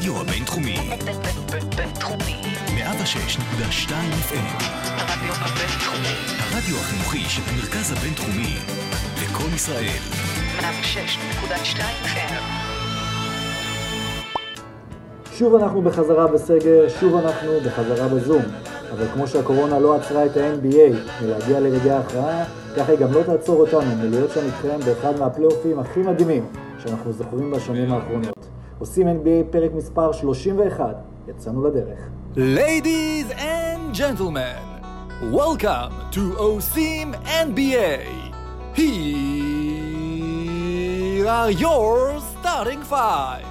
הרדיו 0.00 0.20
הבינתחומי. 0.20 0.76
בינתחומי. 1.76 2.42
106.2 2.66 3.90
FM. 4.28 4.62
הרדיו 4.96 5.34
הבינתחומי. 5.34 6.14
הרדיו 6.38 6.76
החינוכי 6.76 7.18
של 7.18 7.42
המרכז 7.48 7.92
הבינתחומי. 7.92 8.56
לקום 9.22 9.54
ישראל. 9.54 10.00
106.2 10.60 11.80
FM. 12.04 12.34
שוב 15.32 15.54
אנחנו 15.54 15.82
בחזרה 15.82 16.26
בסגר, 16.26 16.88
שוב 17.00 17.16
אנחנו 17.16 17.50
בחזרה 17.66 18.08
בזום. 18.08 18.42
אבל 18.92 19.06
כמו 19.14 19.26
שהקורונה 19.26 19.78
לא 19.78 19.96
עצרה 19.96 20.26
את 20.26 20.36
ה-NBA 20.36 21.22
מלהגיע 21.22 21.60
לרגעי 21.60 21.90
ההכרעה, 21.90 22.44
ככה 22.76 22.92
היא 22.92 23.00
גם 23.00 23.12
לא 23.12 23.22
תעצור 23.22 23.60
אותנו 23.60 23.96
מלהיות 23.96 24.30
שם 24.30 24.46
איתכם 24.46 24.86
באחד 24.86 25.18
מהפלייאופים 25.18 25.78
הכי 25.78 26.00
מדהימים 26.00 26.46
שאנחנו 26.78 27.12
זוכרים 27.12 27.50
בשנים 27.50 27.92
האחרונות. 27.92 28.39
עושים 28.80 29.08
NBA 29.08 29.52
פרק 29.52 29.70
מספר 29.74 30.12
31, 30.12 30.96
יצאנו 31.28 31.64
לדרך. 31.64 31.98
Ladies 32.36 33.30
and 33.32 33.94
gentlemen, 33.94 34.62
welcome 35.32 35.92
to 36.12 36.20
OSIM 36.38 37.14
NBA. 37.48 38.00
Here 38.74 38.88
are 41.28 41.50
your 41.50 42.20
starting 42.32 42.82
five. 42.90 43.46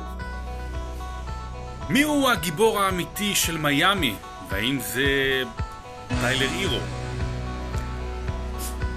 מיהו 1.90 2.30
הגיבור 2.30 2.80
האמיתי 2.80 3.36
של 3.36 3.58
מיאמי? 3.58 4.16
והאם 4.50 4.78
זה 4.80 5.04
טיילר 6.22 6.50
הירו? 6.58 6.80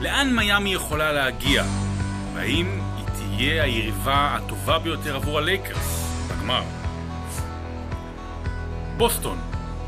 לאן 0.00 0.36
מיאמי 0.36 0.74
יכולה 0.74 1.12
להגיע? 1.12 1.64
והאם 2.34 2.66
היא 2.96 3.06
תהיה 3.06 3.62
היריבה 3.62 4.36
הטובה 4.36 4.78
ביותר 4.78 5.16
עבור 5.16 5.38
הלייקרס 5.38 6.01
בגמר? 6.52 6.62
בוסטון, 8.96 9.38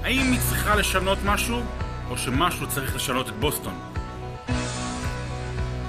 האם 0.02 0.32
היא 0.32 0.40
צריכה 0.48 0.74
לשנות 0.74 1.18
משהו? 1.24 1.62
או 2.10 2.18
שמשהו 2.18 2.68
צריך 2.68 2.96
לשנות 2.96 3.28
את 3.28 3.34
בוסטון? 3.34 3.80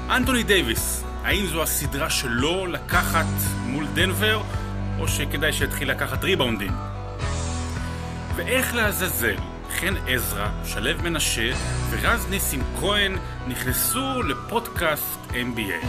אנטוני 0.09 0.43
דייוויס, 0.43 1.03
האם 1.23 1.45
זו 1.45 1.63
הסדרה 1.63 2.09
שלו 2.09 2.65
לקחת 2.65 3.25
מול 3.65 3.85
דנבר? 3.93 4.41
או 4.99 5.07
שכדאי 5.07 5.53
שיתחיל 5.53 5.91
לקחת 5.91 6.23
ריבאונדים? 6.23 6.71
ואיך 8.35 8.75
לעזאזל 8.75 9.35
חן 9.79 9.93
עזרא, 10.07 10.47
שלו 10.65 11.01
מנשה 11.01 11.51
ורז 11.89 12.27
ניסים 12.29 12.63
כהן 12.79 13.17
נכנסו 13.47 14.23
לפודקאסט 14.23 15.19
NBA. 15.31 15.85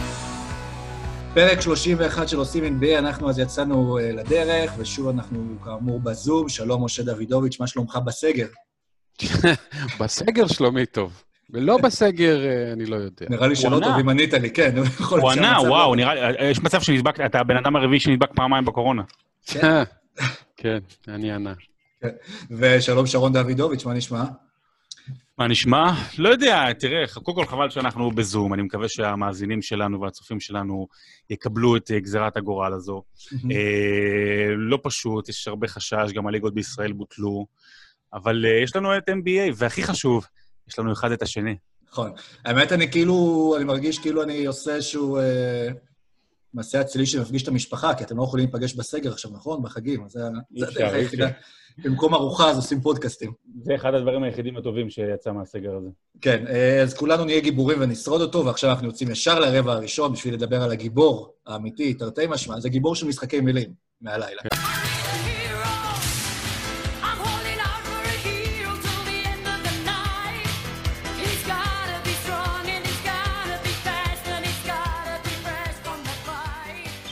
פרק 1.33 1.61
31 1.61 2.27
של 2.27 2.37
עושים 2.37 2.63
NBA, 2.81 2.99
אנחנו 2.99 3.29
אז 3.29 3.39
יצאנו 3.39 3.97
אה, 3.97 4.11
לדרך, 4.11 4.71
ושוב 4.77 5.07
אנחנו 5.07 5.55
כאמור 5.65 5.99
בזום. 5.99 6.49
שלום, 6.49 6.85
משה 6.85 7.03
דוידוביץ', 7.03 7.59
מה 7.59 7.67
שלומך 7.67 7.99
בסגר? 8.05 8.47
בסגר 9.99 10.47
שלומי 10.47 10.85
טוב. 10.85 11.23
ולא 11.53 11.77
בסגר, 11.77 12.45
אה, 12.45 12.73
אני 12.73 12.85
לא 12.85 12.95
יודע. 12.95 13.25
נראה 13.29 13.47
לי 13.47 13.55
שלא. 13.55 13.79
טוב 13.83 13.95
אם 13.99 14.09
ענית 14.09 14.33
לי, 14.33 14.49
כן. 14.51 14.75
הוא 15.09 15.31
ענה, 15.31 15.33
שהמצב 15.33 15.69
וואו, 15.69 15.89
לא- 15.89 15.95
נראה 15.95 16.31
לי, 16.31 16.45
יש 16.49 16.59
מצב 16.63 16.81
שנדבק, 16.81 17.19
אתה 17.19 17.39
הבן 17.39 17.57
אדם 17.57 17.75
הרביעי 17.75 17.99
שנדבק 17.99 18.29
פעמיים 18.35 18.65
בקורונה. 18.65 19.01
כן, 20.57 20.77
אני 21.07 21.31
ענה. 21.31 21.53
ושלום, 22.51 23.05
שרון 23.05 23.33
דוידוביץ', 23.33 23.85
מה 23.85 23.93
נשמע? 23.93 24.23
מה 25.37 25.47
נשמע? 25.47 25.91
לא 26.17 26.29
יודע, 26.29 26.73
תראה, 26.73 27.03
קודם 27.23 27.37
כל 27.37 27.45
חבל 27.45 27.69
שאנחנו 27.69 28.11
בזום, 28.11 28.53
אני 28.53 28.61
מקווה 28.61 28.89
שהמאזינים 28.89 29.61
שלנו 29.61 30.01
והצופים 30.01 30.39
שלנו 30.39 30.87
יקבלו 31.29 31.77
את 31.77 31.91
אה, 31.91 31.99
גזירת 31.99 32.37
הגורל 32.37 32.73
הזו. 32.73 33.03
אה, 33.51 34.55
לא 34.57 34.79
פשוט, 34.83 35.29
יש 35.29 35.47
הרבה 35.47 35.67
חשש, 35.67 36.11
גם 36.13 36.27
הליגות 36.27 36.53
בישראל 36.53 36.91
בוטלו, 36.91 37.45
אבל 38.13 38.45
אה, 38.45 38.63
יש 38.63 38.75
לנו 38.75 38.97
את 38.97 39.09
NBA, 39.09 39.53
והכי 39.55 39.83
חשוב, 39.83 40.25
יש 40.67 40.79
לנו 40.79 40.93
אחד 40.93 41.11
את 41.11 41.21
השני. 41.21 41.55
נכון. 41.91 42.11
האמת, 42.45 42.71
אני 42.71 42.91
כאילו, 42.91 43.53
אני 43.57 43.63
מרגיש 43.63 43.99
כאילו 43.99 44.23
אני 44.23 44.45
עושה 44.45 44.75
איזשהו 44.75 45.17
אה, 45.17 45.67
מעשה 46.53 46.81
אצילי 46.81 47.05
שמפגיש 47.05 47.43
את 47.43 47.47
המשפחה, 47.47 47.93
כי 47.95 48.03
אתם 48.03 48.17
לא 48.17 48.23
יכולים 48.23 48.45
להיפגש 48.45 48.73
בסגר 48.73 49.11
עכשיו, 49.11 49.31
נכון? 49.31 49.63
בחגים, 49.63 50.09
זה 50.09 50.19
הדרך 50.67 50.93
היחידה. 50.93 51.27
במקום 51.77 52.13
ארוחה, 52.13 52.49
אז 52.49 52.57
עושים 52.57 52.81
פודקאסטים. 52.81 53.31
זה 53.61 53.75
אחד 53.75 53.93
הדברים 53.93 54.23
היחידים 54.23 54.57
הטובים 54.57 54.89
שיצא 54.89 55.31
מהסגר 55.31 55.75
הזה. 55.75 55.89
כן, 56.21 56.45
אה, 56.47 56.81
אז 56.81 56.93
כולנו 56.93 57.25
נהיה 57.25 57.39
גיבורים 57.39 57.81
ונשרוד 57.81 58.21
אותו, 58.21 58.45
ועכשיו 58.45 58.69
אנחנו 58.69 58.87
יוצאים 58.87 59.11
ישר 59.11 59.39
לרבע 59.39 59.73
הראשון 59.73 60.13
בשביל 60.13 60.33
לדבר 60.33 60.63
על 60.63 60.71
הגיבור 60.71 61.33
האמיתי, 61.47 61.93
תרתי 61.93 62.27
משמע, 62.29 62.59
זה 62.59 62.69
גיבור 62.69 62.95
של 62.95 63.07
משחקי 63.07 63.41
מילים 63.41 63.69
מהלילה. 64.01 64.41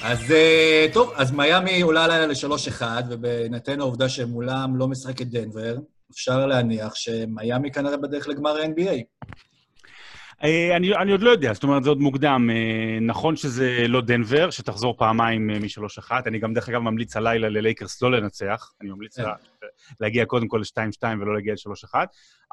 אז 0.08 0.32
אה, 0.32 0.88
טוב, 0.94 1.14
אז 1.16 1.32
מיאמי 1.32 1.82
עולה 1.82 2.04
הלילה 2.04 2.28
ל-3-1, 2.28 2.82
ובהינתן 3.10 3.80
העובדה 3.80 4.10
שמולם 4.10 4.76
לא 4.76 4.88
משחקת 4.88 5.28
דנבר, 5.28 5.76
אפשר 6.12 6.46
להניח 6.46 6.96
שמיאמי 6.96 7.72
כנראה 7.72 7.98
בדרך 7.98 8.28
לגמר 8.28 8.58
ה-NBA. 8.58 9.26
אה, 10.44 10.76
אני, 10.76 10.96
אני 10.96 11.12
עוד 11.12 11.22
לא 11.22 11.30
יודע, 11.30 11.54
זאת 11.54 11.64
אומרת, 11.64 11.84
זה 11.84 11.90
עוד 11.90 12.00
מוקדם. 12.00 12.50
אה, 12.54 13.00
נכון 13.02 13.36
שזה 13.36 13.86
לא 13.88 14.02
דנבר, 14.02 14.50
שתחזור 14.50 14.98
פעמיים 14.98 15.50
אה, 15.50 15.60
מ-3-1. 15.60 16.12
אני 16.26 16.40
גם, 16.40 16.54
דרך 16.54 16.70
אגב, 16.70 16.82
ממליץ 16.82 17.16
הלילה 17.16 17.50
ללייקרס 17.50 18.02
לא 18.02 18.12
לנצח. 18.12 18.72
אני 18.82 18.90
ממליץ 18.90 19.18
כן. 19.18 19.24
לה, 19.24 19.34
להגיע 20.00 20.26
קודם 20.26 20.48
כל 20.48 20.62
ל-2-2 20.62 21.03
ולא 21.22 21.34
להגיע 21.34 21.53
ל-3-1. 21.53 21.96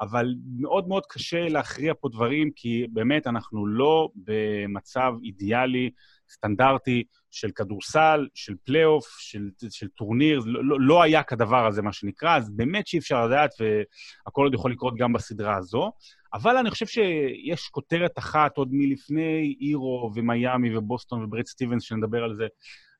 אבל 0.01 0.35
מאוד 0.59 0.87
מאוד 0.87 1.03
קשה 1.09 1.49
להכריע 1.49 1.93
פה 1.99 2.09
דברים, 2.09 2.51
כי 2.55 2.87
באמת 2.93 3.27
אנחנו 3.27 3.67
לא 3.67 4.09
במצב 4.15 5.13
אידיאלי, 5.23 5.89
סטנדרטי, 6.29 7.03
של 7.31 7.51
כדורסל, 7.51 8.27
של 8.33 8.53
פלייאוף, 8.63 9.05
של, 9.19 9.49
של 9.69 9.87
טורניר, 9.87 10.41
לא, 10.45 10.65
לא, 10.65 10.77
לא 10.79 11.03
היה 11.03 11.23
כדבר 11.23 11.67
הזה, 11.67 11.81
מה 11.81 11.93
שנקרא, 11.93 12.37
אז 12.37 12.49
באמת 12.49 12.87
שאי 12.87 12.99
אפשר 12.99 13.25
לדעת, 13.25 13.51
והכל 13.59 14.43
עוד 14.43 14.53
יכול 14.53 14.71
לקרות 14.71 14.93
גם 14.97 15.13
בסדרה 15.13 15.57
הזו. 15.57 15.91
אבל 16.33 16.57
אני 16.57 16.69
חושב 16.69 16.85
שיש 16.85 17.67
כותרת 17.67 18.17
אחת 18.17 18.57
עוד 18.57 18.69
מלפני 18.71 19.55
אירו 19.61 20.11
ומיאמי 20.15 20.77
ובוסטון 20.77 21.23
וברד 21.23 21.45
סטיבנס, 21.45 21.83
שנדבר 21.83 22.23
על 22.23 22.35
זה. 22.35 22.47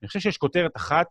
אני 0.01 0.07
חושב 0.07 0.19
שיש 0.19 0.37
כותרת 0.37 0.77
אחת. 0.77 1.07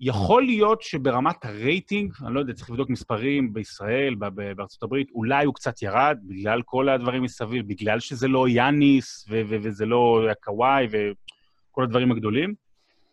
יכול 0.00 0.42
להיות 0.42 0.82
שברמת 0.82 1.44
הרייטינג, 1.44 2.12
אני 2.26 2.34
לא 2.34 2.40
יודע, 2.40 2.52
צריך 2.52 2.70
לבדוק 2.70 2.90
מספרים 2.90 3.52
בישראל, 3.52 4.14
בארצות 4.56 4.82
הברית, 4.82 5.10
אולי 5.10 5.44
הוא 5.44 5.54
קצת 5.54 5.82
ירד 5.82 6.18
בגלל 6.22 6.62
כל 6.62 6.88
הדברים 6.88 7.22
מסביב, 7.22 7.68
בגלל 7.68 8.00
שזה 8.00 8.28
לא 8.28 8.48
יאניס 8.48 9.26
ו- 9.28 9.42
ו- 9.48 9.56
וזה 9.62 9.86
לא 9.86 10.26
קוואי 10.42 10.86
וכל 10.90 11.84
הדברים 11.84 12.12
הגדולים. 12.12 12.54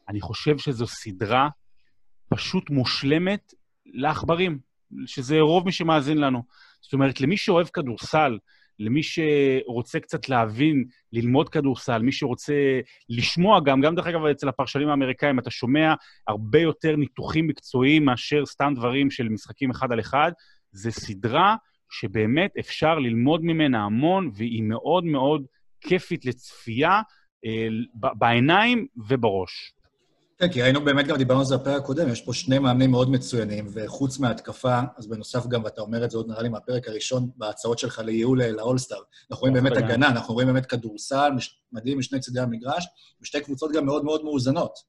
אני 0.10 0.22
חושב 0.22 0.58
שזו 0.58 0.88
סדרה 0.88 1.50
פשוט 2.30 2.70
מושלמת 2.70 3.54
לעכברים, 3.86 4.60
שזה 5.06 5.40
רוב 5.40 5.66
מי 5.66 5.72
שמאזין 5.72 6.18
לנו. 6.18 6.44
זאת 6.82 6.94
אומרת, 6.94 7.22
למי 7.22 7.38
שאוהב 7.38 7.68
כדורסל, 7.68 8.38
למי 8.82 9.02
שרוצה 9.04 10.00
קצת 10.00 10.30
להבין, 10.30 10.86
ללמוד 11.14 11.50
כדורסל, 11.50 12.02
מי 12.02 12.12
שרוצה 12.12 12.80
לשמוע 13.10 13.60
גם, 13.60 13.82
גם 13.82 13.96
דרך 13.96 14.08
אגב 14.08 14.26
אצל 14.26 14.50
הפרשנים 14.50 14.90
האמריקאים, 14.90 15.40
אתה 15.40 15.50
שומע 15.50 15.94
הרבה 16.28 16.60
יותר 16.60 16.96
ניתוחים 16.96 17.48
מקצועיים 17.48 18.06
מאשר 18.06 18.46
סתם 18.46 18.74
דברים 18.76 19.12
של 19.12 19.30
משחקים 19.30 19.72
אחד 19.72 19.92
על 19.92 20.00
אחד. 20.00 20.32
זו 20.72 20.92
סדרה 20.92 21.56
שבאמת 21.90 22.52
אפשר 22.60 23.00
ללמוד 23.00 23.44
ממנה 23.44 23.84
המון, 23.84 24.32
והיא 24.34 24.64
מאוד 24.64 25.06
מאוד 25.06 25.46
כיפית 25.82 26.26
לצפייה 26.26 27.02
אה, 27.46 27.68
ב- 28.00 28.18
בעיניים 28.20 28.88
ובראש. 29.08 29.74
כן, 30.42 30.52
כי 30.52 30.62
ראינו 30.62 30.82
באמת, 30.82 31.08
גם 31.08 31.18
דיברנו 31.18 31.40
על 31.40 31.46
זה 31.46 31.58
בפרק 31.58 31.82
הקודם, 31.82 32.10
יש 32.10 32.22
פה 32.22 32.34
שני 32.34 32.60
מאמנים 32.60 32.92
מאוד 32.92 33.12
מצוינים, 33.12 33.68
וחוץ 33.74 34.20
מההתקפה, 34.20 34.80
אז 34.98 35.08
בנוסף 35.08 35.48
גם, 35.48 35.64
ואתה 35.64 35.82
אומר 35.82 36.06
את 36.06 36.12
זה 36.12 36.18
עוד 36.18 36.28
נראה 36.28 36.42
לי 36.42 36.50
מהפרק 36.50 36.88
הראשון, 36.88 37.30
בהצעות 37.36 37.80
שלך 37.80 38.00
לייעול 38.00 38.42
אה, 38.42 38.52
לאולסטאר, 38.52 38.98
אנחנו 39.32 39.42
רואים 39.42 39.54
באמת 39.54 39.78
הגנה. 39.78 40.08
אנחנו 40.10 40.34
רואים 40.34 40.48
באמת 40.48 40.66
כדורסל 40.66 41.32
מדהים 41.72 42.00
משני 42.00 42.20
צידי 42.20 42.40
המגרש, 42.40 42.88
ושתי 43.22 43.42
קבוצות 43.42 43.72
גם 43.72 43.86
מאוד 43.86 44.06
מאוד 44.06 44.24
מאוזנות. 44.24 44.80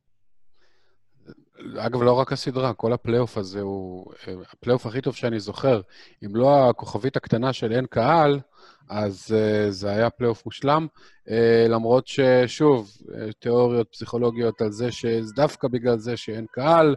אגב, 1.79 2.03
לא 2.03 2.13
רק 2.13 2.33
הסדרה, 2.33 2.75
כל 2.75 2.93
הפלייאוף 2.93 3.39
הזה 3.39 3.61
הוא 3.61 4.13
אה, 4.29 4.35
הפלייאוף 4.53 4.87
הכי 4.87 5.01
טוב 5.01 5.15
שאני 5.15 5.41
זוכר. 5.41 5.81
אם 6.25 6.37
לא 6.37 6.71
הכוכבית 6.71 7.17
הקטנה 7.17 7.53
של 7.53 7.73
אין 7.73 7.87
קהל, 7.87 8.41
אז 8.89 9.35
uh, 9.35 9.71
זה 9.71 9.91
היה 9.91 10.11
פלייאוף 10.11 10.47
מושלם. 10.47 10.87
Uh, 11.29 11.31
למרות 11.69 12.07
ששוב, 12.07 12.91
uh, 13.01 13.07
תיאוריות 13.39 13.89
פסיכולוגיות 13.93 14.61
על 14.61 14.73
זה 14.73 14.93
שדווקא 14.93 15.69
בגלל 15.69 15.99
זה 15.99 16.17
שאין 16.17 16.47
קהל, 16.51 16.95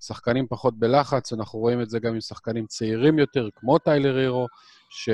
שחקנים 0.00 0.46
פחות 0.46 0.78
בלחץ, 0.78 1.32
אנחנו 1.32 1.58
רואים 1.58 1.80
את 1.80 1.90
זה 1.90 1.98
גם 1.98 2.14
עם 2.14 2.20
שחקנים 2.20 2.66
צעירים 2.66 3.18
יותר, 3.18 3.48
כמו 3.56 3.78
טיילר 3.78 4.16
הירו, 4.16 4.46
שלא, 4.88 5.12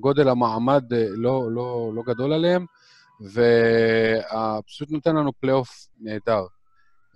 גודל 0.00 0.28
המעמד 0.28 0.92
אה, 0.92 1.06
לא, 1.08 1.52
לא, 1.52 1.92
לא 1.94 2.02
גדול 2.06 2.32
עליהם, 2.32 2.66
ופשוט 3.20 4.90
נותן 4.90 5.16
לנו 5.16 5.32
פלייאוף 5.40 5.88
נהדר. 6.00 6.46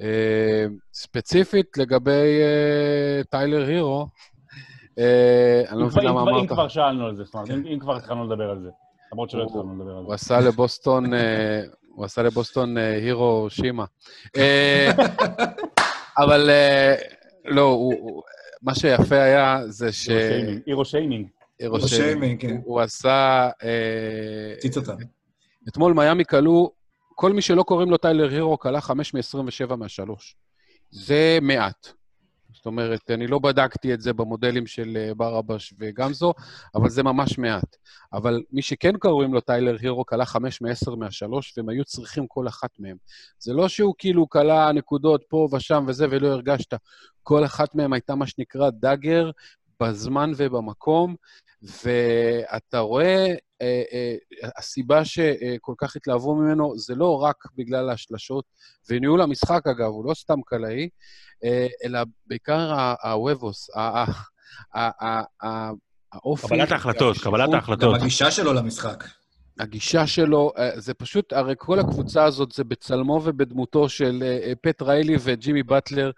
אה, 0.00 0.64
ספציפית 0.92 1.78
לגבי 1.78 2.10
אה, 2.42 3.24
טיילר 3.30 3.66
הירו, 3.66 4.06
אה, 4.98 5.62
אני 5.70 5.80
לא 5.80 5.86
מבין 5.86 6.04
למה 6.04 6.20
כבר- 6.22 6.30
אם 6.30 6.36
אמרת. 6.36 6.48
כבר 6.48 6.68
שאלנו 6.68 7.06
על 7.06 7.16
זה, 7.16 7.24
זאת 7.24 7.34
אומרת, 7.34 7.50
אם 7.50 7.66
אם 7.66 7.78
כבר 7.78 7.96
התחלנו 7.96 8.24
לדבר 8.26 8.50
על 8.50 8.62
זה. 8.62 8.68
למרות 9.12 9.30
שלא 9.30 9.42
התחלנו 9.42 9.74
לדבר 9.74 9.90
על 9.90 9.96
הוא 10.04 10.08
זה. 10.08 10.14
עשה 10.14 10.40
לבוסטון, 10.40 11.04
הוא 11.94 12.04
עשה 12.04 12.22
לבוסטון 12.22 12.76
הירו 12.76 13.46
שימה. 13.50 13.84
אבל 16.18 16.50
לא, 17.44 17.60
הוא- 17.62 17.94
הוא- 18.00 18.22
מה 18.62 18.74
שיפה 18.74 19.22
היה 19.22 19.58
זה 19.66 19.92
ש... 19.92 20.08
הירו 20.66 20.84
שיימינג, 20.84 21.28
הירו 21.60 21.80
שיימינג. 21.88 22.40
כן. 22.40 22.56
הוא 22.64 22.80
עשה... 22.80 23.48
הציץ 24.58 24.76
אותם. 24.76 24.94
אתמול 25.68 25.92
מיאמי 25.92 26.24
כלו, 26.24 26.70
כל 27.14 27.32
מי 27.32 27.42
שלא 27.42 27.62
קוראים 27.62 27.90
לו 27.90 27.96
טיילר 27.96 28.30
הירו 28.30 28.58
כלה 28.58 28.80
5 28.80 29.14
מ-27 29.14 29.76
מהשלוש. 29.76 30.36
זה 30.90 31.38
מעט. 31.42 31.88
זאת 32.54 32.66
אומרת, 32.66 33.10
אני 33.10 33.26
לא 33.26 33.38
בדקתי 33.38 33.94
את 33.94 34.00
זה 34.00 34.12
במודלים 34.12 34.66
של 34.66 34.96
אה, 34.96 35.14
ברבש 35.14 35.74
וגמזו, 35.78 36.32
אבל 36.74 36.90
זה 36.90 37.02
ממש 37.02 37.38
מעט. 37.38 37.76
אבל 38.12 38.42
מי 38.52 38.62
שכן 38.62 38.96
קוראים 38.98 39.34
לו 39.34 39.40
טיילר 39.40 39.76
הירו 39.80 40.06
כלה 40.06 40.24
5 40.24 40.62
מ-10 40.62 40.96
מהשלוש, 40.96 41.54
והם 41.56 41.68
היו 41.68 41.84
צריכים 41.84 42.26
כל 42.26 42.48
אחת 42.48 42.70
מהם. 42.78 42.96
זה 43.38 43.52
לא 43.52 43.68
שהוא 43.68 43.94
כאילו 43.98 44.28
כלה 44.28 44.72
נקודות 44.72 45.24
פה 45.28 45.48
ושם 45.52 45.84
וזה 45.88 46.06
ולא 46.10 46.28
הרגשת. 46.28 46.74
כל 47.22 47.44
אחת 47.44 47.74
מהם 47.74 47.92
הייתה 47.92 48.14
מה 48.14 48.26
שנקרא 48.26 48.70
דאגר 48.70 49.30
בזמן 49.82 50.32
ובמקום, 50.36 51.14
ואתה 51.64 52.78
רואה, 52.78 53.26
אה, 53.62 53.82
אה, 53.92 54.16
הסיבה 54.58 55.04
שכל 55.04 55.74
כך 55.78 55.96
התלהבו 55.96 56.34
ממנו 56.34 56.78
זה 56.78 56.94
לא 56.94 57.22
רק 57.22 57.36
בגלל 57.56 57.90
השלשות 57.90 58.44
וניהול 58.90 59.22
המשחק, 59.22 59.66
אגב, 59.66 59.86
הוא 59.86 60.04
לא 60.04 60.14
סתם 60.14 60.38
קלעי, 60.46 60.88
אה, 61.44 61.66
אלא 61.84 62.00
בעיקר 62.26 62.74
הוובוס, 63.02 63.70
ה- 63.76 63.80
ה- 63.80 64.04
ה- 64.74 65.06
ה- 65.06 65.46
ה- 65.46 65.70
האופי... 66.12 66.46
קבלת 66.46 66.72
ההחלטות, 66.72 67.16
קבלת 67.18 67.54
ההחלטות. 67.54 67.94
גם 67.94 68.00
הגישה 68.00 68.30
שלו 68.30 68.52
למשחק. 68.52 69.04
הגישה 69.58 70.06
שלו, 70.06 70.52
אה, 70.58 70.80
זה 70.80 70.94
פשוט, 70.94 71.32
הרי 71.32 71.54
כל 71.58 71.78
הקבוצה 71.78 72.24
הזאת 72.24 72.52
זה 72.52 72.64
בצלמו 72.64 73.20
ובדמותו 73.24 73.88
של 73.88 74.22
אה, 74.22 74.38
אה, 74.42 74.52
פט 74.60 74.82
ריילי 74.82 75.16
וג'ימי 75.20 75.62
באטלר, 75.62 76.10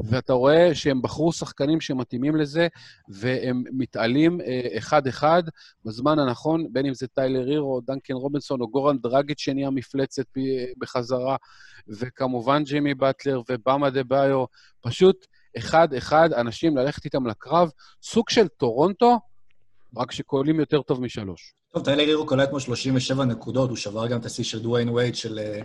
ואתה 0.00 0.32
רואה 0.32 0.74
שהם 0.74 1.02
בחרו 1.02 1.32
שחקנים 1.32 1.80
שמתאימים 1.80 2.36
לזה, 2.36 2.68
והם 3.08 3.62
מתעלים 3.72 4.40
אחד-אחד 4.78 5.42
בזמן 5.84 6.18
הנכון, 6.18 6.66
בין 6.72 6.86
אם 6.86 6.94
זה 6.94 7.06
טיילר 7.06 7.46
הירו, 7.46 7.80
דנקן 7.80 8.14
רובינסון 8.14 8.60
או 8.60 8.68
גורן 8.68 8.98
דרגיץ' 8.98 9.40
שנהיה 9.40 9.70
מפלצת 9.70 10.26
בחזרה, 10.78 11.36
וכמובן 11.88 12.64
ג'ימי 12.64 12.94
באטלר 12.94 13.42
ובאם 13.50 13.90
אדבאיו, 13.90 14.44
פשוט 14.80 15.26
אחד-אחד, 15.58 16.32
אנשים 16.32 16.76
ללכת 16.76 17.04
איתם 17.04 17.26
לקרב, 17.26 17.70
סוג 18.02 18.30
של 18.30 18.48
טורונטו, 18.48 19.18
רק 19.96 20.12
שקולעים 20.12 20.60
יותר 20.60 20.82
טוב 20.82 21.00
משלוש. 21.00 21.63
טוב, 21.74 21.84
טיילר 21.84 22.02
הירו 22.02 22.26
קולט 22.26 22.48
כמו 22.48 22.60
37 22.60 23.24
נקודות, 23.24 23.68
הוא 23.68 23.76
שבר 23.76 24.06
גם 24.06 24.20
את 24.20 24.24
השיא 24.24 24.44
של 24.44 24.62
דוויין 24.62 24.88
וייד 24.88 25.14
של... 25.14 25.38
אה, 25.38 25.60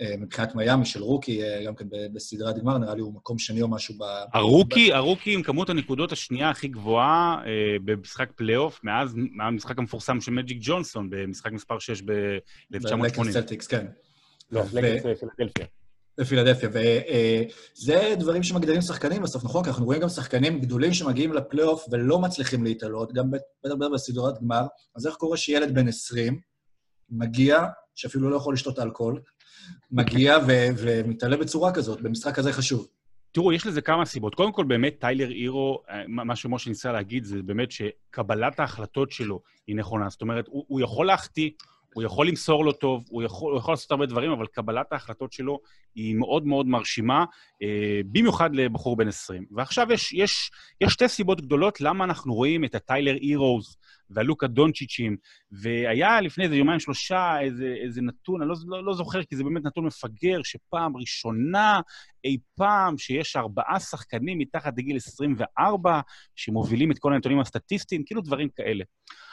אה, 0.00 0.14
מבחינת 0.18 0.54
מיאמי, 0.54 0.84
של 0.84 1.02
רוקי, 1.02 1.42
אה, 1.42 1.64
גם 1.64 1.74
כן 1.74 1.84
בסדרת 2.12 2.58
גמר, 2.58 2.78
נראה 2.78 2.94
לי 2.94 3.00
הוא 3.00 3.14
מקום 3.14 3.38
שני 3.38 3.62
או 3.62 3.68
משהו 3.68 3.94
ב... 3.98 4.02
הרוקי, 4.32 4.92
הרוקי 4.92 5.34
עם 5.34 5.42
כמות 5.42 5.70
הנקודות 5.70 6.12
השנייה 6.12 6.50
הכי 6.50 6.68
גבוהה 6.68 7.42
במשחק 7.84 8.30
פלייאוף, 8.36 8.80
מאז 8.84 9.14
המשחק 9.40 9.78
המפורסם 9.78 10.20
של 10.20 10.32
מג'יק 10.32 10.58
ג'ונסון, 10.60 11.10
במשחק 11.10 11.52
מספר 11.52 11.78
6 11.78 12.02
ב-1980. 12.02 12.96
בלייקרס 12.96 13.28
סלטיקס, 13.28 13.66
כן. 13.66 13.86
לא, 14.52 14.62
פילדלפיה. 14.62 15.79
בפילדלפיה, 16.18 16.68
וזה 16.68 18.14
דברים 18.18 18.42
שמגדירים 18.42 18.80
שחקנים 18.80 19.22
בסוף, 19.22 19.44
נכון? 19.44 19.62
כי 19.62 19.70
אנחנו 19.70 19.84
רואים 19.84 20.00
גם 20.00 20.08
שחקנים 20.08 20.60
גדולים 20.60 20.92
שמגיעים 20.92 21.32
לפלייאוף 21.32 21.86
ולא 21.90 22.18
מצליחים 22.18 22.64
להתעלות, 22.64 23.12
גם 23.12 23.30
בטח 23.30 23.74
בסדרת 23.94 24.40
גמר. 24.40 24.66
אז 24.96 25.06
איך 25.06 25.14
קורה 25.14 25.36
שילד 25.36 25.74
בן 25.74 25.88
20 25.88 26.40
מגיע, 27.10 27.64
שאפילו 27.94 28.30
לא 28.30 28.36
יכול 28.36 28.54
לשתות 28.54 28.78
אלכוהול, 28.78 29.20
מגיע 29.90 30.38
ו- 30.48 30.68
ומתעלה 30.78 31.36
בצורה 31.36 31.72
כזאת, 31.74 32.00
במשחק 32.00 32.34
כזה 32.34 32.52
חשוב? 32.52 32.86
תראו, 33.32 33.52
יש 33.52 33.66
לזה 33.66 33.80
כמה 33.80 34.04
סיבות. 34.04 34.34
קודם 34.34 34.52
כל, 34.52 34.64
באמת, 34.64 34.96
טיילר 35.00 35.28
הירו, 35.28 35.82
אה, 35.90 36.02
מה 36.08 36.36
שמשה 36.36 36.70
ניסה 36.70 36.92
להגיד 36.92 37.24
זה 37.24 37.42
באמת 37.42 37.70
שקבלת 37.70 38.60
ההחלטות 38.60 39.12
שלו 39.12 39.40
היא 39.66 39.76
נכונה. 39.76 40.08
זאת 40.08 40.22
אומרת, 40.22 40.46
הוא, 40.48 40.64
הוא 40.68 40.80
יכול 40.80 41.06
להחטיא, 41.06 41.50
הוא 41.94 42.02
יכול 42.02 42.28
למסור 42.28 42.64
לו 42.64 42.72
טוב, 42.72 43.04
הוא 43.08 43.22
יכול, 43.22 43.52
הוא 43.52 43.58
יכול 43.58 43.72
לעשות 43.72 43.90
הרבה 43.90 44.06
דברים, 44.06 44.30
אבל 44.30 44.46
קבלת 44.46 44.92
ההחלטות 44.92 45.32
שלו 45.32 45.60
היא 45.94 46.14
מאוד 46.14 46.46
מאוד 46.46 46.66
מרשימה, 46.66 47.24
אה, 47.62 48.00
במיוחד 48.12 48.54
לבחור 48.54 48.96
בן 48.96 49.08
20. 49.08 49.44
ועכשיו 49.50 49.92
יש, 49.92 50.12
יש, 50.12 50.50
יש 50.80 50.92
שתי 50.92 51.08
סיבות 51.08 51.40
גדולות 51.40 51.80
למה 51.80 52.04
אנחנו 52.04 52.34
רואים 52.34 52.64
את 52.64 52.74
הטיילר 52.74 53.14
הירוז 53.14 53.76
והלוקה 54.10 54.46
דונצ'יצ'ים, 54.46 55.16
והיה 55.52 56.20
לפני 56.20 56.44
איזה 56.44 56.56
יומיים 56.56 56.80
שלושה 56.80 57.40
איזה, 57.40 57.74
איזה 57.84 58.02
נתון, 58.02 58.42
אני 58.42 58.50
לא, 58.50 58.56
לא, 58.66 58.84
לא 58.84 58.94
זוכר, 58.94 59.22
כי 59.22 59.36
זה 59.36 59.44
באמת 59.44 59.64
נתון 59.64 59.86
מפגר, 59.86 60.40
שפעם 60.44 60.96
ראשונה 60.96 61.80
אי 62.24 62.36
פעם 62.56 62.98
שיש 62.98 63.36
ארבעה 63.36 63.80
שחקנים 63.80 64.38
מתחת 64.38 64.72
לגיל 64.78 64.96
24 64.96 66.00
שמובילים 66.36 66.92
את 66.92 66.98
כל 66.98 67.14
הנתונים 67.14 67.40
הסטטיסטיים, 67.40 68.02
כאילו 68.06 68.20
דברים 68.20 68.48
כאלה. 68.56 68.84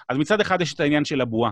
אז 0.09 0.17
מצד 0.17 0.41
אחד 0.41 0.61
יש 0.61 0.73
את 0.73 0.79
העניין 0.79 1.05
של 1.05 1.21
הבועה, 1.21 1.51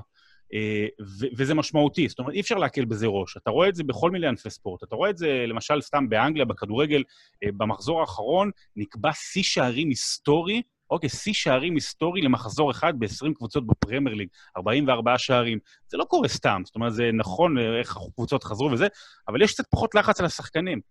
וזה 1.38 1.54
משמעותי, 1.54 2.08
זאת 2.08 2.20
אומרת, 2.20 2.34
אי 2.34 2.42
אפשר 2.42 2.56
להקל 2.56 2.86
בזה 2.86 3.08
ראש. 3.08 3.38
אתה 3.38 3.50
רואה 3.50 3.70
את 3.70 3.76
זה 3.76 3.84
בכל 3.84 4.12
מיני 4.12 4.28
ענפי 4.28 4.50
ספורט. 4.50 4.84
אתה 4.84 4.96
רואה 4.96 5.10
את 5.10 5.18
זה, 5.18 5.46
למשל, 5.48 5.82
סתם 5.82 6.10
באנגליה, 6.10 6.46
בכדורגל, 6.46 7.04
אה, 7.44 7.50
במחזור 7.58 8.02
האחרון 8.02 8.52
נקבע 8.76 9.14
שיא 9.14 9.44
שערים 9.44 9.90
היסטורי, 9.90 10.62
אוקיי, 10.90 11.10
שיא 11.10 11.34
שערים 11.34 11.76
היסטורי 11.76 12.22
למחזור 12.22 12.72
אחד 12.72 12.94
ב-20 13.00 13.34
קבוצות 13.36 13.68
בפרמייר 13.68 14.16
ליג, 14.16 14.28
44 14.58 15.18
שערים. 15.18 15.60
זה 15.88 15.98
לא 15.98 16.04
קורה 16.04 16.28
סתם, 16.28 16.62
זאת 16.66 16.76
אומרת, 16.76 16.94
זה 16.94 17.10
נכון 17.14 17.58
אה, 17.58 17.80
איך 17.80 17.98
הקבוצות 17.98 18.44
חזרו 18.44 18.72
וזה, 18.72 18.88
אבל 19.28 19.42
יש 19.42 19.54
קצת 19.54 19.64
פחות 19.70 19.96
לחץ 19.96 20.20
על 20.20 20.26
השחקנים. 20.26 20.82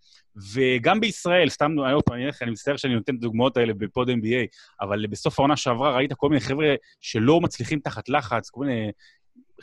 וגם 0.55 1.01
בישראל, 1.01 1.49
סתם, 1.49 1.73
אני, 2.12 2.25
אני 2.43 2.51
מצטער 2.51 2.77
שאני 2.77 2.95
נותן 2.95 3.15
את 3.15 3.19
הדוגמאות 3.19 3.56
האלה 3.56 3.75
בפוד 3.75 4.11
NBA, 4.11 4.47
אבל 4.81 5.06
בסוף 5.06 5.39
העונה 5.39 5.56
שעברה 5.56 5.97
ראית 5.97 6.12
כל 6.12 6.29
מיני 6.29 6.41
חבר'ה 6.41 6.75
שלא 7.01 7.41
מצליחים 7.41 7.79
תחת 7.79 8.09
לחץ, 8.09 8.51
כל 8.51 8.61
מיני 8.61 8.91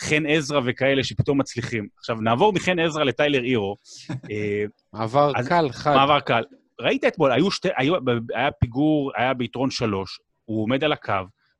חן 0.01 0.25
עזרא 0.25 0.61
וכאלה 0.65 1.03
שפתאום 1.03 1.39
מצליחים. 1.39 1.87
עכשיו, 1.97 2.15
נעבור 2.15 2.53
מחן 2.53 2.79
עזרא 2.79 3.03
לטיילר 3.03 3.41
הירו. 3.41 3.75
אה, 4.31 4.63
מעבר 4.93 5.31
קל, 5.49 5.69
חד. 5.71 5.95
מעבר 5.95 6.19
קל. 6.19 6.43
ראית 6.81 7.03
אתמול, 7.05 7.31
היו 7.31 7.51
שתי, 7.51 7.69
היו, 7.77 7.93
היה 8.35 8.51
פיגור, 8.51 9.11
היה 9.17 9.33
ביתרון 9.33 9.69
שלוש, 9.71 10.19
הוא 10.45 10.63
עומד 10.63 10.83
על 10.83 10.93
הקו, 10.93 11.13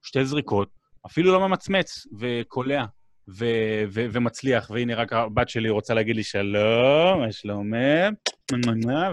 שתי 0.04 0.26
זריקות, 0.26 0.70
אפילו 1.06 1.32
לא 1.32 1.48
ממצמץ, 1.48 2.08
וקולע, 2.20 2.86
ו, 3.38 3.46
ו, 3.94 4.06
ומצליח, 4.12 4.72
והנה 4.74 4.96
רק 4.96 5.14
הבת 5.14 5.50
שלי 5.50 5.70
רוצה 5.70 5.94
להגיד 5.94 6.16
לי 6.16 6.24
שלום, 6.24 7.20
מה 7.20 7.32
שלומך? 7.32 7.78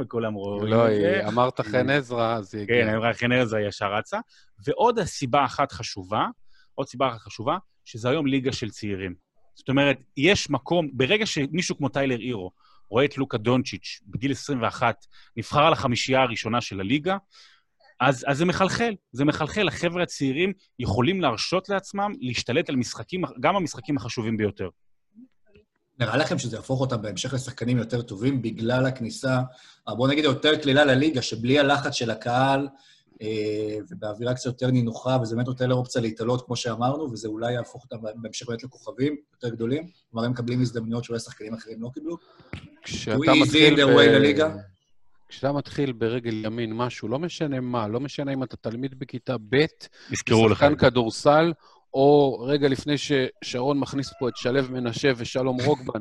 וכולם 0.02 0.34
רואים 0.34 0.72
לא, 0.72 0.88
את 0.88 0.94
זה. 1.00 1.18
היא- 1.20 1.28
אמרת 1.28 1.60
חן 1.60 1.90
עזרא, 1.90 2.34
אז 2.36 2.54
היא 2.54 2.62
הגיעה. 2.62 2.86
כן, 2.88 2.94
אמרה 2.94 3.14
חן 3.14 3.32
ארז 3.32 3.56
ישר 3.68 3.92
רצה. 3.94 4.18
ועוד 4.66 5.02
סיבה 5.02 5.44
אחת 5.44 5.72
חשובה, 5.72 6.26
עוד 6.74 6.86
סיבה 6.88 7.08
אחת 7.08 7.18
חשובה, 7.18 7.56
שזה 7.88 8.08
היום 8.08 8.26
ליגה 8.26 8.52
של 8.52 8.70
צעירים. 8.70 9.14
זאת 9.54 9.68
אומרת, 9.68 9.98
יש 10.16 10.50
מקום, 10.50 10.88
ברגע 10.92 11.26
שמישהו 11.26 11.76
כמו 11.76 11.88
טיילר 11.88 12.18
הירו 12.18 12.50
רואה 12.90 13.04
את 13.04 13.18
לוקה 13.18 13.38
דונצ'יץ' 13.38 14.00
בגיל 14.06 14.32
21, 14.32 15.06
נבחר 15.36 15.60
על 15.60 15.72
החמישייה 15.72 16.22
הראשונה 16.22 16.60
של 16.60 16.80
הליגה, 16.80 17.16
אז, 18.00 18.24
אז 18.28 18.38
זה 18.38 18.44
מחלחל, 18.44 18.94
זה 19.12 19.24
מחלחל. 19.24 19.68
החבר'ה 19.68 20.02
הצעירים 20.02 20.52
יכולים 20.78 21.20
להרשות 21.20 21.68
לעצמם 21.68 22.12
להשתלט 22.20 22.68
על 22.68 22.76
משחקים, 22.76 23.22
גם 23.40 23.56
המשחקים 23.56 23.96
החשובים 23.96 24.36
ביותר. 24.36 24.68
נראה 26.00 26.16
לכם 26.16 26.38
שזה 26.38 26.56
יהפוך 26.56 26.80
אותם 26.80 27.02
בהמשך 27.02 27.34
לשחקנים 27.34 27.78
יותר 27.78 28.02
טובים 28.02 28.42
בגלל 28.42 28.86
הכניסה, 28.86 29.40
אה, 29.88 29.94
בוא 29.94 30.08
נגיד, 30.08 30.24
יותר 30.24 30.56
קלילה 30.56 30.84
לליגה, 30.84 31.22
שבלי 31.22 31.58
הלחץ 31.58 31.92
של 31.92 32.10
הקהל 32.10 32.68
ובאווירה 33.90 34.34
קצת 34.34 34.46
יותר 34.46 34.70
נינוחה, 34.70 35.18
וזה 35.22 35.36
באמת 35.36 35.46
נותן 35.46 35.68
להם 35.68 35.78
אופציה 35.78 36.02
להתעלות, 36.02 36.46
כמו 36.46 36.56
שאמרנו, 36.56 37.12
וזה 37.12 37.28
אולי 37.28 37.52
יהפוך 37.52 37.84
אותם 37.84 37.96
בהמשך 38.22 38.48
באמת 38.48 38.64
לכוכבים 38.64 39.16
יותר 39.32 39.54
גדולים. 39.54 39.86
כלומר, 40.10 40.26
הם 40.26 40.32
מקבלים 40.32 40.60
הזדמנויות 40.60 41.04
שאולי 41.04 41.20
שחקנים 41.20 41.54
אחרים 41.54 41.82
לא 41.82 41.90
קיבלו. 41.94 42.16
כשאתה 42.82 43.16
מתחיל 43.42 43.84
לליגה? 43.84 44.54
כשאתה 45.28 45.52
מתחיל 45.52 45.92
ברגל 45.92 46.44
ימין 46.44 46.72
משהו, 46.72 47.08
לא 47.08 47.18
משנה 47.18 47.60
מה, 47.60 47.88
לא 47.88 48.00
משנה 48.00 48.32
אם 48.32 48.42
אתה 48.42 48.56
תלמיד 48.56 48.98
בכיתה 48.98 49.36
ב', 49.38 49.56
יזכרו 50.10 50.48
לך. 50.48 50.58
שחקן 50.58 50.76
כדורסל, 50.76 51.52
או 51.94 52.38
רגע 52.40 52.68
לפני 52.68 52.94
ששרון 52.98 53.78
מכניס 53.78 54.10
פה 54.18 54.28
את 54.28 54.36
שלו 54.36 54.62
מנשה 54.70 55.10
ושלום 55.16 55.60
רוקבן. 55.60 56.00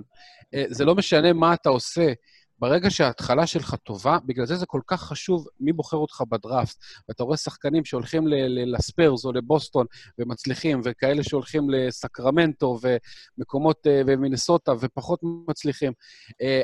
אה, 0.54 0.64
זה 0.70 0.86
לא 0.86 0.96
משנה 0.96 1.34
מה 1.34 1.54
אתה 1.54 1.70
עושה, 1.70 2.14
ברגע 2.60 2.90
שההתחלה 2.90 3.48
שלך 3.48 3.76
טובה, 3.76 4.18
בגלל 4.26 4.46
זה 4.46 4.56
זה 4.56 4.66
כל 4.66 4.82
כך 4.88 5.02
חשוב 5.02 5.48
מי 5.60 5.74
בוחר 5.74 5.98
אותך 5.98 6.24
בדראפט. 6.30 6.78
ואתה 7.10 7.24
רואה 7.24 7.38
שחקנים 7.38 7.86
שהולכים 7.86 8.24
לספיירס 8.48 9.26
או 9.26 9.32
לבוסטון 9.32 9.86
ומצליחים, 10.20 10.82
וכאלה 10.84 11.24
שהולכים 11.24 11.70
לסקרמנטו 11.70 12.80
ומקומות, 13.38 13.88
אה, 13.88 14.02
ומינסוטה 14.08 14.72
ופחות 14.80 15.20
מצליחים. 15.48 15.94
אה, 16.42 16.62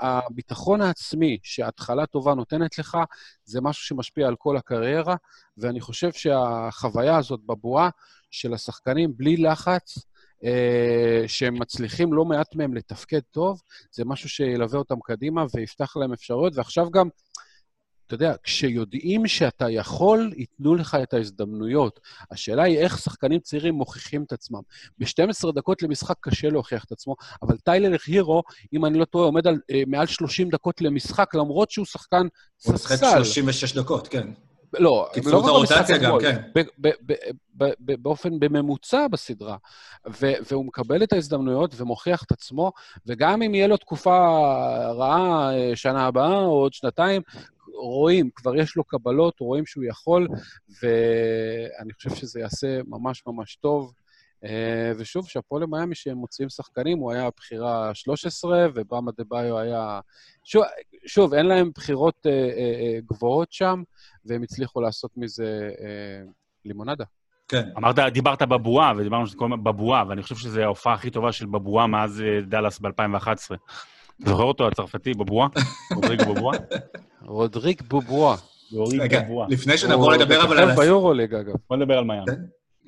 הביטחון 0.00 0.80
העצמי 0.80 1.38
שההתחלה 1.42 2.06
טובה 2.06 2.34
נותנת 2.34 2.78
לך, 2.78 2.98
זה 3.44 3.60
משהו 3.60 3.84
שמשפיע 3.84 4.28
על 4.28 4.36
כל 4.36 4.56
הקריירה, 4.56 5.16
ואני 5.58 5.80
חושב 5.80 6.12
שהחוויה 6.12 7.16
הזאת 7.16 7.40
בבועה 7.46 7.90
של 8.30 8.54
השחקנים 8.54 9.16
בלי 9.16 9.36
לחץ, 9.36 9.98
שהם 11.26 11.54
מצליחים 11.58 12.12
לא 12.12 12.24
מעט 12.24 12.54
מהם 12.54 12.74
לתפקד 12.74 13.20
טוב, 13.30 13.60
זה 13.92 14.04
משהו 14.04 14.28
שילווה 14.28 14.78
אותם 14.78 15.00
קדימה 15.04 15.44
ויפתח 15.54 15.96
להם 15.96 16.12
אפשרויות, 16.12 16.52
ועכשיו 16.56 16.90
גם, 16.90 17.08
אתה 18.06 18.14
יודע, 18.14 18.34
כשיודעים 18.42 19.26
שאתה 19.26 19.70
יכול, 19.70 20.32
ייתנו 20.36 20.74
לך 20.74 20.96
את 21.02 21.14
ההזדמנויות. 21.14 22.00
השאלה 22.30 22.62
היא 22.62 22.78
איך 22.78 22.98
שחקנים 22.98 23.40
צעירים 23.40 23.74
מוכיחים 23.74 24.22
את 24.22 24.32
עצמם. 24.32 24.60
ב-12 24.98 25.52
דקות 25.54 25.82
למשחק 25.82 26.16
קשה 26.20 26.48
להוכיח 26.48 26.84
את 26.84 26.92
עצמו, 26.92 27.16
אבל 27.42 27.56
טיילר 27.56 27.96
הירו, 28.06 28.42
אם 28.72 28.84
אני 28.84 28.98
לא 28.98 29.04
טועה, 29.04 29.24
עומד 29.24 29.46
על 29.46 29.58
אה, 29.70 29.82
מעל 29.86 30.06
30 30.06 30.50
דקות 30.50 30.80
למשחק, 30.80 31.34
למרות 31.34 31.70
שהוא 31.70 31.86
שחקן 31.86 32.26
הוא 32.64 32.74
משחק 32.74 32.96
ספסל. 32.96 33.24
36 33.24 33.72
דקות, 33.72 34.08
כן. 34.08 34.28
לא, 34.78 35.08
קיצרו 35.12 35.32
לא 35.32 35.40
את 35.40 35.44
הרוטציה 35.44 35.98
גם, 35.98 36.18
כן. 36.20 36.36
ב- 36.54 36.60
ב- 36.78 36.88
ב- 37.06 37.12
ב- 37.56 37.72
ב- 37.80 38.02
באופן, 38.02 38.40
בממוצע 38.40 39.08
בסדרה. 39.08 39.56
ו- 40.20 40.32
והוא 40.50 40.64
מקבל 40.66 41.02
את 41.02 41.12
ההזדמנויות 41.12 41.80
ומוכיח 41.80 42.22
את 42.22 42.32
עצמו, 42.32 42.72
וגם 43.06 43.42
אם 43.42 43.54
יהיה 43.54 43.66
לו 43.66 43.76
תקופה 43.76 44.18
רעה 44.92 45.54
אה, 45.54 45.76
שנה 45.76 46.06
הבאה 46.06 46.38
או 46.38 46.60
עוד 46.60 46.72
שנתיים, 46.72 47.22
רואים, 47.74 48.30
כבר 48.34 48.56
יש 48.56 48.76
לו 48.76 48.84
קבלות, 48.84 49.40
רואים 49.40 49.66
שהוא 49.66 49.84
יכול, 49.84 50.28
ואני 50.82 51.92
חושב 51.92 52.14
שזה 52.14 52.40
יעשה 52.40 52.80
ממש 52.86 53.22
ממש 53.26 53.56
טוב. 53.56 53.92
אה, 54.44 54.92
ושוב, 54.98 55.28
שאפו 55.28 55.58
למיאמי 55.58 55.94
שהם 55.94 56.16
מוציאים 56.16 56.48
שחקנים, 56.48 56.98
הוא 56.98 57.12
היה 57.12 57.28
בחירה 57.36 57.94
13, 57.94 58.66
ובאמה 58.74 59.10
דה 59.18 59.24
ביו 59.28 59.58
היה... 59.58 60.00
שוב, 60.44 60.62
שוב, 61.06 61.34
אין 61.34 61.46
להם 61.46 61.70
בחירות 61.74 62.26
אה, 62.26 62.30
אה, 62.32 62.36
אה, 62.80 62.98
גבוהות 63.10 63.52
שם, 63.52 63.82
והם 64.24 64.42
הצליחו 64.42 64.80
לעשות 64.80 65.10
מזה 65.16 65.70
אה, 65.80 66.22
לימונדה. 66.64 67.04
כן. 67.48 67.68
אמרת, 67.76 67.98
דיברת 67.98 68.42
בבועה, 68.42 68.92
ודיברנו 68.96 69.26
שזה 69.26 69.36
קוראים 69.36 69.64
בבועה, 69.64 70.04
ואני 70.08 70.22
חושב 70.22 70.36
שזו 70.36 70.60
ההופעה 70.60 70.94
הכי 70.94 71.10
טובה 71.10 71.32
של 71.32 71.46
בבועה 71.46 71.86
מאז 71.86 72.22
אה, 72.26 72.40
דאלאס 72.40 72.78
ב-2011. 72.78 73.56
זוכר 74.26 74.42
אותו, 74.42 74.68
הצרפתי, 74.68 75.14
בובואה? 75.14 75.48
רודריג 75.96 76.34
בובואה? 76.34 76.58
רגע, 79.00 79.20
בובואה. 79.20 79.48
לפני 79.50 79.78
שנעבור 79.78 80.12
לדבר 80.12 80.44
אבל 80.44 80.58
על... 80.58 80.76
ביורוליג, 80.76 81.34
אגב. 81.34 81.54
בוא 81.68 81.76
נדבר 81.76 81.98
על 81.98 82.04
מיאמי. 82.04 82.32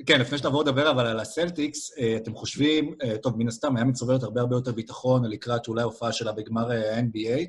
כן, 0.07 0.21
לפני 0.21 0.39
שנעבור 0.39 0.63
לדבר 0.63 0.91
אבל 0.91 1.07
על 1.07 1.21
הסלטיקס, 1.21 1.99
אה, 1.99 2.17
אתם 2.17 2.35
חושבים, 2.35 2.95
אה, 3.03 3.19
טוב, 3.19 3.39
מן 3.39 3.49
הסתם, 3.49 3.77
היא 3.77 3.85
צוברת 3.85 4.23
הרבה 4.23 4.41
הרבה 4.41 4.57
יותר 4.57 4.73
ביטחון 4.73 5.25
לקראת 5.25 5.69
אולי 5.69 5.83
הופעה 5.83 6.13
שלה 6.13 6.33
בגמר 6.33 6.73
אה, 6.73 6.97
ה-NBA, 6.97 7.41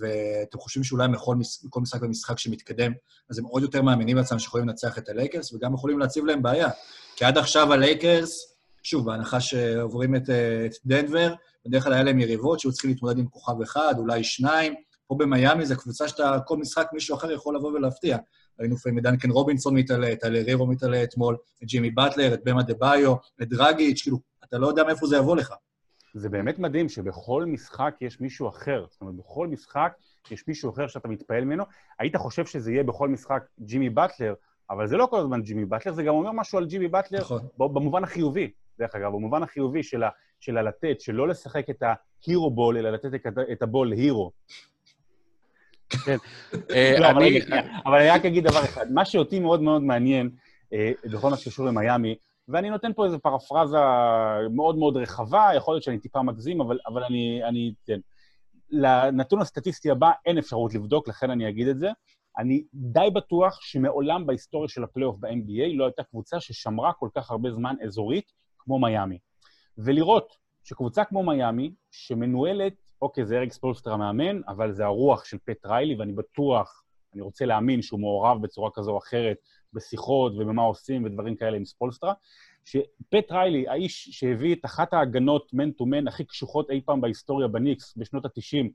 ואתם 0.00 0.58
חושבים 0.58 0.84
שאולי 0.84 1.08
מכל 1.08 1.36
מכל 1.64 1.80
משחק 1.80 2.02
ומשחק 2.02 2.38
שמתקדם, 2.38 2.92
אז 3.30 3.38
הם 3.38 3.44
עוד 3.44 3.62
יותר 3.62 3.82
מאמינים 3.82 4.16
בעצמם 4.16 4.38
שיכולים 4.38 4.68
לנצח 4.68 4.98
את 4.98 5.08
הלייקרס, 5.08 5.52
וגם 5.52 5.74
יכולים 5.74 5.98
להציב 5.98 6.24
להם 6.24 6.42
בעיה. 6.42 6.68
כי 7.16 7.24
עד 7.24 7.38
עכשיו 7.38 7.72
הלייקרס, 7.72 8.56
שוב, 8.82 9.06
בהנחה 9.06 9.40
שעוברים 9.40 10.16
את, 10.16 10.30
את 10.66 10.72
דנבר, 10.84 11.34
בדרך 11.66 11.84
כלל 11.84 11.92
היה 11.92 12.02
להם 12.02 12.20
יריבות 12.20 12.60
שהיו 12.60 12.72
צריכים 12.72 12.90
להתמודד 12.90 13.18
עם 13.18 13.26
כוכב 13.26 13.62
אחד, 13.62 13.94
אולי 13.98 14.24
שניים. 14.24 14.74
פה 15.06 15.16
במיאמי 15.18 15.66
זו 15.66 15.76
קבוצה 15.76 16.08
שאתה, 16.08 16.38
כל 16.46 16.56
משחק 16.56 16.86
מישהו 16.92 17.16
אחר 17.16 17.30
יכול 17.30 17.56
לבוא 17.56 17.72
ולהפתיע. 17.72 18.16
ראינו 18.62 18.74
לפעמים 18.74 18.98
את 18.98 19.02
דנקן 19.02 19.30
רובינסון 19.30 19.74
מתעלה, 19.74 20.12
את 20.12 20.24
אלרירו 20.24 20.66
מתעלה 20.66 21.02
אתמול, 21.02 21.36
את 21.62 21.68
ג'ימי 21.68 21.90
באטלר, 21.90 22.34
את 22.34 22.44
במה 22.44 22.62
דה 22.62 22.74
ביו, 22.74 23.14
את 23.42 23.48
דרגיץ', 23.48 24.02
כאילו, 24.02 24.18
אתה 24.44 24.58
לא 24.58 24.66
יודע 24.66 24.84
מאיפה 24.84 25.06
זה 25.06 25.16
יבוא 25.16 25.36
לך. 25.36 25.54
זה 26.14 26.28
באמת 26.28 26.58
מדהים 26.58 26.88
שבכל 26.88 27.44
משחק 27.46 27.94
יש 28.00 28.20
מישהו 28.20 28.48
אחר. 28.48 28.86
זאת 28.90 29.00
אומרת, 29.00 29.14
בכל 29.14 29.48
משחק 29.48 29.92
יש 30.30 30.48
מישהו 30.48 30.70
אחר 30.70 30.86
שאתה 30.86 31.08
מתפעל 31.08 31.44
ממנו. 31.44 31.64
היית 31.98 32.16
חושב 32.16 32.46
שזה 32.46 32.72
יהיה 32.72 32.82
בכל 32.82 33.08
משחק 33.08 33.42
ג'ימי 33.60 33.90
באטלר, 33.90 34.34
אבל 34.70 34.86
זה 34.86 34.96
לא 34.96 35.06
כל 35.06 35.20
הזמן 35.20 35.42
ג'ימי 35.42 35.64
באטלר, 35.64 35.92
זה 35.92 36.02
גם 36.02 36.14
אומר 36.14 36.32
משהו 36.32 36.58
על 36.58 36.66
ג'ימי 36.66 36.88
באטלר 36.88 37.20
נכון. 37.20 37.40
במובן 37.58 38.04
החיובי, 38.04 38.50
דרך 38.78 38.94
אגב, 38.94 39.12
במובן 39.12 39.42
החיובי 39.42 39.82
של, 39.82 40.02
ה, 40.02 40.08
של 40.40 40.58
הלתת, 40.58 41.00
שלא 41.00 41.28
לשחק 41.28 41.70
את 41.70 41.82
ההירו 41.82 42.50
בול, 42.50 42.76
אלא 42.76 42.90
לתת 42.90 43.26
את 43.52 43.62
הבול 43.62 43.88
להירו. 43.88 44.32
אה, 46.74 46.96
לא, 47.00 47.10
אבל 47.10 47.16
אני- 47.22 47.30
רגע, 47.30 47.46
שנייה. 47.46 47.78
אבל 47.86 47.98
אני 47.98 48.08
רק 48.08 48.24
אגיד 48.24 48.44
דבר 48.44 48.64
אחד. 48.64 48.92
מה 48.92 49.04
שאותי 49.04 49.40
מאוד 49.40 49.62
מאוד 49.62 49.82
מעניין 49.82 50.30
אה, 50.72 50.92
בכל 51.04 51.30
מה 51.30 51.36
שקשור 51.36 51.66
למיאמי, 51.66 52.14
ואני 52.48 52.70
נותן 52.70 52.92
פה 52.92 53.04
איזו 53.04 53.18
פרפרזה 53.18 53.78
מאוד 54.50 54.76
מאוד 54.78 54.96
רחבה, 54.96 55.50
יכול 55.56 55.74
להיות 55.74 55.82
שאני 55.82 55.98
טיפה 55.98 56.22
מגזים, 56.22 56.60
אבל, 56.60 56.78
אבל 56.86 57.04
אני, 57.04 57.40
אני 57.48 57.72
אתן. 57.84 57.98
לנתון 58.70 59.40
הסטטיסטי 59.40 59.90
הבא 59.90 60.10
אין 60.26 60.38
אפשרות 60.38 60.74
לבדוק, 60.74 61.08
לכן 61.08 61.30
אני 61.30 61.48
אגיד 61.48 61.68
את 61.68 61.78
זה. 61.78 61.88
אני 62.38 62.64
די 62.74 63.08
בטוח 63.14 63.58
שמעולם 63.60 64.26
בהיסטוריה 64.26 64.68
של 64.68 64.84
הפלייאוף 64.84 65.16
ב-NBA 65.20 65.76
לא 65.76 65.84
הייתה 65.84 66.02
קבוצה 66.02 66.40
ששמרה 66.40 66.92
כל 66.92 67.08
כך 67.16 67.30
הרבה 67.30 67.50
זמן 67.50 67.74
אזורית 67.84 68.32
כמו 68.58 68.78
מיאמי. 68.78 69.18
ולראות 69.78 70.32
שקבוצה 70.64 71.04
כמו 71.04 71.22
מיאמי, 71.22 71.72
שמנוהלת, 71.90 72.91
אוקיי, 73.02 73.26
זה 73.26 73.36
אריק 73.36 73.52
ספולסטרה 73.52 73.92
המאמן, 73.92 74.40
אבל 74.48 74.72
זה 74.72 74.84
הרוח 74.84 75.24
של 75.24 75.36
פט 75.44 75.66
ריילי, 75.66 75.94
ואני 75.94 76.12
בטוח, 76.12 76.82
אני 77.14 77.22
רוצה 77.22 77.44
להאמין 77.44 77.82
שהוא 77.82 78.00
מעורב 78.00 78.42
בצורה 78.42 78.70
כזו 78.74 78.92
או 78.92 78.98
אחרת 78.98 79.36
בשיחות 79.72 80.32
ובמה 80.32 80.62
עושים 80.62 81.04
ודברים 81.04 81.36
כאלה 81.36 81.56
עם 81.56 81.64
ספולסטרה, 81.64 82.12
שפט 82.64 83.32
ריילי, 83.32 83.68
האיש 83.68 84.08
שהביא 84.10 84.54
את 84.54 84.64
אחת 84.64 84.94
ההגנות 84.94 85.50
man 85.52 85.70
to 85.70 85.86
man 85.86 86.08
הכי 86.08 86.24
קשוחות 86.24 86.70
אי 86.70 86.80
פעם 86.84 87.00
בהיסטוריה 87.00 87.48
בניקס 87.48 87.94
בשנות 87.96 88.24
ה-90, 88.24 88.68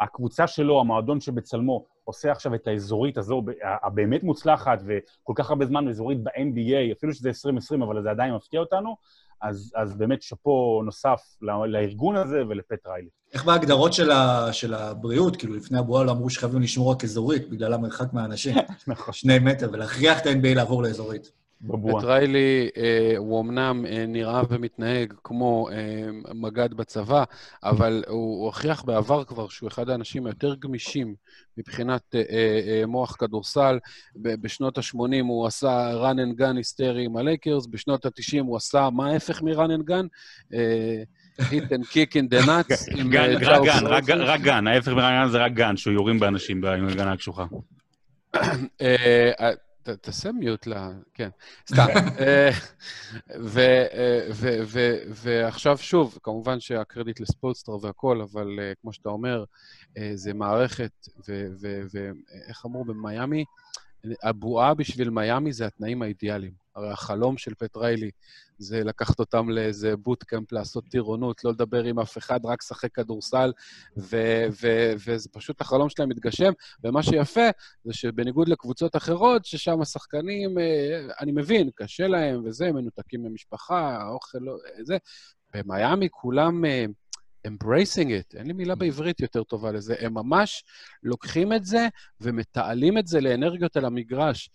הקבוצה 0.00 0.46
שלו, 0.46 0.80
המועדון 0.80 1.20
שבצלמו, 1.20 1.86
עושה 2.04 2.32
עכשיו 2.32 2.54
את 2.54 2.66
האזורית 2.66 3.18
הזו, 3.18 3.42
הבאמת 3.82 4.22
מוצלחת, 4.22 4.78
וכל 4.86 5.32
כך 5.36 5.50
הרבה 5.50 5.66
זמן 5.66 5.88
אזורית 5.88 6.22
ב-NBA, 6.22 6.92
אפילו 6.92 7.14
שזה 7.14 7.28
2020, 7.28 7.82
אבל 7.82 8.02
זה 8.02 8.10
עדיין 8.10 8.34
מפתיע 8.34 8.60
אותנו, 8.60 8.96
אז, 9.42 9.72
אז 9.76 9.94
באמת 9.94 10.22
שאפו 10.22 10.82
נוסף 10.84 11.20
לא- 11.42 11.68
לארגון 11.68 12.16
הזה 12.16 12.42
ולפט 12.48 12.86
ריילי. 12.86 13.08
איך 13.34 13.44
בהגדרות 13.44 13.92
של, 13.92 14.10
ה, 14.10 14.52
של 14.52 14.74
הבריאות, 14.74 15.36
כאילו 15.36 15.54
לפני 15.54 15.78
הבועה 15.78 16.04
לא 16.04 16.10
אמרו 16.10 16.30
שחייבים 16.30 16.62
לשמור 16.62 16.92
רק 16.92 17.04
אזורית 17.04 17.50
בגלל 17.50 17.72
המרחק 17.72 18.12
מהאנשים, 18.12 18.54
נכון, 18.86 19.14
שני 19.14 19.38
מטר, 19.38 19.68
ולהכריח 19.72 20.20
את 20.20 20.26
ה-NBA 20.26 20.54
לעבור 20.54 20.82
לאזורית. 20.82 21.32
בבועה. 21.62 21.98
את 21.98 22.08
ריילי, 22.08 22.68
אה, 22.76 23.14
הוא 23.16 23.40
אמנם 23.40 23.86
אה, 23.86 24.04
נראה 24.08 24.42
ומתנהג 24.48 25.12
כמו 25.24 25.68
אה, 25.72 25.76
מג"ד 26.34 26.74
בצבא, 26.74 27.24
אבל 27.64 28.04
הוא 28.08 28.44
הוכיח 28.46 28.82
בעבר 28.82 29.24
כבר 29.24 29.48
שהוא 29.48 29.68
אחד 29.68 29.90
האנשים 29.90 30.26
היותר 30.26 30.54
גמישים 30.54 31.14
מבחינת 31.58 32.02
אה, 32.14 32.22
אה, 32.30 32.36
אה, 32.80 32.86
מוח 32.86 33.16
כדורסל. 33.18 33.78
ב- 34.16 34.34
בשנות 34.42 34.78
ה-80 34.78 34.96
הוא 35.28 35.46
עשה 35.46 35.90
run 36.02 36.16
and 36.16 36.40
gun 36.40 36.56
היסטרי 36.56 37.04
עם 37.04 37.16
הלייקרס, 37.16 37.66
בשנות 37.66 38.06
ה-90 38.06 38.40
הוא 38.40 38.56
עשה, 38.56 38.88
מה 38.92 39.10
ההפך 39.10 39.42
מ-run 39.42 39.50
and 39.80 39.90
gun? 39.90 40.06
אה, 40.54 41.02
hit 41.40 41.64
and 41.64 41.84
kick 41.84 42.12
in 42.14 42.34
the 42.34 42.46
nuts. 42.48 42.98
עם, 43.00 43.10
גן, 43.10 43.20
אה, 43.30 43.34
רק 43.36 43.42
צ'ארלס 43.44 44.06
גן, 44.06 44.20
רק- 44.20 44.40
גן, 44.40 44.66
ההפך 44.66 44.88
מרעיון 44.92 45.30
זה 45.30 45.38
רק 45.38 45.52
גן, 45.52 45.76
שהוא 45.76 45.92
יורים 45.94 46.20
באנשים 46.20 46.64
עם 46.64 46.88
הגנה 46.88 47.12
הקשוחה. 47.12 47.44
אה, 49.88 49.92
אה, 49.92 49.96
תעשה 49.96 50.32
מיוט 50.32 50.66
ל... 50.66 50.74
כן, 51.14 51.28
סתם. 51.68 51.86
אה, 52.18 52.50
ו- 53.40 53.86
אה, 53.92 54.28
ו- 54.66 54.98
ועכשיו 55.08 55.78
שוב, 55.78 56.18
כמובן 56.22 56.60
שהקרדיט 56.60 57.20
לספולסטר 57.20 57.72
והכול, 57.82 58.22
אבל 58.22 58.58
אה, 58.60 58.72
כמו 58.82 58.92
שאתה 58.92 59.08
אומר, 59.08 59.44
אה, 59.98 60.10
זה 60.14 60.34
מערכת, 60.34 60.92
ואיך 61.92 62.66
אמרו 62.66 62.84
במיאמי? 62.84 63.44
הבועה 64.22 64.74
בשביל 64.74 65.10
מיאמי 65.10 65.52
זה 65.52 65.66
התנאים 65.66 66.02
האידיאליים. 66.02 66.52
הרי 66.76 66.90
החלום 66.90 67.38
של 67.38 67.54
פט 67.54 67.76
ריילי 67.76 68.10
זה 68.58 68.84
לקחת 68.84 69.18
אותם 69.18 69.50
לאיזה 69.50 69.96
בוטקאמפ, 69.96 70.52
לעשות 70.52 70.84
טירונות, 70.84 71.44
לא 71.44 71.50
לדבר 71.50 71.84
עם 71.84 71.98
אף 71.98 72.18
אחד, 72.18 72.40
רק 72.44 72.62
לשחק 72.62 72.94
כדורסל, 72.94 73.52
ו- 73.96 74.46
ו- 74.62 74.92
וזה 75.06 75.28
פשוט 75.32 75.60
החלום 75.60 75.88
שלהם 75.88 76.08
מתגשם. 76.08 76.52
ומה 76.84 77.02
שיפה 77.02 77.48
זה 77.84 77.92
שבניגוד 77.92 78.48
לקבוצות 78.48 78.96
אחרות, 78.96 79.44
ששם 79.44 79.80
השחקנים, 79.80 80.58
אה, 80.58 81.06
אני 81.20 81.32
מבין, 81.32 81.70
קשה 81.74 82.06
להם 82.06 82.42
וזה, 82.44 82.72
מנותקים 82.72 83.22
ממשפחה, 83.22 83.96
האוכל 83.96 84.38
לא... 84.38 84.56
זה. 84.82 84.96
במיאמי 85.54 86.08
כולם 86.10 86.64
אה, 86.64 86.84
embracing 87.48 88.08
it, 88.08 88.36
אין 88.38 88.46
לי 88.46 88.52
מילה 88.52 88.74
בעברית 88.74 89.20
יותר 89.20 89.42
טובה 89.42 89.72
לזה, 89.72 89.94
הם 90.00 90.14
ממש 90.14 90.64
לוקחים 91.02 91.52
את 91.52 91.64
זה 91.64 91.88
ומתעלים 92.20 92.98
את 92.98 93.06
זה 93.06 93.20
לאנרגיות 93.20 93.76
על 93.76 93.84
המגרש. 93.84 94.50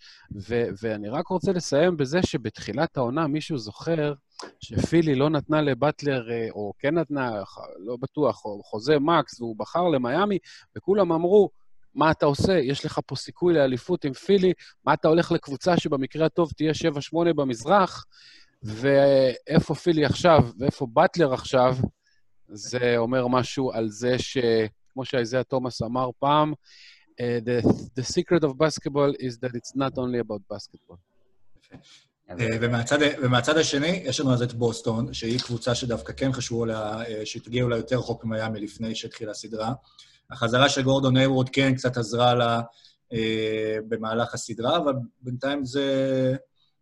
ו- 0.48 0.66
ואני 0.82 1.08
רק 1.08 1.28
רוצה 1.28 1.52
לסיים 1.52 1.96
בזה 1.96 2.22
שבתחילת 2.22 2.96
העונה, 2.96 3.26
מישהו 3.26 3.58
זוכר, 3.58 4.12
שפילי 4.60 5.14
לא 5.14 5.30
נתנה 5.30 5.60
לבטלר, 5.60 6.30
אה, 6.30 6.48
או 6.50 6.72
כן 6.78 6.98
נתנה, 6.98 7.30
לא 7.78 7.96
בטוח, 8.00 8.44
או 8.44 8.62
חוזה 8.62 8.98
מקס, 8.98 9.40
והוא 9.40 9.56
בחר 9.58 9.88
למיאמי, 9.88 10.38
וכולם 10.76 11.12
אמרו, 11.12 11.50
מה 11.94 12.10
אתה 12.10 12.26
עושה? 12.26 12.52
יש 12.52 12.84
לך 12.84 13.00
פה 13.06 13.16
סיכוי 13.16 13.54
לאליפות 13.54 14.04
עם 14.04 14.12
פילי, 14.12 14.52
מה 14.84 14.94
אתה 14.94 15.08
הולך 15.08 15.32
לקבוצה 15.32 15.76
שבמקרה 15.76 16.26
הטוב 16.26 16.50
תהיה 16.56 16.72
7-8 16.72 17.32
במזרח, 17.36 18.04
ואיפה 18.62 19.74
פילי 19.74 20.04
עכשיו, 20.04 20.48
ואיפה 20.58 20.86
באטלר 20.92 21.34
עכשיו, 21.34 21.76
זה 22.48 22.94
אומר 22.96 23.26
משהו 23.26 23.72
על 23.72 23.88
זה 23.90 24.18
ש... 24.18 24.38
כמו 24.92 25.04
שאיזיה 25.04 25.44
תומאס 25.44 25.82
אמר 25.82 26.10
פעם, 26.18 26.52
uh, 26.52 27.44
the, 27.44 27.66
the 27.68 28.02
secret 28.02 28.42
of 28.42 28.52
basketball 28.58 29.12
is 29.18 29.38
that 29.42 29.52
it's 29.54 29.74
not 29.76 29.92
only 29.98 30.18
about 30.18 30.42
basketball. 30.54 30.96
אה, 32.30 32.34
ומהצד, 32.60 32.98
ומהצד 33.22 33.56
השני, 33.56 34.02
יש 34.04 34.20
לנו 34.20 34.32
אז 34.32 34.42
את 34.42 34.52
בוסטון, 34.52 35.12
שהיא 35.12 35.40
קבוצה 35.40 35.74
שדווקא 35.74 36.12
כן 36.12 36.32
חשבו 36.32 36.66
לה, 36.66 37.04
אה, 37.04 37.26
שתגיע 37.26 37.62
אולי 37.62 37.76
יותר 37.76 37.98
רחוק 37.98 38.24
ממיאמי 38.24 38.60
לפני 38.60 38.94
שהתחילה 38.94 39.30
הסדרה. 39.30 39.72
החזרה 40.30 40.68
של 40.68 40.82
גורדון 40.82 41.16
היוורד 41.16 41.48
כן 41.48 41.74
קצת 41.74 41.96
עזרה 41.96 42.34
לה 42.34 42.60
אה, 43.12 43.76
במהלך 43.88 44.34
הסדרה, 44.34 44.76
אבל 44.76 44.92
בינתיים 45.22 45.64
זה... 45.64 46.36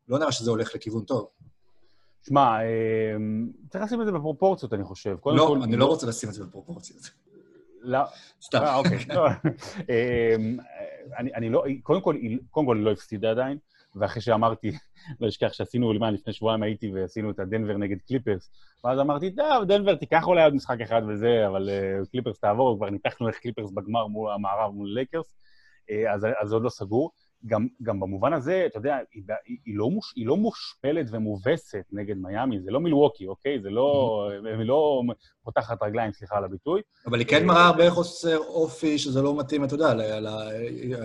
לא 0.09 0.19
נראה 0.19 0.33
שזה 0.33 0.51
הולך 0.51 0.75
לכיוון 0.75 1.05
טוב. 1.05 1.29
שמע, 2.27 2.63
אה, 2.63 3.17
צריך 3.69 3.85
לשים 3.85 4.01
את 4.01 4.07
זה 4.07 4.13
בפרופורציות, 4.13 4.73
אני 4.73 4.85
חושב. 4.85 5.17
לא, 5.27 5.57
אני 5.65 5.77
לא 5.77 5.87
רוצה 5.87 6.07
לשים 6.07 6.29
את 6.29 6.35
זה 6.35 6.45
בפרופורציות. 6.45 7.11
לא, 7.81 7.99
סתם. 8.43 8.59
אה, 8.59 8.77
אוקיי. 8.77 8.99
אמ, 9.89 10.57
אני 11.19 11.51
לא, 11.51 11.65
קודם 11.83 12.01
כל, 12.01 12.17
קודם 12.51 12.67
כל 12.67 12.77
היא 12.77 12.85
לא 12.85 12.93
הפסידה 12.93 13.31
עדיין, 13.31 13.59
ואחרי 13.97 14.23
שאמרתי, 14.23 14.73
לא 15.21 15.29
אשכח 15.29 15.53
שעשינו, 15.53 15.93
למה, 15.93 16.11
לפני 16.11 16.33
שבועיים 16.33 16.63
הייתי 16.63 16.93
ועשינו 16.93 17.31
את 17.31 17.39
הדנבר 17.39 17.77
נגד 17.77 17.97
קליפרס, 18.07 18.51
ואז 18.85 19.01
אמרתי, 19.01 19.31
טוב, 19.31 19.65
דנבר 19.65 19.95
תיקח 19.95 20.27
אולי 20.27 20.45
עוד 20.45 20.55
משחק 20.55 20.81
אחד 20.81 21.03
וזה, 21.09 21.47
אבל 21.47 21.71
אה, 21.71 22.07
קליפרס 22.11 22.39
תעבור, 22.39 22.77
כבר 22.77 22.91
ניתחנו 22.91 23.29
איך 23.29 23.37
קליפרס 23.37 23.71
בגמר 23.71 24.07
מול 24.07 24.33
המערב 24.33 24.73
מול 24.75 24.89
לייקרס, 24.95 25.35
אה, 25.91 26.15
אז 26.15 26.27
אז 26.41 26.49
זה 26.49 26.55
עוד 26.55 26.63
לא 26.65 26.69
סגור. 26.69 27.11
גם, 27.47 27.67
גם 27.83 28.01
במובן 28.01 28.33
הזה, 28.33 28.67
אתה 28.67 28.79
יודע, 28.79 28.97
היא, 28.97 29.23
היא, 29.47 29.59
היא, 29.65 29.77
לא 29.77 29.91
מוש, 29.91 30.13
היא 30.17 30.27
לא 30.27 30.37
מושפלת 30.37 31.07
ומובסת 31.11 31.85
נגד 31.93 32.17
מיאמי, 32.17 32.61
זה 32.61 32.71
לא 32.71 32.81
מילווקי, 32.81 33.27
אוקיי? 33.27 33.61
זה 33.61 33.71
לא... 33.71 34.29
היא 34.45 34.67
לא 34.67 35.03
פותחת 35.45 35.83
רגליים, 35.83 36.13
סליחה 36.13 36.37
על 36.37 36.45
הביטוי. 36.45 36.81
אבל 37.07 37.19
היא 37.19 37.27
כן 37.27 37.47
מראה 37.47 37.67
הרבה 37.67 37.91
חוסר 37.91 38.39
אופי, 38.39 38.99
שזה 38.99 39.23
לא 39.23 39.37
מתאים, 39.39 39.65
אתה 39.65 39.75
יודע, 39.75 39.95
ל- 39.95 40.03
ל- 40.03 40.29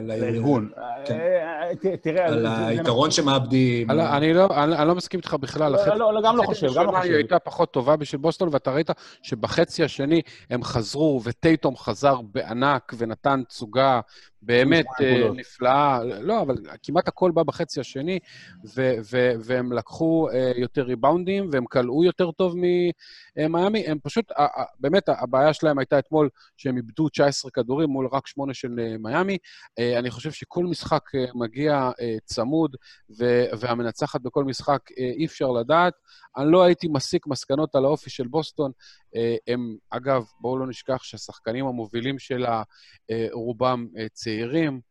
ל- 0.02 0.20
לארגון. 0.22 0.70
אה, 0.78 1.96
תראה, 2.02 2.26
על 2.28 2.46
היתרון 2.48 3.12
שמאבדים. 3.12 3.92
אני, 3.92 4.34
לא, 4.34 4.48
אני, 4.64 4.88
לא 4.88 4.96
מסכים 4.96 5.18
איתך 5.18 5.34
בכלל. 5.34 5.72
לא, 5.72 5.96
לא, 5.96 6.14
לא, 6.14 6.22
גם 6.24 6.38
לא 6.38 6.44
חושב, 6.44 6.68
גם 6.76 6.86
לא 6.86 6.92
חושב. 6.92 7.04
היא 7.04 7.16
הייתה 7.16 7.40
פחות 7.40 7.74
טובה 7.74 7.96
בשביל 7.96 8.22
בוסטון, 8.22 8.50
ואתה 8.52 8.72
ראית 8.72 8.90
שבחצי 9.22 9.84
השני 9.84 10.22
הם 10.50 10.64
חזרו, 10.64 11.22
וטייטום 11.24 11.78
חזר 11.78 12.16
בענק 12.22 12.94
ונתן 12.98 13.44
תצוגה 13.48 14.02
באמת 14.42 14.86
אה. 15.02 15.30
נפלאה. 15.36 16.00
לא, 16.04 16.42
אבל 16.42 16.56
כמעט 16.84 17.08
הכל 17.08 17.32
בא 17.32 17.44
בחצי 17.44 17.80
השני, 17.80 18.20
ו- 18.76 18.96
ו- 19.12 19.32
והם 19.44 19.74
לקחו 19.74 20.28
אה, 20.34 20.52
יותר 20.56 20.82
ריבאונדים, 20.84 21.50
והם 21.52 21.66
כלאו 21.66 22.04
יותר 22.04 22.32
טוב 22.32 22.56
ממיאמי. 23.38 23.84
הם 23.88 23.98
פשוט, 24.04 24.29
באמת, 24.80 25.10
הבעיה 25.10 25.54
שלהם 25.54 25.80
הייתה 25.80 26.00
אתמול 26.00 26.30
שהם 26.58 26.78
איבדו 26.78 27.10
19 27.10 27.52
כדורים 27.52 27.90
מול 27.90 28.08
רק 28.12 28.28
8 28.28 28.54
של 28.54 28.80
אה, 28.80 28.96
מיאמי. 29.00 29.38
אה, 29.80 30.00
אני 30.00 30.12
חושב 30.12 30.32
שכל 30.32 30.66
משחק 30.66 31.04
אה, 31.16 31.26
מגיע 31.36 31.92
צמוד, 32.26 32.76
והמנצחת 33.60 34.22
בכל 34.22 34.44
משחק 34.44 34.80
אי 34.98 35.26
אפשר 35.26 35.52
לדעת. 35.52 35.94
אני 36.38 36.52
לא 36.52 36.64
הייתי 36.64 36.88
מסיק 36.88 37.28
מסקנות 37.28 37.76
על 37.76 37.86
האופי 37.86 38.10
של 38.10 38.28
בוסטון. 38.28 38.72
הם, 39.48 39.76
אגב, 39.90 40.24
בואו 40.42 40.58
לא 40.58 40.68
נשכח 40.68 41.04
שהשחקנים 41.04 41.66
המובילים 41.66 42.20
שלה, 42.20 42.64
רובם 43.32 43.88
צעירים, 44.14 44.82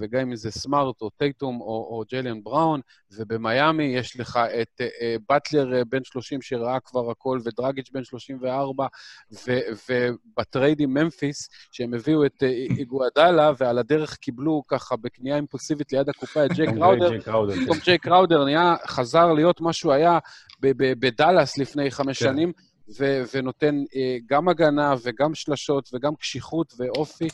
וגם 0.00 0.20
אם 0.20 0.36
זה 0.36 0.50
סמארט 0.50 1.00
או 1.00 1.10
טייטום 1.10 1.60
או, 1.60 1.66
או 1.66 2.02
ג'ליאן 2.12 2.42
בראון, 2.42 2.80
ובמיאמי 3.16 3.84
יש 3.84 4.20
לך 4.20 4.36
את 4.36 4.80
אה, 4.80 4.88
אה, 5.00 5.16
באטלר 5.28 5.74
אה, 5.76 5.84
בן 5.84 6.04
30 6.04 6.42
שראה 6.42 6.80
כבר 6.80 7.10
הכל, 7.10 7.38
ודרגיץ' 7.44 7.90
בן 7.92 8.04
34, 8.04 8.86
ו, 9.32 9.58
וב 9.88 10.14
trade 10.14 10.80
עם 10.80 10.94
ממפיס, 10.94 11.48
שהם 11.72 11.94
הביאו 11.94 12.26
את 12.26 12.42
אה, 12.42 12.48
איגואדלה, 12.48 13.52
ועל 13.58 13.78
הדרך 13.78 14.16
קיבלו 14.16 14.62
ככה 14.68 14.96
בקנייה 14.96 15.36
אימפולסיבית 15.36 15.92
ליד 15.92 16.08
הקופה 16.08 16.44
את 16.44 16.50
ג'יי 16.50 16.68
קראודר, 16.68 17.10
קראודר, 17.26 17.54
כן. 17.54 17.62
פתאום 17.64 17.78
ג'יי 17.84 18.06
קראודר 18.06 18.44
נהיה, 18.44 18.74
חזר 18.86 19.32
להיות 19.32 19.60
מה 19.60 19.72
שהוא 19.72 19.92
היה 19.92 20.18
בדאלאס 20.60 21.58
לפני 21.58 21.90
חמש 21.90 22.22
כן. 22.22 22.24
שנים, 22.24 22.52
ו- 22.98 23.22
ונותן 23.34 23.74
אה, 23.96 24.16
גם 24.26 24.48
הגנה 24.48 24.94
וגם 25.02 25.34
שלשות 25.34 25.90
וגם 25.92 26.14
קשיחות 26.14 26.74
ואופי. 26.78 27.28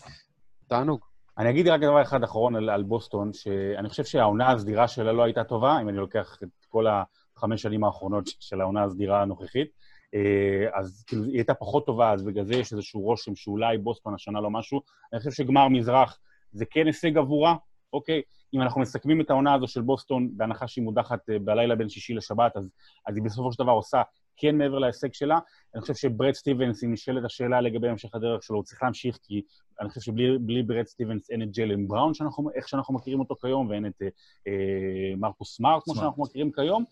תענוג. 0.69 1.10
אני 1.41 1.51
אגיד 1.51 1.69
רק 1.69 1.81
דבר 1.81 2.03
אחד 2.03 2.23
אחרון 2.23 2.57
על, 2.57 2.71
על 2.71 2.83
בוסטון, 2.83 3.33
שאני 3.33 3.89
חושב 3.89 4.05
שהעונה 4.05 4.53
הסדירה 4.53 4.89
שלה 4.89 5.13
לא 5.13 5.23
הייתה 5.23 5.45
טובה, 5.45 5.81
אם 5.81 5.89
אני 5.89 5.97
לוקח 5.97 6.39
את 6.43 6.65
כל 6.69 6.87
החמש 6.87 7.63
שנים 7.63 7.85
האחרונות 7.85 8.29
של 8.49 8.61
העונה 8.61 8.85
הסדירה 8.85 9.23
הנוכחית. 9.23 9.69
אה, 10.15 10.79
אז 10.79 11.05
כאילו, 11.07 11.25
היא 11.25 11.35
הייתה 11.35 11.55
פחות 11.55 11.87
טובה, 11.87 12.13
אז 12.13 12.23
בגלל 12.23 12.45
זה 12.45 12.55
יש 12.55 12.73
איזשהו 12.73 13.01
רושם 13.01 13.35
שאולי 13.35 13.79
בוסטון 13.79 14.15
השנה 14.15 14.41
לא 14.41 14.51
משהו. 14.51 14.81
אני 15.13 15.19
חושב 15.19 15.31
שגמר 15.31 15.69
מזרח 15.69 16.19
זה 16.53 16.65
כן 16.71 16.87
הישג 16.87 17.19
עבורה, 17.19 17.57
אוקיי? 17.93 18.23
אם 18.55 18.63
אנחנו 18.63 18.81
מסכמים 18.81 19.21
את 19.21 19.31
העונה 19.31 19.55
הזו 19.55 19.67
של 19.67 19.81
בוסטון, 19.81 20.29
בהנחה 20.33 20.69
שהיא 20.69 20.85
מודחת 20.85 21.31
אה, 21.31 21.39
בלילה 21.39 21.77
בין 21.77 21.89
שישי 21.89 22.15
לשבת, 22.15 22.57
אז, 22.57 22.71
אז 23.07 23.17
היא 23.17 23.25
בסופו 23.25 23.53
של 23.53 23.65
דבר 23.65 23.73
עושה 23.73 24.03
כן 24.41 24.59
מעבר 24.59 24.79
להישג 24.79 25.13
שלה. 25.13 25.39
אני 25.75 25.81
חושב 25.81 25.95
שברד 25.95 26.33
סטיבנס, 26.33 26.85
אם 26.85 26.93
נשאלת 26.93 27.25
השאלה 27.25 27.61
לגבי 27.61 27.89
המשך 27.89 28.15
הדרך 28.15 28.43
שלו, 28.43 28.57
הוא 28.57 28.65
צריך 28.65 28.83
להמשיך, 28.83 29.19
כי 29.23 29.43
אני 29.81 29.89
חושב 29.89 30.01
שבלי 30.01 30.39
בלי 30.39 30.63
ברד 30.63 30.87
סטיבנס 30.87 31.31
אין 31.31 31.43
את 31.43 31.51
ג'יילן 31.51 31.89
בראון, 31.89 32.15
שאנחנו, 32.15 32.51
איך 32.55 32.69
שאנחנו 32.69 32.95
מכירים 32.95 33.21
אותו 33.21 33.35
כיום, 33.41 33.69
ואין 33.69 33.87
את 33.87 34.03
אה, 34.03 34.09
אה, 34.47 35.17
מרקוס 35.17 35.57
סמארט, 35.57 35.83
כמו. 35.85 35.95
שאנחנו 35.95 36.23
מכירים 36.23 36.53
כיום. 36.53 36.85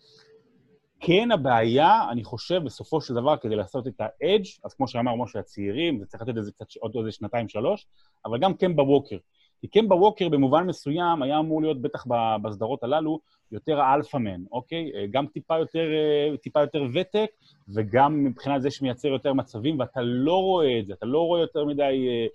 כן, 0.99 1.31
הבעיה, 1.31 2.09
אני 2.11 2.23
חושב, 2.23 2.61
בסופו 2.65 3.01
של 3.01 3.13
דבר, 3.13 3.37
כדי 3.37 3.55
לעשות 3.55 3.87
את 3.87 4.01
האדג', 4.01 4.45
אז 4.63 4.73
כמו 4.73 4.87
שאמר 4.87 5.15
משה, 5.15 5.39
הצעירים, 5.39 5.99
זה 5.99 6.05
צריך 6.05 6.23
לתת 6.23 6.35
לזה 6.35 6.51
קצת 6.51 6.65
עוד 6.79 6.95
איזה 6.97 7.11
שנתיים-שלוש, 7.11 7.87
אבל 8.25 8.39
גם 8.39 8.53
קמבה 8.53 8.83
ווקר. 8.83 9.17
כי 9.61 9.67
קמבה 9.67 9.95
ווקר 9.95 10.29
במובן 10.29 10.67
מסוים 10.67 11.21
היה 11.21 11.39
אמור 11.39 11.61
להיות, 11.61 11.81
בטח 11.81 12.05
בסדרות 12.43 12.83
הללו, 12.83 13.19
יותר 13.51 13.81
האלפאמן, 13.81 14.41
אוקיי? 14.51 14.91
אה, 14.95 15.05
גם 15.11 15.27
טיפה 15.27 15.57
יותר, 15.57 15.87
אה, 15.91 16.37
טיפה 16.37 16.61
יותר 16.61 16.83
ותק, 16.93 17.29
וגם 17.75 18.23
מבחינת 18.23 18.61
זה 18.61 18.71
שמייצר 18.71 19.07
יותר 19.07 19.33
מצבים, 19.33 19.79
ואתה 19.79 20.01
לא 20.01 20.41
רואה 20.41 20.79
את 20.79 20.85
זה, 20.85 20.93
אתה 20.93 21.05
לא 21.05 21.19
רואה 21.19 21.41
יותר 21.41 21.65
מדי, 21.65 22.07
אה, 22.09 22.27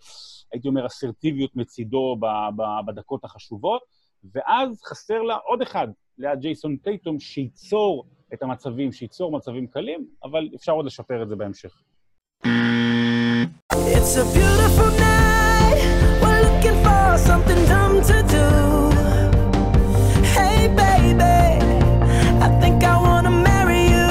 הייתי 0.53 0.69
אומר, 0.69 0.87
אסרטיביות 0.87 1.57
מצידו 1.57 2.17
בדקות 2.87 3.25
החשובות, 3.25 3.83
ואז 4.35 4.83
חסר 4.83 5.23
לה 5.23 5.37
עוד 5.37 5.63
אחד, 5.63 5.89
ליד 6.19 6.41
ג'ייסון 6.41 6.77
טייטום, 6.77 7.21
שייצור 7.21 8.05
את 8.35 8.43
המצבים, 8.43 8.93
שייצור 8.93 9.33
מצבים 9.33 9.67
קלים, 9.67 10.07
אבל 10.25 10.49
אפשר 10.55 10.73
עוד 10.73 10.87
לשפר 10.87 11.23
את 11.23 11.29
זה 11.29 11.37
בהמשך. 11.37 11.83
It's 13.97 14.17
a 14.17 14.25
beautiful 14.35 14.91
night. 15.05 15.81
We're 16.23 16.43
looking 16.47 16.79
for 16.85 17.04
something 17.31 17.63
dumb 17.73 17.97
to 18.11 18.19
do. 18.37 18.47
Hey, 20.37 20.61
baby, 20.83 21.39
I 22.47 22.49
think 22.61 22.77
I 22.93 22.95
wanna 23.07 23.35
marry 23.49 23.83
you. 23.95 24.11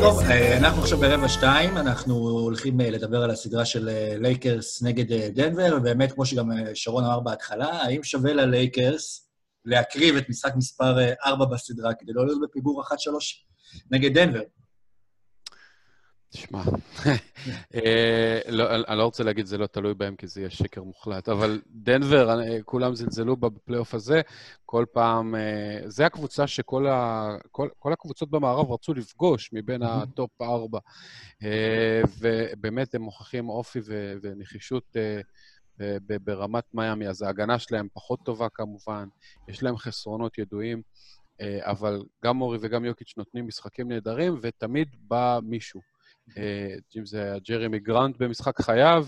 טוב, 0.00 0.20
אה, 0.20 0.58
אנחנו 0.58 0.82
עכשיו 0.82 0.98
ברבע 0.98 1.28
שתיים, 1.28 1.76
אנחנו 1.76 2.14
הולכים 2.28 2.80
אה, 2.80 2.90
לדבר 2.90 3.22
על 3.22 3.30
הסדרה 3.30 3.64
של 3.64 3.88
לייקרס 4.18 4.82
נגד 4.82 5.12
אה, 5.12 5.28
דנבר, 5.34 5.76
ובאמת, 5.76 6.12
כמו 6.12 6.26
שגם 6.26 6.50
שרון 6.74 7.04
אמר 7.04 7.20
בהתחלה, 7.20 7.82
האם 7.82 8.02
שווה 8.02 8.32
ללייקרס 8.32 9.28
להקריב 9.64 10.16
את 10.16 10.28
משחק 10.28 10.52
מספר 10.56 10.98
4 11.26 11.44
בסדרה 11.44 11.94
כדי 11.94 12.12
לא 12.14 12.26
להיות 12.26 12.40
בפיגור 12.42 12.82
1-3 12.82 12.86
נגד 13.90 14.18
דנבר? 14.18 14.40
תשמע, 16.36 16.62
אה, 17.74 18.40
לא, 18.48 18.74
אני 18.88 18.98
לא 18.98 19.04
רוצה 19.04 19.24
להגיד 19.24 19.46
זה 19.46 19.58
לא 19.58 19.66
תלוי 19.66 19.94
בהם, 19.94 20.16
כי 20.16 20.26
זה 20.26 20.40
יהיה 20.40 20.50
שקר 20.50 20.82
מוחלט, 20.82 21.28
אבל 21.28 21.60
דנבר, 21.66 22.40
אה, 22.40 22.62
כולם 22.64 22.94
זלזלו 22.94 23.36
בפלייאוף 23.36 23.94
הזה, 23.94 24.20
כל 24.66 24.84
פעם... 24.92 25.34
אה, 25.34 25.80
זה 25.86 26.06
הקבוצה 26.06 26.46
שכל 26.46 26.86
ה, 26.86 27.28
כל, 27.50 27.68
כל 27.78 27.92
הקבוצות 27.92 28.30
במערב 28.30 28.72
רצו 28.72 28.94
לפגוש 28.94 29.50
מבין 29.52 29.82
ה 29.82 29.97
top 29.97 30.42
ארבע. 30.42 30.78
ובאמת 32.18 32.94
הם 32.94 33.02
מוכיחים 33.02 33.48
אופי 33.48 33.78
ו- 33.86 34.14
ונחישות 34.22 34.96
ברמת 36.24 36.64
מיאמי, 36.74 37.08
אז 37.08 37.22
ההגנה 37.22 37.58
שלהם 37.58 37.88
פחות 37.92 38.18
טובה 38.24 38.48
כמובן, 38.54 39.08
יש 39.48 39.62
להם 39.62 39.76
חסרונות 39.76 40.38
ידועים. 40.38 40.82
אבל 41.60 42.02
גם 42.24 42.36
מורי 42.36 42.58
וגם 42.60 42.84
יוקיץ' 42.84 43.14
נותנים 43.16 43.46
משחקים 43.46 43.88
נהדרים, 43.88 44.38
ותמיד 44.42 44.88
בא 45.00 45.38
מישהו. 45.42 45.95
אה, 46.36 46.74
אם 46.96 47.06
זה 47.06 47.22
היה 47.22 47.38
ג'רמי 47.38 47.78
גרנט 47.78 48.16
במשחק 48.18 48.60
חייו, 48.60 49.06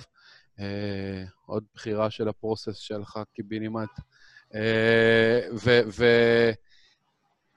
אה, 0.60 1.24
עוד 1.46 1.64
בחירה 1.74 2.10
של 2.10 2.28
הפרוסס 2.28 2.78
שהלכה 2.78 3.22
קיבינימט. 3.34 3.88
אה, 4.54 5.40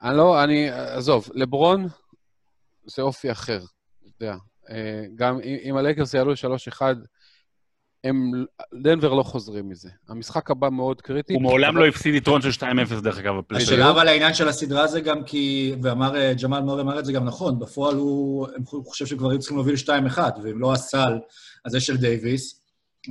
אני 0.02 0.16
לא, 0.16 0.44
אני, 0.44 0.70
עזוב, 0.70 1.28
לברון 1.34 1.86
זה 2.84 3.02
אופי 3.02 3.32
אחר, 3.32 3.58
אתה 3.58 4.08
יודע. 4.24 4.36
גם 5.14 5.40
אם 5.40 5.76
הלייקרס 5.76 6.14
יעלו 6.14 6.32
3-1, 6.32 6.82
הם, 8.04 8.44
דנבר 8.82 9.14
לא 9.14 9.22
חוזרים 9.22 9.68
מזה. 9.68 9.88
המשחק 10.08 10.50
הבא 10.50 10.68
מאוד 10.70 11.00
קריטי. 11.00 11.34
הוא 11.34 11.42
מעולם 11.42 11.76
לא 11.76 11.86
הפסיד 11.86 12.14
יתרון 12.14 12.42
של 12.42 12.50
2-0, 12.50 12.64
דרך 13.02 13.18
אגב, 13.18 13.34
בפלייאוף. 13.38 13.68
השאלה 13.68 13.90
אבל 13.90 14.08
העניין 14.08 14.34
של 14.34 14.48
הסדרה 14.48 14.86
זה 14.86 15.00
גם 15.00 15.24
כי, 15.24 15.74
ואמר 15.82 16.16
אה, 16.16 16.32
ג'מאל 16.42 16.60
מורי 16.60 16.82
אמר 16.82 16.98
את 16.98 17.04
זה 17.04 17.12
גם 17.12 17.24
נכון, 17.24 17.58
בפועל 17.58 17.94
הוא, 17.94 18.46
הם 18.56 18.64
חו- 18.64 18.84
חושב 18.84 19.06
שכבר 19.06 19.30
היו 19.30 19.38
צריכים 19.38 19.56
להוביל 19.56 19.74
2-1, 19.76 20.18
ואם 20.42 20.58
לא 20.60 20.72
הסל 20.72 21.18
הזה 21.64 21.80
של 21.80 21.96
דייוויס, 21.96 22.58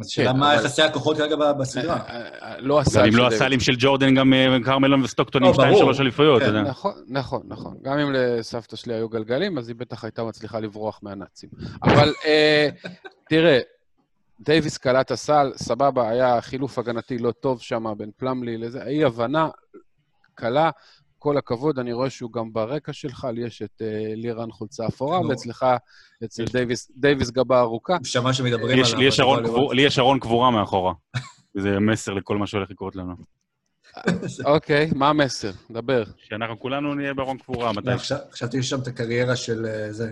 אז 0.01 0.13
כן, 0.15 0.37
מה 0.37 0.53
אבל- 0.55 0.61
יחסי 0.65 0.81
הכוחות 0.81 1.17
כרגע 1.17 1.35
בסדרה. 1.35 1.97
אה, 2.09 2.21
אה, 2.41 2.59
לא 2.59 2.79
הסל 2.79 2.99
גם 2.99 3.05
אם 3.07 3.15
לא. 3.15 3.27
הסלים 3.27 3.59
של 3.59 3.73
ג'ורדן, 3.77 4.15
גם 4.15 4.33
קארל 4.65 4.84
מלון 4.84 5.03
וסטוקטון 5.03 5.43
עם 5.43 5.51
לא, 5.57 5.65
ברור. 5.69 5.91
2-3 5.93 5.99
אליפויות, 6.01 6.41
כן, 6.41 6.49
אתה 6.49 6.57
יודע. 6.57 6.69
נכון, 6.69 6.93
נכון, 7.07 7.41
נכון. 7.47 7.77
גם 7.81 7.97
אם 7.99 8.11
לסבתא 8.13 8.75
שלי 8.75 8.93
היו 8.93 9.09
גלגלים, 9.09 9.57
אז 9.57 9.67
היא 9.67 9.75
בטח 9.75 10.03
הייתה 10.03 10.23
מצליחה 10.23 10.59
לברוח 10.59 10.99
מהנאצים. 11.03 11.49
אבל 11.83 12.13
אה, 12.25 12.69
תראה, 13.29 13.59
דייוויס 14.43 14.77
קלע 14.77 15.11
ת'סל, 15.11 15.51
סבבה, 15.55 16.09
היה 16.09 16.41
חילוף 16.41 16.79
הגנתי 16.79 17.17
לא 17.17 17.31
טוב 17.31 17.61
שם 17.61 17.85
בין 17.97 18.11
פלאמלי 18.17 18.57
לזה, 18.57 18.83
אי-הבנה, 18.87 19.49
קלה, 20.35 20.69
כל 21.19 21.37
הכבוד, 21.37 21.79
אני 21.79 21.93
רואה 21.93 22.09
שהוא 22.09 22.31
גם 22.33 22.53
ברקע 22.53 22.93
שלך, 22.93 23.27
לי 23.33 23.45
יש 23.45 23.61
את 23.61 23.81
אה, 23.81 23.87
לירן 24.15 24.51
חולצה 24.51 24.87
אפורה, 24.87 25.19
נו. 25.19 25.27
ואצלך, 25.29 25.65
אצל 26.23 26.45
דייוויס, 26.45 26.91
דייוויס 26.97 27.29
גבה 27.29 27.59
ארוכה. 27.59 27.93
הוא 27.97 28.05
שמע 28.05 28.33
שמדברים 28.33 28.79
יש- 28.79 28.87
עליו. 28.87 28.99
לי 28.99 29.05
יש 29.07 29.19
ארון 29.19 29.37
יכול 29.39 29.47
קבור- 29.49 29.59
לראות. 29.61 29.75
לי 29.75 29.81
יש 29.81 29.99
ארון 29.99 30.19
קבורה 30.19 30.51
מאחורה. 30.51 30.93
זה 31.57 31.79
מסר 31.79 32.13
לכל 32.13 32.37
מה 32.37 32.47
שהולך 32.47 32.71
לקרות 32.71 32.95
לנו. 32.95 33.13
אוקיי, 34.45 34.89
מה 34.95 35.09
המסר? 35.09 35.51
דבר. 35.71 36.03
שאנחנו 36.17 36.59
כולנו 36.59 36.95
נהיה 36.95 37.13
בארון 37.13 37.37
קבורה, 37.37 37.73
מתי? 37.73 37.97
חשב- 37.97 38.15
חשבתי 38.31 38.57
שיש 38.57 38.69
שם 38.69 38.79
את 38.81 38.87
הקריירה 38.87 39.35
של 39.35 39.65
אה, 39.65 39.91
זה, 39.93 40.11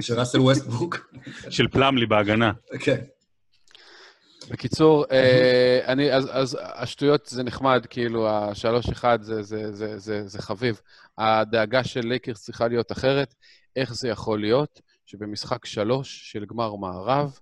של 0.00 0.18
ראסל 0.18 0.40
ווסטברוק. 0.40 1.10
של 1.50 1.68
פלאמלי 1.68 2.06
בהגנה. 2.06 2.52
כן. 2.80 2.96
בקיצור, 4.50 5.04
אה, 5.12 5.80
אני, 5.86 6.12
אז, 6.12 6.28
אז 6.32 6.58
השטויות 6.62 7.26
זה 7.26 7.42
נחמד, 7.42 7.86
כאילו, 7.90 8.28
השלוש 8.28 8.88
אחד 8.88 9.22
זה, 9.22 9.42
זה, 9.42 9.72
זה, 9.72 9.98
זה, 9.98 10.28
זה 10.28 10.42
חביב. 10.42 10.80
הדאגה 11.18 11.84
של 11.84 12.00
לייקרס 12.00 12.42
צריכה 12.42 12.68
להיות 12.68 12.92
אחרת. 12.92 13.34
איך 13.76 13.94
זה 13.94 14.08
יכול 14.08 14.40
להיות 14.40 14.80
שבמשחק 15.06 15.66
שלוש 15.66 16.32
של 16.32 16.44
גמר 16.44 16.74
מערב, 16.74 17.38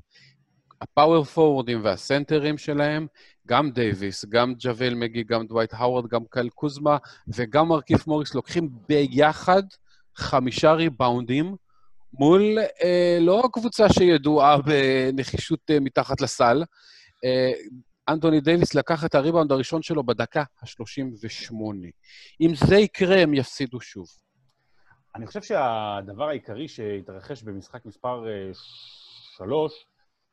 ה 0.80 0.88
power 0.88 1.24
פורוורדים 1.24 1.80
והסנטרים 1.84 2.58
שלהם, 2.58 3.06
גם 3.46 3.70
דייוויס, 3.70 4.24
גם 4.24 4.54
ג'אבייל 4.58 4.94
מגי, 4.94 5.24
גם 5.24 5.46
דווייט 5.46 5.74
האוורד, 5.74 6.06
גם 6.06 6.20
קייל 6.30 6.48
קוזמה 6.48 6.96
וגם 7.28 7.68
מרקיף 7.68 8.06
מוריס 8.06 8.34
לוקחים 8.34 8.68
ביחד 8.88 9.62
חמישה 10.16 10.72
ריבאונדים 10.72 11.56
מול 12.12 12.58
אה, 12.82 13.18
לא 13.20 13.48
קבוצה 13.52 13.88
שידועה 13.88 14.56
בנחישות 14.62 15.60
אה, 15.70 15.80
מתחת 15.80 16.20
לסל. 16.20 16.62
אה, 17.24 17.52
אנטוני 18.08 18.40
דייוויס 18.40 18.74
לקח 18.74 19.04
את 19.04 19.14
הריבאונד 19.14 19.52
הראשון 19.52 19.82
שלו 19.82 20.02
בדקה 20.04 20.40
ה-38. 20.40 21.54
אם 22.40 22.50
זה 22.54 22.76
יקרה, 22.76 23.16
הם 23.16 23.34
יפסידו 23.34 23.80
שוב. 23.80 24.06
אני 25.14 25.26
חושב 25.26 25.42
שהדבר 25.42 26.28
העיקרי 26.28 26.68
שהתרחש 26.68 27.42
במשחק 27.42 27.86
מספר 27.86 28.28
אה, 28.28 28.50
שלוש, 29.36 29.86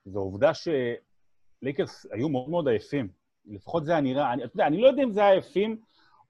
זו 0.06 0.19
העובדה 0.19 0.52
שלייקרס 0.54 2.06
היו 2.12 2.30
מאוד 2.30 2.50
מאוד 2.50 2.67
עייפים. 2.67 3.08
לפחות 3.45 3.86
זה 3.86 3.91
היה 3.91 4.02
נראה, 4.02 4.34
אני, 4.34 4.43
אתה 4.43 4.56
יודע, 4.56 4.67
אני 4.67 4.82
לא 4.82 4.88
יודע 4.88 5.04
אם 5.04 5.12
זה 5.12 5.19
היה 5.19 5.32
עייפים 5.32 5.78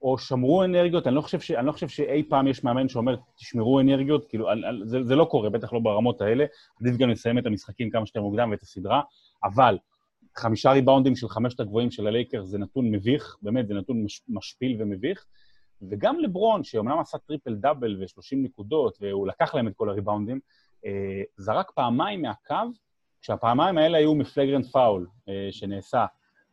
או 0.02 0.18
שמרו 0.18 0.64
אנרגיות, 0.64 1.08
אני 1.08 1.16
לא 1.16 1.22
חושב, 1.22 1.40
ש, 1.40 1.52
אני 1.52 1.68
לא 1.68 1.72
חושב 1.72 1.88
שאי 1.88 2.24
פעם 2.30 2.48
יש 2.48 2.64
מאמן 2.64 2.90
שאומר, 2.90 3.16
תשמרו 3.36 3.80
אנרגיות, 3.80 4.26
כאילו, 4.30 4.50
על, 4.50 4.82
זה, 4.86 5.04
זה 5.04 5.16
לא 5.16 5.26
קורה, 5.26 5.50
בטח 5.50 5.74
לא 5.74 5.80
ברמות 5.80 6.22
האלה. 6.22 6.46
עדיף 6.82 6.98
גם 6.98 7.10
לסיים 7.10 7.38
את 7.38 7.46
המשחקים 7.46 7.90
כמה 7.90 8.06
שיותר 8.06 8.22
מוקדם 8.22 8.52
ואת 8.52 8.62
הסדרה, 8.62 9.02
אבל 9.44 9.78
חמישה 10.38 10.72
ריבאונדים 10.72 11.16
של 11.16 11.30
חמשת 11.30 11.60
הגבוהים 11.60 11.92
של 11.92 12.08
הלייקרס 12.08 12.48
זה 12.48 12.58
נתון 12.58 12.92
מביך, 12.92 13.38
באמת, 13.42 13.68
זה 13.68 13.74
נתון 13.74 14.04
מש, 14.04 14.22
משפיל 14.30 14.78
ומביך. 14.80 15.26
וגם 15.90 16.20
לברון, 16.20 16.64
שאומנם 16.64 17.00
עשה 17.00 17.18
triple 17.18 17.56
double 17.56 17.98
ו-30 18.00 18.36
נקודות, 18.36 18.98
והוא 19.02 19.28
לקח 19.28 19.56
להם 19.56 19.68
את 19.68 19.74
כל 19.76 19.90
הריבאונדים, 19.90 20.40
אה, 20.86 21.22
זרק 21.38 21.72
פעמיים 21.72 22.22
מהקו, 22.22 22.72
כשהפעמיים 23.22 23.78
האלה 23.78 23.98
היו 23.98 24.16
מפלגרנט 24.16 24.66
פאול 24.66 25.08
אה, 25.30 25.48
שנעשה, 25.52 26.06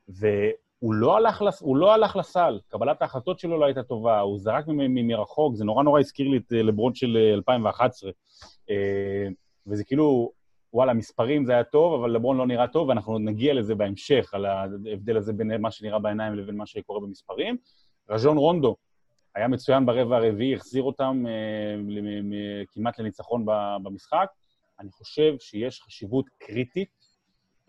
והוא 0.08 0.94
לא, 0.94 1.16
הלך 1.16 1.42
לס... 1.42 1.62
לא 1.76 1.94
הלך 1.94 2.16
לסל, 2.16 2.60
קבלת 2.68 3.02
ההחלטות 3.02 3.38
שלו 3.38 3.58
לא 3.58 3.64
הייתה 3.64 3.82
טובה, 3.82 4.20
הוא 4.20 4.38
זרק 4.38 4.64
מרחוק, 4.68 5.54
זה 5.54 5.64
נורא 5.64 5.82
נורא 5.82 6.00
הזכיר 6.00 6.28
לי 6.28 6.36
את 6.36 6.52
אה, 6.52 6.62
לברון 6.62 6.94
של 6.94 7.16
אה, 7.16 7.34
2011. 7.34 8.10
אה, 8.70 9.28
וזה 9.66 9.84
כאילו, 9.84 10.32
וואלה, 10.72 10.94
מספרים 10.94 11.44
זה 11.44 11.52
היה 11.52 11.64
טוב, 11.64 12.00
אבל 12.00 12.10
לברון 12.10 12.36
לא 12.36 12.46
נראה 12.46 12.68
טוב, 12.68 12.88
ואנחנו 12.88 13.12
עוד 13.12 13.22
נגיע 13.22 13.54
לזה 13.54 13.74
בהמשך, 13.74 14.34
על 14.34 14.46
ההבדל 14.46 15.16
הזה 15.16 15.32
בין 15.32 15.60
מה 15.60 15.70
שנראה 15.70 15.98
בעיניים 15.98 16.34
לבין 16.34 16.56
מה 16.56 16.66
שקורה 16.66 17.00
במספרים. 17.00 17.56
רג'ון 18.10 18.36
רונדו, 18.36 18.76
היה 19.34 19.48
מצוין 19.48 19.86
ברבע 19.86 20.16
הרביעי, 20.16 20.54
החזיר 20.54 20.82
אותם 20.82 21.24
אה, 21.28 22.64
כמעט 22.72 22.98
לניצחון 22.98 23.44
במשחק. 23.82 24.26
אני 24.80 24.90
חושב 24.90 25.34
שיש 25.38 25.82
חשיבות 25.82 26.26
קריטית, 26.38 26.90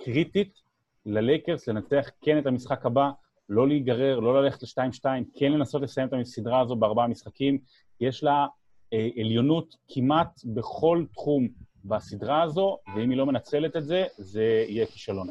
קריטית, 0.03 0.61
ללייקרס 1.05 1.67
לנצח 1.67 2.09
כן 2.21 2.37
את 2.39 2.45
המשחק 2.45 2.85
הבא, 2.85 3.09
לא 3.49 3.67
להיגרר, 3.67 4.19
לא 4.19 4.43
ללכת 4.43 4.63
ל-2-2, 4.63 5.05
כן 5.39 5.51
לנסות 5.51 5.81
לסיים 5.81 6.07
את 6.07 6.13
הסדרה 6.21 6.59
הזו 6.59 6.75
בארבעה 6.75 7.07
משחקים. 7.07 7.57
יש 7.99 8.23
לה 8.23 8.47
אה, 8.93 9.09
עליונות 9.19 9.75
כמעט 9.87 10.39
בכל 10.45 11.05
תחום 11.13 11.47
בסדרה 11.85 12.41
הזו, 12.41 12.77
ואם 12.95 13.09
היא 13.09 13.17
לא 13.17 13.25
מנצלת 13.25 13.75
את 13.75 13.85
זה, 13.85 14.03
זה 14.17 14.65
יהיה 14.67 14.85
כישלון. 14.85 15.27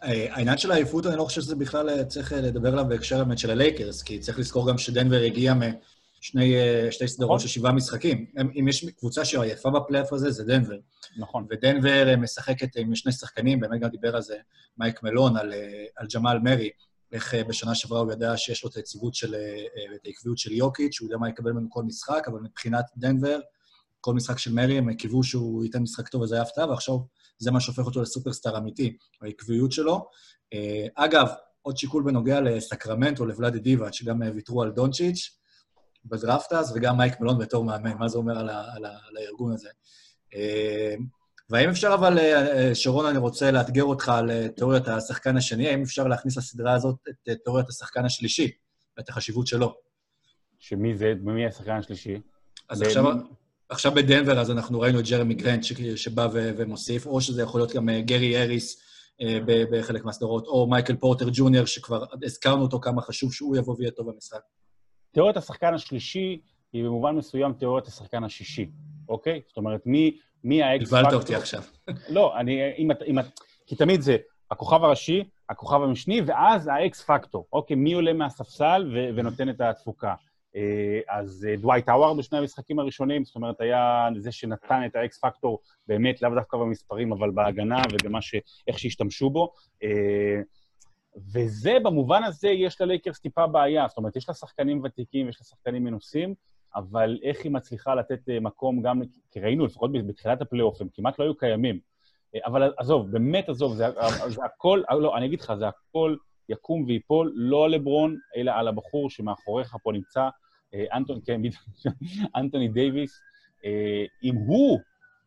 העניין 0.00 0.58
של 0.58 0.70
העייפות, 0.70 1.06
אני 1.06 1.16
לא 1.16 1.24
חושב 1.24 1.40
שזה 1.40 1.56
בכלל 1.56 1.90
אה, 1.90 2.04
צריך 2.04 2.32
אה, 2.32 2.40
לדבר 2.40 2.72
עליו 2.72 2.84
בהקשר 2.88 3.18
האמת 3.18 3.38
של 3.38 3.50
הלייקרס, 3.50 4.02
כי 4.02 4.18
צריך 4.18 4.38
לזכור 4.38 4.68
גם 4.70 4.78
שדנבר 4.78 5.20
הגיע 5.22 5.54
משני 5.54 6.56
אה, 6.56 6.92
שתי 6.92 7.08
סדרות 7.08 7.28
נכון. 7.28 7.38
של 7.38 7.48
שבעה 7.48 7.72
משחקים. 7.72 8.26
אם 8.60 8.68
יש 8.68 8.84
קבוצה 8.84 9.24
שעייפה 9.24 9.70
בפלייאוף 9.70 10.12
הזה, 10.12 10.30
זה 10.30 10.44
דנבר. 10.44 10.78
נכון. 11.16 11.46
ודנבר 11.50 12.14
משחקת 12.18 12.76
עם 12.76 12.94
שני 12.94 13.12
שחקנים, 13.12 13.60
באמת 13.60 13.80
גם 13.80 13.88
דיבר 13.88 14.16
על 14.16 14.22
זה 14.22 14.36
מייק 14.78 15.02
מלון, 15.02 15.36
על, 15.36 15.52
על 15.96 16.06
ג'מאל 16.14 16.38
מרי, 16.38 16.70
איך 17.12 17.34
בשנה 17.34 17.74
שעברה 17.74 18.00
הוא 18.00 18.12
ידע 18.12 18.36
שיש 18.36 18.64
לו 18.64 18.70
את 18.70 18.76
היציבות 18.76 19.14
של, 19.14 19.34
ואת 19.92 20.00
העקביות 20.04 20.38
של 20.38 20.52
יוקיץ', 20.52 20.94
שהוא 20.94 21.06
יודע 21.06 21.16
מה 21.16 21.28
יקבל 21.28 21.52
ממנו 21.52 21.70
כל 21.70 21.82
משחק, 21.82 22.24
אבל 22.26 22.40
מבחינת 22.40 22.84
דנבר, 22.96 23.38
כל 24.04 24.14
משחק 24.14 24.38
של 24.38 24.52
מרי, 24.52 24.78
הם 24.78 24.94
קיוו 24.94 25.22
שהוא 25.22 25.64
ייתן 25.64 25.82
משחק 25.82 26.08
טוב 26.08 26.22
וזה 26.22 26.34
היה 26.34 26.42
הפתעה, 26.42 26.70
ועכשיו 26.70 26.94
זה 27.38 27.50
מה 27.50 27.60
שהופך 27.60 27.86
אותו 27.86 28.02
לסופרסטאר 28.02 28.58
אמיתי, 28.58 28.96
העקביות 29.22 29.72
שלו. 29.72 30.08
אה, 30.52 30.86
אגב, 30.94 31.28
עוד 31.62 31.76
שיקול 31.76 32.02
בנוגע 32.02 32.40
לסקרמנט 32.40 33.20
או 33.20 33.26
לוולאדי 33.26 33.58
דיבאץ', 33.58 33.94
שגם 33.94 34.22
אה, 34.22 34.30
ויתרו 34.34 34.62
על 34.62 34.70
דונצ'יץ' 34.70 35.38
בדראפט 36.04 36.52
אז, 36.52 36.72
וגם 36.76 36.96
מייק 36.96 37.20
מלון 37.20 37.38
בתור 37.38 37.64
מאמן, 37.64 37.98
מה 37.98 38.08
זה 38.08 38.18
אומר 38.18 38.38
על, 38.38 38.48
ה, 38.48 38.64
על, 38.76 38.84
ה, 38.84 38.88
על 39.08 39.16
הארגון 39.16 39.52
הזה. 39.52 39.68
אה, 40.34 40.94
והאם 41.50 41.68
אפשר 41.68 41.94
אבל, 41.94 42.18
שרון, 42.74 43.06
אני 43.06 43.18
רוצה 43.18 43.50
לאתגר 43.50 43.84
אותך 43.84 44.08
על 44.08 44.48
תיאוריית 44.48 44.88
השחקן 44.88 45.36
השני, 45.36 45.68
האם 45.68 45.82
אפשר 45.82 46.06
להכניס 46.06 46.36
לסדרה 46.36 46.72
הזאת 46.72 46.96
את 47.30 47.38
תיאוריית 47.44 47.68
השחקן 47.68 48.04
השלישי 48.04 48.50
ואת 48.96 49.08
החשיבות 49.08 49.46
שלו? 49.46 49.74
שמי 50.58 50.96
זה, 50.96 51.12
מי 51.20 51.46
השחקן 51.46 51.76
השלישי? 51.76 52.20
אז 52.68 52.80
ב- 52.80 52.84
עכשיו, 52.84 53.04
עכשיו 53.68 53.92
בדנבר, 53.94 54.40
אז 54.40 54.50
אנחנו 54.50 54.80
ראינו 54.80 55.00
את 55.00 55.04
ג'רמי 55.04 55.34
גרנט 55.34 55.64
שבא 55.96 56.28
ומוסיף, 56.32 57.06
או 57.06 57.20
שזה 57.20 57.42
יכול 57.42 57.60
להיות 57.60 57.72
גם 57.72 57.88
אה, 57.88 58.00
גרי 58.00 58.42
אריס 58.42 58.82
אה, 59.20 59.38
בחלק 59.46 60.04
מהסדרות, 60.04 60.46
או 60.46 60.66
מייקל 60.66 60.96
פורטר 60.96 61.26
ג'וניור, 61.32 61.66
שכבר 61.66 62.04
הזכרנו 62.22 62.62
אותו 62.62 62.80
כמה 62.80 63.02
חשוב 63.02 63.32
שהוא 63.32 63.56
יבוא 63.56 63.74
ויהיה 63.78 63.90
טוב 63.90 64.10
במשחק. 64.10 64.40
תיאוריית 65.12 65.36
השחקן 65.36 65.74
השלישי 65.74 66.40
היא 66.72 66.84
במובן 66.84 67.14
מסוים 67.14 67.52
תיאוריית 67.52 67.86
השחקן 67.86 68.24
השישי, 68.24 68.70
אוקיי? 69.08 69.40
זאת 69.48 69.56
אומרת, 69.56 69.80
מי, 69.86 70.18
מי 70.44 70.62
ה 70.62 70.76
X 70.76 70.90
בלבלת 70.90 71.12
אותי 71.12 71.34
עכשיו. 71.34 71.62
לא, 72.08 72.38
אני, 72.40 72.60
אם 72.78 72.90
אם. 73.10 73.18
כי 73.66 73.76
תמיד 73.76 74.00
זה 74.00 74.16
הכוכב 74.50 74.84
הראשי, 74.84 75.24
הכוכב 75.48 75.82
המשני, 75.82 76.20
ואז 76.26 76.70
ה 76.72 76.87
X 76.87 77.02
factor. 77.02 77.46
אוקיי, 77.52 77.76
מי 77.76 77.92
עולה 77.92 78.12
מהספסל 78.12 78.92
ונותן 79.16 79.48
את 79.48 79.60
התפוקה. 79.60 80.14
אה, 80.56 81.00
אז 81.08 81.46
אה, 81.50 81.56
דווייט 81.56 81.88
האווארד 81.88 82.18
בשני 82.18 82.38
המשחקים 82.38 82.78
הראשונים, 82.78 83.24
זאת 83.24 83.36
אומרת, 83.36 83.60
היה 83.60 84.08
זה 84.18 84.32
שנתן 84.32 84.82
את 84.86 84.96
ה 84.96 85.07
X 85.07 85.18
factor 85.18 85.58
באמת, 85.86 86.22
לאו 86.22 86.30
דווקא 86.34 86.56
במספרים, 86.56 87.12
אבל 87.12 87.30
בהגנה 87.30 87.82
ובמה 87.92 88.22
ש... 88.22 88.34
איך 88.68 88.78
שהשתמשו 88.78 89.30
בו. 89.30 89.52
אה, 89.82 90.40
וזה, 91.32 91.76
במובן 91.82 92.22
הזה, 92.22 92.48
יש 92.48 92.80
ללייקרס 92.80 93.20
טיפה 93.20 93.46
בעיה. 93.46 93.86
זאת 93.88 93.98
אומרת, 93.98 94.16
יש 94.16 94.28
לה 94.28 94.34
שחקנים 94.34 94.80
ותיקים, 94.84 95.28
יש 95.28 95.40
לה 95.40 95.44
שחקנים 95.44 95.84
מנוסים, 95.84 96.34
אבל 96.76 97.18
איך 97.22 97.44
היא 97.44 97.52
מצליחה 97.52 97.94
לתת 97.94 98.20
מקום 98.40 98.82
גם, 98.82 99.02
כי 99.30 99.40
ראינו, 99.40 99.66
לפחות 99.66 99.90
בתחילת 99.92 100.40
הפלייאוף, 100.40 100.80
הם 100.80 100.88
כמעט 100.94 101.18
לא 101.18 101.24
היו 101.24 101.36
קיימים. 101.36 101.78
אבל 102.46 102.72
עזוב, 102.76 103.10
באמת 103.10 103.48
עזוב, 103.48 103.74
זה, 103.74 103.86
זה 104.28 104.44
הכל, 104.44 104.82
לא, 104.90 105.16
אני 105.16 105.26
אגיד 105.26 105.40
לך, 105.40 105.54
זה 105.58 105.68
הכל 105.68 106.16
יקום 106.48 106.84
ויפול, 106.84 107.32
לא 107.34 107.64
על 107.64 107.70
לברון, 107.70 108.16
אלא 108.36 108.50
על 108.50 108.68
הבחור 108.68 109.10
שמאחוריך 109.10 109.76
פה 109.82 109.92
נמצא, 109.92 110.28
אה, 110.74 110.84
אנטוני, 110.96 111.20
כן, 111.26 111.40
אנטוני 112.36 112.68
דייוויס, 112.68 113.20
אה, 113.64 114.04
אם 114.22 114.34
הוא 114.34 114.80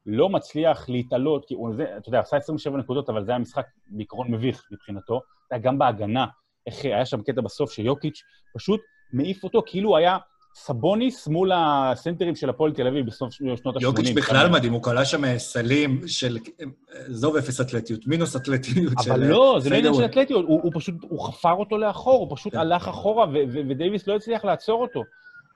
לא 0.06 0.30
מצליח 0.30 0.90
להתעלות, 0.90 1.46
כי 1.46 1.54
הוא, 1.54 1.76
זה, 1.76 1.98
אתה 1.98 2.10
יודע, 2.10 2.20
עשה 2.20 2.38
27 2.38 2.78
נקודות, 2.78 3.10
אבל 3.10 3.26
זה 3.26 3.32
היה 3.32 3.40
משחק 3.40 3.66
בעיקרון 3.88 4.32
מביך 4.32 4.64
מבחינתו. 4.72 5.22
אתה 5.48 5.56
יודע, 5.56 5.68
גם 5.70 5.78
בהגנה, 5.78 6.26
איך 6.68 6.86
היה 6.86 7.06
שם 7.06 7.22
קטע 7.22 7.42
בסוף 7.42 7.72
שיוקיץ' 7.72 8.24
פשוט 8.56 8.82
מעיף 9.14 9.44
אותו, 9.44 9.64
כאילו 9.66 9.98
היה 9.98 10.18
סבוניס 10.56 11.28
מול 11.28 11.52
הסנטרים 11.56 12.36
של 12.36 12.50
הפועל 12.50 12.72
תל 12.72 12.88
אביב 12.88 13.06
בסוף 13.06 13.34
שנות 13.34 13.76
ה-80. 13.76 13.82
יוקיץ' 13.82 14.10
בכלל 14.16 14.50
מדהים, 14.50 14.74
הוא 14.74 14.84
כלה 14.84 15.06
שם 15.06 15.38
סלים 15.38 16.02
של, 16.08 16.38
עזוב 16.90 17.36
אפס 17.36 17.62
אתלטיות, 17.62 18.08
מינוס 18.08 18.36
אתלטיות 18.36 18.94
של... 19.02 19.12
אבל 19.12 19.28
לא, 19.28 19.58
זה 19.62 19.70
לא 19.70 19.76
עניין 19.76 19.94
של. 19.94 20.06
אתלטיות, 20.06 20.46
הוא, 20.48 20.72
פשוט, 20.74 20.96
הוא 21.02 21.28
חפר 21.28 21.54
אותו 21.54 21.78
לאחור, 21.78 22.20
הוא 22.20 22.38
פשוט 22.38 22.54
כן. 22.54 22.60
הלך 22.60 22.88
אחורה, 22.88 23.26
ודייוויס 23.70 24.08
לא 24.08 24.16
הצליח 24.16 24.46
לעצור 24.46 24.82
אותו. 24.82 25.04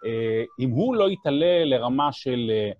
אה, 0.05 0.43
אם 0.59 0.69
הוא 0.69 0.95
לא 0.95 1.09
יתעלה 1.09 1.65
לרמה 1.65 2.11
של, 2.11 2.51
אה, 2.53 2.71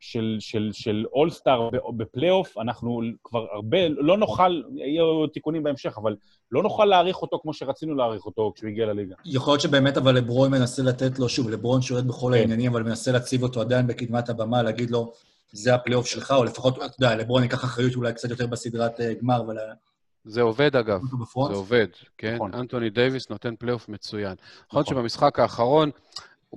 של, 0.00 0.36
של, 0.40 0.70
של 0.72 1.04
all-star 1.12 1.70
ב- 1.70 1.96
בפלייאוף, 1.96 2.58
אנחנו 2.58 3.00
כבר 3.24 3.46
הרבה, 3.52 3.88
לא 3.88 4.16
נוכל, 4.16 4.62
יהיו 4.74 5.26
תיקונים 5.26 5.62
בהמשך, 5.62 5.98
אבל 5.98 6.16
לא 6.52 6.62
נוכל 6.62 6.84
להעריך 6.84 7.22
אותו 7.22 7.38
כמו 7.42 7.52
שרצינו 7.52 7.94
להעריך 7.94 8.26
אותו 8.26 8.52
כשהוא 8.54 8.68
הגיע 8.68 8.86
לליגה. 8.86 9.14
יכול 9.24 9.52
להיות 9.52 9.60
שבאמת 9.60 9.96
אבל 9.96 10.14
לברון 10.14 10.50
מנסה 10.50 10.82
לתת 10.82 11.18
לו, 11.18 11.28
שוב, 11.28 11.50
לברון 11.50 11.82
שולט 11.82 12.04
בכל 12.04 12.30
כן. 12.34 12.38
העניינים, 12.38 12.72
אבל 12.72 12.82
מנסה 12.82 13.12
להציב 13.12 13.42
אותו 13.42 13.60
עדיין 13.60 13.86
בקדמת 13.86 14.28
הבמה, 14.28 14.62
להגיד 14.62 14.90
לו, 14.90 15.12
זה 15.52 15.74
הפלייאוף 15.74 16.06
שלך, 16.06 16.34
או 16.36 16.44
לפחות, 16.44 16.76
אתה 16.76 16.84
יודע, 16.84 17.16
לברון 17.16 17.42
ייקח 17.42 17.64
אחריות 17.64 17.94
אולי 17.94 18.12
קצת 18.12 18.30
יותר 18.30 18.46
בסדרת 18.46 19.00
אה, 19.00 19.14
גמר, 19.14 19.40
אבל... 19.40 19.56
זה 20.24 20.42
עובד, 20.42 20.76
אגב. 20.76 21.00
זה 21.48 21.54
עובד, 21.54 21.86
כן? 22.18 22.34
נכון. 22.34 22.54
אנטוני 22.54 22.90
דייוויס 22.90 23.30
נותן 23.30 23.56
פלייאוף 23.56 23.88
מצוין. 23.88 24.34
נכון 24.68 24.82
נכון. 24.82 24.94
שבמשחק 24.94 25.38
האחרון 25.38 25.90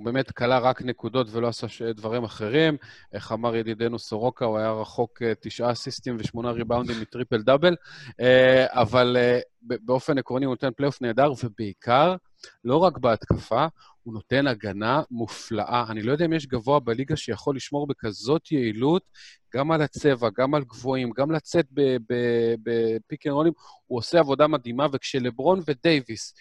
הוא 0.00 0.04
באמת 0.04 0.30
קלע 0.30 0.58
רק 0.58 0.82
נקודות 0.82 1.26
ולא 1.30 1.48
עשה 1.48 1.92
דברים 1.92 2.24
אחרים. 2.24 2.76
איך 3.12 3.32
אמר 3.32 3.56
ידידנו 3.56 3.98
סורוקה, 3.98 4.44
הוא 4.44 4.58
היה 4.58 4.72
רחוק 4.72 5.22
אה, 5.22 5.32
תשעה 5.40 5.72
אסיסטים 5.72 6.16
ושמונה 6.18 6.50
ריבאונדים 6.50 7.00
מ 7.00 7.06
triple 7.06 7.42
double, 7.42 7.76
אה, 8.20 8.66
אבל 8.68 9.16
אה, 9.20 9.40
באופן 9.62 10.18
עקרוני 10.18 10.46
הוא 10.46 10.52
נותן 10.52 10.70
פלייאוף 10.76 11.02
נהדר, 11.02 11.32
ובעיקר, 11.44 12.16
לא 12.64 12.76
רק 12.76 12.98
בהתקפה, 12.98 13.66
הוא 14.02 14.14
נותן 14.14 14.46
הגנה 14.46 15.02
מופלאה. 15.10 15.84
אני 15.88 16.02
לא 16.02 16.12
יודע 16.12 16.24
אם 16.24 16.32
יש 16.32 16.46
גבוה 16.46 16.80
בליגה 16.80 17.16
שיכול 17.16 17.56
לשמור 17.56 17.86
בכזאת 17.86 18.52
יעילות, 18.52 19.02
גם 19.56 19.72
על 19.72 19.82
הצבע, 19.82 20.28
גם 20.36 20.54
על 20.54 20.64
גבוהים, 20.64 21.10
גם 21.10 21.30
לצאת 21.30 21.66
ב 22.62 22.75
pick 22.75 23.26
and 23.26 23.34
roll 23.34 23.44
ים, 23.44 23.52
הוא 23.86 23.98
עושה 23.98 24.18
עבודה 24.18 24.46
מדהימה, 24.46 24.86
וכשלברון 24.92 25.60
ודייוויס 25.66 26.34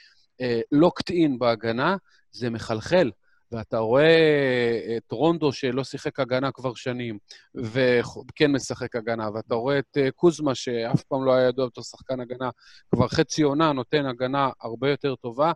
locked 0.72 1.10
in 1.10 1.39
בהגנה, 1.39 1.95
זה 2.32 2.50
מחלחל. 2.50 3.12
ואתה 3.52 3.78
רואה 3.78 4.98
את 4.98 5.12
רונדו 5.12 5.52
שלא 5.52 5.84
שיחק 5.84 6.20
הגנה 6.20 6.52
כבר 6.52 6.74
שנים, 6.74 7.18
וכן 7.56 8.52
משחק 8.52 8.96
הגנה, 8.96 9.30
ואתה 9.34 9.56
רואה 9.56 9.80
את 9.80 9.98
אה, 9.98 10.12
קוזמה, 10.12 10.56
שאף 10.56 11.04
פעם 11.04 11.26
לא 11.26 11.34
היה 11.34 11.48
ידוע 11.48 11.68
בתור 11.68 11.84
שחקן 11.84 12.20
הגנה, 12.20 12.50
כבר 12.92 13.08
חצי 13.08 13.42
עונה 13.42 13.72
נותן 13.72 14.06
הגנה 14.06 14.50
הרבה 14.62 14.90
יותר 14.90 15.16
טובה, 15.16 15.52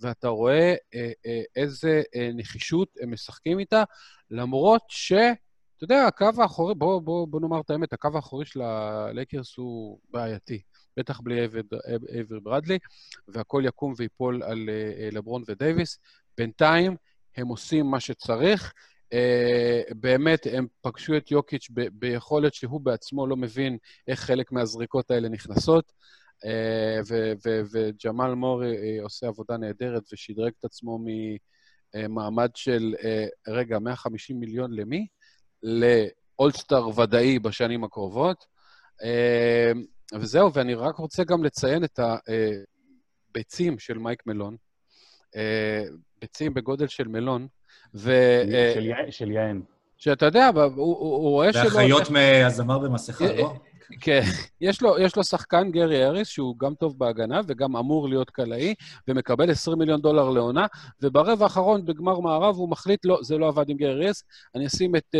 ואתה 0.00 0.28
רואה 0.28 0.74
אה, 0.94 1.12
אה, 1.26 1.42
איזה 1.56 2.02
אה, 2.14 2.30
נחישות 2.34 2.88
הם 3.00 3.12
משחקים 3.12 3.58
איתה, 3.58 3.84
למרות 4.30 4.82
ש... 4.88 5.12
אתה 5.76 5.84
יודע, 5.84 6.06
הקו 6.06 6.42
האחורי, 6.42 6.74
בוא, 6.74 7.02
בוא, 7.02 7.28
בוא 7.28 7.40
נאמר 7.40 7.60
את 7.60 7.70
האמת, 7.70 7.92
הקו 7.92 8.08
האחורי 8.14 8.46
של 8.46 8.62
הלייקרס 8.62 9.56
הוא 9.56 9.98
בעייתי. 10.10 10.62
בטח 10.96 11.20
בלי 11.20 11.40
אייבר 12.14 12.40
ברדלי, 12.42 12.78
והכל 13.28 13.62
יקום 13.66 13.94
ויפול 13.96 14.42
על 14.42 14.68
אה, 14.68 15.08
לברון 15.12 15.42
ודייוויס. 15.48 15.98
בינתיים 16.38 16.96
הם 17.36 17.48
עושים 17.48 17.86
מה 17.86 18.00
שצריך. 18.00 18.72
אה, 19.12 19.82
באמת, 19.90 20.46
הם 20.52 20.66
פגשו 20.80 21.16
את 21.16 21.30
יוקיץ' 21.30 21.68
ביכולת 21.92 22.54
שהוא 22.54 22.80
בעצמו 22.80 23.26
לא 23.26 23.36
מבין 23.36 23.78
איך 24.08 24.20
חלק 24.20 24.52
מהזריקות 24.52 25.10
האלה 25.10 25.28
נכנסות. 25.28 25.92
אה, 26.44 27.00
וג'מאל 27.72 28.34
מורי 28.34 28.76
אה, 28.76 29.02
עושה 29.02 29.26
עבודה 29.26 29.56
נהדרת 29.56 30.02
ושדרג 30.12 30.52
את 30.60 30.64
עצמו 30.64 30.98
ממעמד 31.94 32.50
של, 32.54 32.94
רגע, 33.48 33.78
150 33.78 34.40
מיליון 34.40 34.72
למי? 34.72 35.06
לאולסטאר 35.62 36.98
ודאי 36.98 37.38
בשנים 37.38 37.84
הקרובות. 37.84 38.44
וזהו, 40.14 40.52
ואני 40.52 40.74
רק 40.74 40.96
רוצה 40.96 41.24
גם 41.24 41.44
לציין 41.44 41.84
את 41.84 42.00
הביצים 43.30 43.78
של 43.78 43.98
מייק 43.98 44.26
מלון. 44.26 44.56
ביצים 46.24 46.54
בגודל 46.54 46.86
של 46.86 47.08
מלון, 47.08 47.46
ו... 47.94 48.12
של 48.74 48.86
יע- 48.86 49.10
של 49.10 49.30
יען. 49.30 49.62
שאתה 49.96 50.26
יודע, 50.26 50.50
הוא, 50.54 50.62
הוא, 50.64 50.96
הוא 50.98 51.30
רואה 51.30 51.52
שלא... 51.52 51.62
והחיות 51.62 52.10
מהזמר 52.10 52.78
במסכה, 52.78 53.32
לא? 53.32 53.54
כן, 54.00 54.22
יש 54.60 54.82
לו, 54.82 54.98
יש 54.98 55.16
לו 55.16 55.24
שחקן, 55.24 55.70
גרי 55.70 56.06
אריס, 56.06 56.28
שהוא 56.28 56.58
גם 56.58 56.74
טוב 56.74 56.98
בהגנה 56.98 57.40
וגם 57.46 57.76
אמור 57.76 58.08
להיות 58.08 58.30
קלעי, 58.30 58.74
ומקבל 59.08 59.50
20 59.50 59.78
מיליון 59.78 60.00
דולר 60.00 60.30
לעונה, 60.30 60.66
וברבע 61.02 61.44
האחרון 61.44 61.84
בגמר 61.84 62.20
מערב 62.20 62.56
הוא 62.56 62.68
מחליט, 62.70 63.04
לא, 63.04 63.18
זה 63.22 63.38
לא 63.38 63.48
עבד 63.48 63.68
עם 63.68 63.76
גארי 63.76 63.92
האריס, 63.92 64.24
אני 64.54 64.66
אשים 64.66 64.96
את 64.96 65.14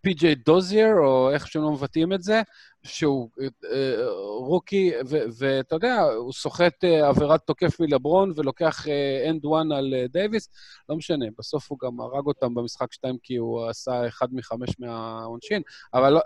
פי.ג'יי 0.00 0.34
דוזייר, 0.34 0.94
או 0.98 1.30
איך 1.30 1.46
שהם 1.48 1.62
לא 1.62 1.72
מבטאים 1.72 2.12
את 2.12 2.22
זה, 2.22 2.42
שהוא 2.82 3.30
אה, 3.72 4.08
rookie, 4.38 4.92
ו- 5.08 5.24
ואתה 5.38 5.76
יודע, 5.76 6.00
הוא 6.02 6.32
סוחט 6.32 6.84
אה, 6.84 7.08
עבירת 7.08 7.40
תוקף 7.46 7.80
מלברון 7.80 8.32
ולוקח 8.36 8.86
and 9.30 9.44
one 9.44 9.72
על 9.72 9.94
אה, 9.94 10.06
דייוויס, 10.08 10.48
לא 10.88 10.96
משנה, 10.96 11.26
בסוף 11.38 11.70
הוא 11.70 11.78
גם 11.82 12.00
הרג 12.00 12.26
אותם 12.26 12.54
במשחק 12.54 12.92
2 12.92 13.16
כי 13.22 13.36
הוא 13.36 13.66
עשה 13.68 14.06
אחד 14.08 14.26
מחמש 14.32 14.70
מהעונשין, 14.78 15.62
אבל 15.94 16.12
לא, 16.12 16.20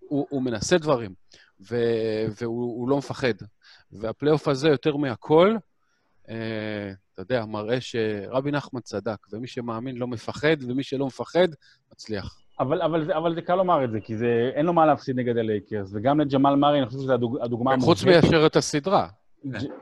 הוא, 0.00 0.26
הוא 0.30 0.42
מנסה 0.42 0.78
דברים, 0.78 1.14
ו, 1.70 1.76
והוא 2.40 2.80
הוא 2.80 2.88
לא 2.88 2.98
מפחד. 2.98 3.34
והפלייאוף 3.92 4.48
הזה, 4.48 4.68
יותר 4.68 4.96
מהכל, 4.96 5.56
אה, 6.28 6.92
אתה 7.14 7.22
יודע, 7.22 7.44
מראה 7.44 7.80
שרבי 7.80 8.50
נחמן 8.50 8.80
צדק, 8.80 9.26
ומי 9.32 9.46
שמאמין 9.46 9.96
לא 9.96 10.06
מפחד, 10.06 10.56
ומי 10.60 10.82
שלא 10.82 11.06
מפחד, 11.06 11.48
מצליח. 11.92 12.45
אבל, 12.60 12.82
אבל, 12.82 13.04
זה- 13.04 13.16
אבל 13.16 13.34
זה 13.34 13.42
קל 13.42 13.54
לומר 13.54 13.84
את 13.84 13.90
זה, 13.90 14.00
כי 14.00 14.16
זה, 14.16 14.50
אין 14.54 14.66
לו 14.66 14.72
מה 14.72 14.86
להפסיד 14.86 15.16
נגד 15.18 15.36
הלייקרס, 15.36 15.90
וגם 15.94 16.20
לג'מאל 16.20 16.54
מארי, 16.54 16.78
אני 16.78 16.86
חושב 16.86 16.98
שזו 16.98 17.12
הדוג, 17.12 17.38
הדוגמה 17.42 17.74
חוץ 17.80 18.02
המובהקת. 18.02 18.24
מאשר 18.24 18.46
את 18.46 18.56
הסדרה, 18.56 19.08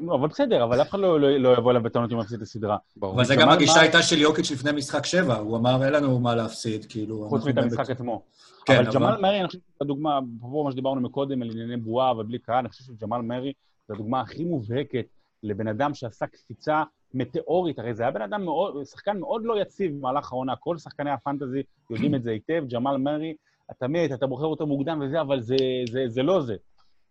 לא, 0.00 0.14
אבל 0.14 0.28
בסדר, 0.28 0.64
אבל 0.64 0.82
אף 0.82 0.88
אחד 0.90 0.98
לא, 0.98 1.20
לא, 1.20 1.36
לא 1.36 1.56
יבוא 1.58 1.70
אליו 1.70 1.82
בטענות 1.82 2.10
אם 2.10 2.16
הוא 2.16 2.22
יפסיד 2.24 2.36
את 2.36 2.42
הסדרה. 2.42 2.76
ברור. 2.96 3.14
אבל 3.14 3.24
זה 3.24 3.36
גם 3.36 3.48
הגישה 3.48 3.80
הייתה 3.80 4.02
של 4.02 4.18
יוקיץ' 4.18 4.50
לפני 4.50 4.72
משחק 4.72 5.06
שבע, 5.06 5.34
הוא 5.36 5.56
אמר, 5.56 5.84
אין 5.84 5.92
לנו 5.92 6.20
מה 6.20 6.34
להפסיד, 6.34 6.84
כאילו... 6.88 7.26
חוץ 7.28 7.44
מאת 7.46 7.58
המשחק 7.58 7.76
באמת- 7.78 7.90
עצמו. 7.90 8.22
כן, 8.66 8.74
אבל 8.76 8.86
אבל- 8.86 8.94
ג'מאל 8.94 9.20
מרי, 9.20 9.38
אני 9.40 9.46
חושב 9.46 9.58
שזו 9.58 9.76
הדוגמה, 9.80 10.18
אפרופו 10.38 10.64
מה 10.64 10.72
שדיברנו 10.72 11.00
מקודם 11.00 11.42
על 11.42 11.50
ענייני 11.50 11.76
בועה 11.76 12.18
ובלי 12.18 12.38
קהל, 12.38 12.58
אני 12.58 12.68
חושב 12.68 12.84
שג'מאל 12.84 13.22
מרי 13.22 13.52
זו 13.88 13.94
הדוגמה 13.94 14.20
הכי 14.20 14.44
מובהקת 14.44 15.06
לבן 15.42 15.68
אדם 15.68 15.94
שעשה 15.94 16.26
קפיצה 16.26 16.82
מטאורית, 17.14 17.78
הרי 17.78 17.94
זה 17.94 18.02
היה 18.02 18.12
בן 18.12 18.22
אדם 18.22 18.44
מאוד, 18.44 18.84
שחקן 18.84 19.18
מאוד 19.18 19.44
לא 19.44 19.60
יציב 19.60 19.92
במהלך 19.98 20.32
העונה, 20.32 20.56
כל 20.56 20.78
שחקני 20.78 21.10
הפנטזי 21.10 21.62
יודעים 21.90 22.14
את 22.14 22.22
זה 22.22 22.30
היטב, 22.30 22.64
ג'מאל 22.72 22.96
מרי, 22.96 23.34
אתה 23.70 23.88
מת, 23.88 24.12
אתה 24.12 24.26
בוחר 24.26 24.46
אותו 24.46 24.66
מוקדם 24.66 25.00
וזה, 25.04 25.20
אבל 25.20 25.40
זה, 25.40 25.56
זה, 25.90 26.04
זה 26.08 26.22
לא 26.22 26.40
זה. 26.40 26.56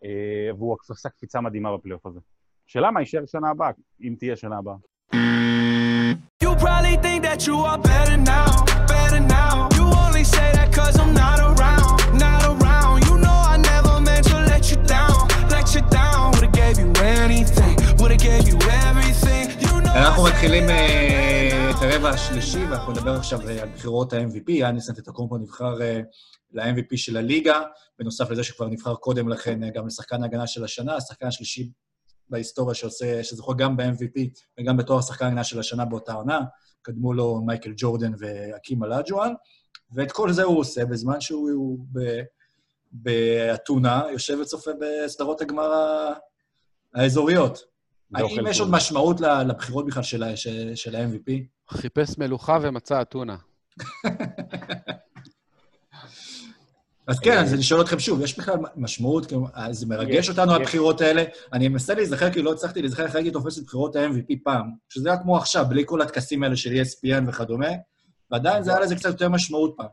אה, 0.04 0.54
והוא 0.58 0.78
עשה 0.90 1.10
קפיצה 1.10 1.42
מדהימה 1.42 1.78
בפלייאוף 1.78 2.06
הזה. 2.06 2.20
שאלה 2.68 2.92
מה 2.92 3.00
יישאר 3.00 3.26
שנה 3.26 3.50
הבאה, 3.50 3.72
אם 4.02 4.16
תהיה 4.20 4.36
שנה 4.36 4.58
הבאה. 4.58 4.76
Would've 18.04 18.18
gave 18.18 18.48
you 18.50 18.58
everything. 18.70 19.03
אנחנו 20.04 20.24
מתחילים 20.24 20.70
אה, 20.70 21.70
את 21.70 21.76
הרבע 21.82 22.10
השלישי, 22.10 22.66
ואנחנו 22.66 22.92
נדבר 22.92 23.12
עכשיו 23.12 23.50
אה, 23.50 23.62
על 23.62 23.70
בחירות 23.70 24.14
ה-MVP. 24.14 24.52
יאניס 24.52 24.90
אנטטוקומפו 24.90 25.38
נבחר 25.38 25.82
אה, 25.82 26.02
ל-MVP 26.52 26.98
של 26.98 27.18
הליגה, 27.18 27.62
בנוסף 28.00 28.30
לזה 28.30 28.44
שכבר 28.44 28.68
נבחר 28.68 28.96
קודם 28.96 29.30
לכן 29.30 29.60
גם 29.74 29.88
לשחקן 29.88 30.24
ההגנה 30.24 30.48
של 30.48 30.64
השנה, 30.64 30.96
השחקן 30.96 31.28
השלישי 31.28 31.72
בהיסטוריה 32.30 32.76
שעושה, 32.76 33.24
שזוכה 33.24 33.54
גם 33.54 33.78
ב-MVP 33.78 34.20
וגם 34.60 34.78
בתואר 34.78 35.02
שחקן 35.02 35.26
ההגנה 35.26 35.44
של 35.44 35.60
השנה 35.60 35.86
באותה 35.86 36.14
עונה. 36.14 36.40
קדמו 36.82 37.14
לו 37.14 37.42
מייקל 37.46 37.74
ג'ורדן 37.78 38.12
ואקים 38.20 38.84
אלאג'ואן, 38.84 39.34
ואת 39.92 40.12
כל 40.12 40.32
זה 40.32 40.44
הוא 40.44 40.60
עושה 40.60 40.86
בזמן 40.86 41.22
שהוא 41.22 41.86
באתונה, 42.92 44.04
יושב 44.12 44.38
וצופה 44.42 44.72
בסדרות 44.80 45.42
הגמר 45.42 45.72
האזוריות. 46.94 47.73
האם 48.16 48.48
יש. 48.48 48.60
עוד 48.60 48.70
משמעות 48.72 49.22
ל- 49.22 49.44
לבחירות 49.44 49.86
בכלל 49.86 50.04
של 50.04 50.24
ה- 50.24 50.38
של- 50.38 50.72
של 50.76 50.96
ה-MVP? 50.96 51.32
חיפש 51.70 52.18
מלוכה 52.18 52.58
ומצא 52.62 53.02
אתונה. 53.02 53.36
אז 57.08 57.20
כן, 57.20 57.38
אז 57.38 57.54
אני 57.54 57.64
שואל 57.64 57.82
אתכם 57.82 58.00
שוב, 58.00 58.22
יש 58.22 58.40
בכלל 58.40 58.56
משמעות, 58.76 59.26
כאילו, 59.26 59.48
אה, 59.58 59.74
זה 59.74 59.86
מרגש 59.86 60.16
יש, 60.16 60.30
אותנו, 60.30 60.52
יש. 60.54 60.58
הבחירות 60.60 61.02
האלה. 61.02 61.24
אני 61.54 61.68
מנסה 61.68 61.94
להיזכר, 61.94 62.32
כי 62.32 62.42
לא 62.42 62.52
הצלחתי 62.54 62.82
להיזכר 62.82 63.04
איך 63.06 63.16
הייתי 63.16 63.32
תופס 63.32 63.58
את 63.60 63.64
בחירות 63.64 63.96
ה-MVP 63.96 64.36
פעם, 64.44 64.72
שזה 64.90 65.10
היה 65.12 65.18
כמו 65.22 65.38
עכשיו, 65.38 65.66
בלי 65.70 65.84
כל 65.86 66.02
הטקסים 66.02 66.44
האלה 66.44 66.56
של 66.56 66.70
ESPN 66.70 67.30
וכדומה, 67.30 67.68
ועדיין 68.32 68.64
זה 68.64 68.72
היה 68.72 68.80
לזה 68.80 68.96
קצת 68.96 69.10
יותר 69.10 69.30
משמעות 69.30 69.74
פעם. 69.78 69.88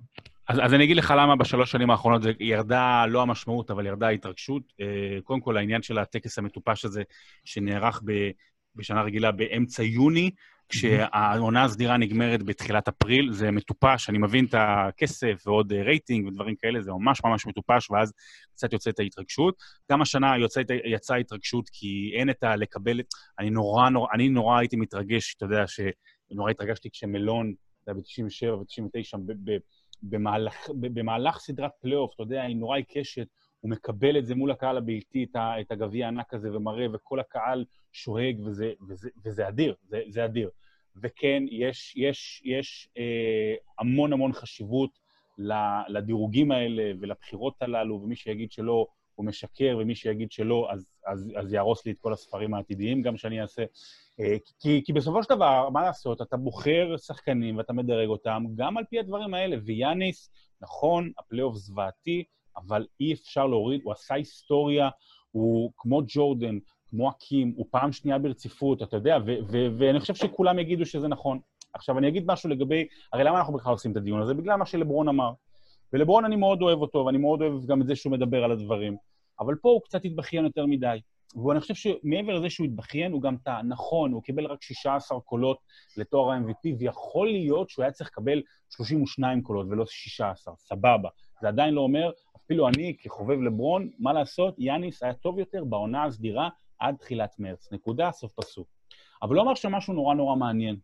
אז, 0.49 0.59
אז 0.63 0.75
אני 0.75 0.85
אגיד 0.85 0.97
לך 0.97 1.15
למה 1.17 1.37
בשלוש 1.37 1.71
שנים 1.71 1.91
האחרונות 1.91 2.23
זה 2.23 2.33
ירדה, 2.41 3.07
לא 3.07 3.23
המשמעות, 3.23 3.71
אבל 3.71 3.87
ירדה 3.87 4.07
ההתרגשות. 4.07 4.63
אה, 4.81 5.19
קודם 5.25 5.41
כל, 5.41 5.57
העניין 5.57 5.83
של 5.83 5.99
הטקס 5.99 6.39
המטופש 6.39 6.85
הזה, 6.85 7.03
שנערך 7.45 8.03
ב, 8.05 8.31
בשנה 8.77 9.03
רגילה 9.03 9.33
באמצע 9.33 9.83
יוני, 9.83 10.31
כשהעונה 10.69 11.65
הסדירה 11.65 11.97
נגמרת 11.97 12.43
בתחילת 12.43 12.89
אפריל, 12.89 13.33
זה 13.33 13.51
מטופש, 13.51 14.09
אני 14.09 14.19
מבין 14.19 14.45
את 14.45 14.55
הכסף 14.59 15.43
ועוד 15.47 15.73
אה, 15.73 15.83
רייטינג 15.83 16.27
ודברים 16.27 16.55
כאלה, 16.57 16.83
זה 16.83 16.91
ממש 16.93 17.21
ממש 17.25 17.47
מטופש, 17.47 17.91
ואז 17.91 18.13
קצת 18.55 18.73
יוצאת 18.73 18.99
ההתרגשות. 19.01 19.55
גם 19.93 20.03
השנה 20.03 20.39
יוצאת, 20.39 20.67
יצאה 20.85 21.17
ההתרגשות, 21.17 21.69
כי 21.73 22.13
אין 22.15 22.31
את 22.31 22.43
ה... 22.43 22.57
לקבל... 22.57 23.01
אני 23.39 23.51
נורא, 23.51 23.89
נורא, 23.89 24.09
אני 24.15 24.29
נורא 24.29 24.59
הייתי 24.59 24.77
מתרגש, 24.77 25.35
אתה 25.37 25.45
יודע, 25.45 25.65
שנורא 25.67 26.51
התרגשתי 26.51 26.91
כשמלון, 26.91 27.55
זה 27.85 27.93
היה 27.93 27.95
ב-97 27.95 28.55
ו-99, 28.55 29.19
ב- 29.27 29.51
ב- 29.51 29.59
במהלך, 30.03 30.71
במהלך 30.81 31.39
סדרת 31.39 31.71
פלייאוף, 31.81 32.15
אתה 32.15 32.23
יודע, 32.23 32.43
היא 32.43 32.57
נורא 32.57 32.77
עיקשת, 32.77 33.27
הוא 33.61 33.71
מקבל 33.71 34.19
את 34.19 34.27
זה 34.27 34.35
מול 34.35 34.51
הקהל 34.51 34.77
הביתי, 34.77 35.27
את, 35.61 35.71
הגביע 35.71 36.07
הענק 36.07 36.35
הזה, 36.35 36.57
ומראה, 36.57 36.87
וכל 36.93 37.21
הקהל 37.21 37.65
שואג, 37.93 38.41
וזה, 38.45 38.73
וזה, 38.89 39.09
וזה 39.25 39.49
אדיר, 39.49 39.75
זה, 39.89 40.03
זה 40.09 40.25
אדיר. 40.25 40.51
וכן, 41.03 41.43
יש, 41.51 41.97
יש, 41.97 42.43
יש 42.45 42.89
אה, 42.99 43.55
המון 43.79 44.13
המון 44.13 44.33
חשיבות 44.33 44.99
לדירוגים 45.89 46.53
האלה 46.53 46.93
ולבחירות 47.01 47.63
הללו, 47.63 48.01
ומי 48.03 48.17
שיגיד 48.17 48.53
שלא, 48.53 48.87
הוא 49.15 49.27
משקר, 49.27 49.77
ומי 49.81 49.95
שיגיד 49.95 50.33
שלא, 50.33 50.69
אז, 50.73 50.87
אז, 51.11 51.33
אז 51.37 51.53
יהרוס 51.53 51.87
לי 51.87 51.93
את 51.93 51.99
כל 52.01 52.13
הספרים 52.13 52.55
העתידיים 52.55 53.03
גם 53.03 53.17
שאני 53.17 53.43
אעשה. 53.43 53.63
אה, 54.21 54.37
כי, 54.61 54.83
כי 54.85 54.93
בסופו 54.93 55.23
של 55.23 55.35
דבר, 55.35 55.69
מה 55.73 55.83
לעשות, 55.83 56.23
אתה 56.23 56.37
בוחר 56.37 56.97
שחקנים 56.97 57.57
ואתה 57.57 57.73
מדרג 57.73 58.09
אותם 58.09 58.45
גם 58.55 58.77
על 58.77 58.85
פי 58.91 58.99
הדברים 58.99 59.35
האלה. 59.35 59.57
ויאניס, 59.65 60.31
נכון, 60.61 61.11
הפלייאוף 61.19 61.57
זוועתי, 61.57 62.25
אבל 62.57 62.87
אי 63.01 63.13
אפשר 63.13 63.47
להוריד, 63.47 63.81
הוא 63.85 63.93
עשה 63.93 64.15
היסטוריה, 64.15 64.89
הוא 65.31 65.73
כמו 65.77 66.03
ג'ורדן, 66.07 66.59
כמו 66.87 67.11
אקים, 67.11 67.53
הוא 67.57 67.67
פעם 67.71 67.93
שנייה 67.93 68.19
ברציפות, 68.19 68.83
אתה 68.83 68.97
יודע, 68.97 69.19
ואני 69.79 70.01
חושב 70.01 70.15
שכולם 70.15 70.59
יגידו 70.59 70.87
שזה 70.87 71.09
נכון. 71.09 71.41
עכשיו, 71.73 71.99
אני 71.99 72.09
אגיד 72.09 72.25
משהו 72.27 72.51
לגבי, 72.51 72.87
הרי 73.13 73.25
למה 73.25 73.39
אנחנו 73.39 73.53
בכלל 73.53 73.73
עושים 73.73 73.93
את 73.93 73.97
הדיון 73.97 74.23
הזה? 74.23 74.35
בגלל 74.35 74.57
מה 74.57 74.67
שלברון 74.67 75.09
אמר. 75.09 75.33
ולברון 75.93 76.25
אני 76.25 76.37
מאוד 76.37 76.63
אוהב 76.63 76.81
אותו, 76.81 77.05
ואני 77.07 77.19
מאוד 77.19 77.43
אוהב 77.43 77.67
גם 77.67 77.83
את 77.83 77.87
זה 77.87 77.97
שהוא 77.97 78.13
מדבר 78.13 78.45
על 78.45 78.53
הדברים. 78.53 78.97
אבל 79.41 79.55
פה 79.55 79.69
הוא 79.69 79.81
קצת 79.85 80.05
התבכיין 80.05 80.45
יותר 80.45 80.67
מדי. 80.67 80.99
ואני 81.47 81.61
חושב 81.61 81.75
שמעבר 81.75 82.35
לזה 82.35 82.51
שהוא 82.51 82.65
התבכיין, 82.65 83.13
הוא 83.13 83.23
גם 83.23 83.37
טעה. 83.37 83.63
נכון, 83.63 84.13
הוא 84.13 84.23
קיבל 84.23 84.47
רק 84.47 84.63
16 84.63 85.21
קולות 85.21 85.59
לתואר 85.97 86.31
ה-MVP, 86.31 86.75
ויכול 86.79 87.29
להיות 87.29 87.71
שהוא 87.71 87.83
היה 87.83 87.93
צריך 87.93 88.11
לקבל 88.13 88.43
32 88.71 89.43
קולות 89.43 89.67
ולא 89.71 89.85
16, 89.87 90.55
סבבה. 90.59 91.09
זה 91.41 91.49
עדיין 91.49 91.75
לא 91.75 91.81
אומר, 91.81 92.11
אפילו 92.45 92.69
אני, 92.69 92.97
כחובב 92.99 93.41
לברון, 93.41 93.91
מה 93.99 94.13
לעשות, 94.13 94.55
יאניס 94.59 95.03
היה 95.03 95.15
טוב 95.15 95.39
יותר 95.39 95.65
בעונה 95.65 96.05
הסדירה 96.05 96.49
עד 96.79 96.95
תחילת 96.97 97.35
מרץ. 97.39 97.73
נקודה, 97.73 98.13
סוף 98.13 98.33
פסוק. 98.33 98.69
אבל 99.23 99.37
הוא 99.37 99.43
אמר 99.43 99.55
שם 99.55 99.73
משהו 99.73 99.95
נורא 99.95 100.15
נורא 100.15 100.37
מעניין. 100.37 100.77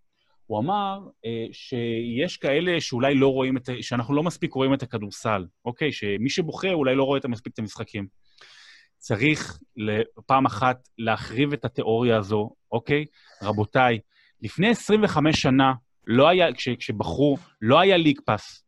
הוא 0.47 0.59
אמר 0.59 1.01
אה, 1.25 1.47
שיש 1.53 2.37
כאלה 2.37 2.81
שאולי 2.81 3.15
לא 3.15 3.33
רואים 3.33 3.57
את, 3.57 3.69
ה- 3.69 3.83
שאנחנו 3.83 4.15
לא 4.15 4.23
מספיק 4.23 4.53
רואים 4.53 4.75
את 4.75 4.83
הכדורסל, 4.83 5.47
אוקיי? 5.65 5.93
שמי 5.93 6.31
שבוחר 6.31 6.75
אולי 6.75 6.95
לא 6.95 7.05
רואה 7.05 7.19
את 7.19 7.27
מספיק 7.27 7.53
את 7.53 7.59
המשחקים. 7.59 8.07
צריך 9.07 9.59
פעם 10.27 10.47
אחת 10.47 10.89
להחריב 10.99 11.53
את 11.53 11.65
התיאוריה 11.65 12.19
הזו, 12.19 12.51
אוקיי? 12.73 13.05
רבותיי, 13.43 13.99
לפני 14.43 14.69
25 14.69 15.43
שנה, 15.43 15.73
לא 16.07 16.29
היה, 16.29 16.55
כש, 16.55 16.69
כשבחרו, 16.69 17.37
לא 17.63 17.81
היה 17.81 17.97
ליג 17.97 18.21
פאס. 18.25 18.66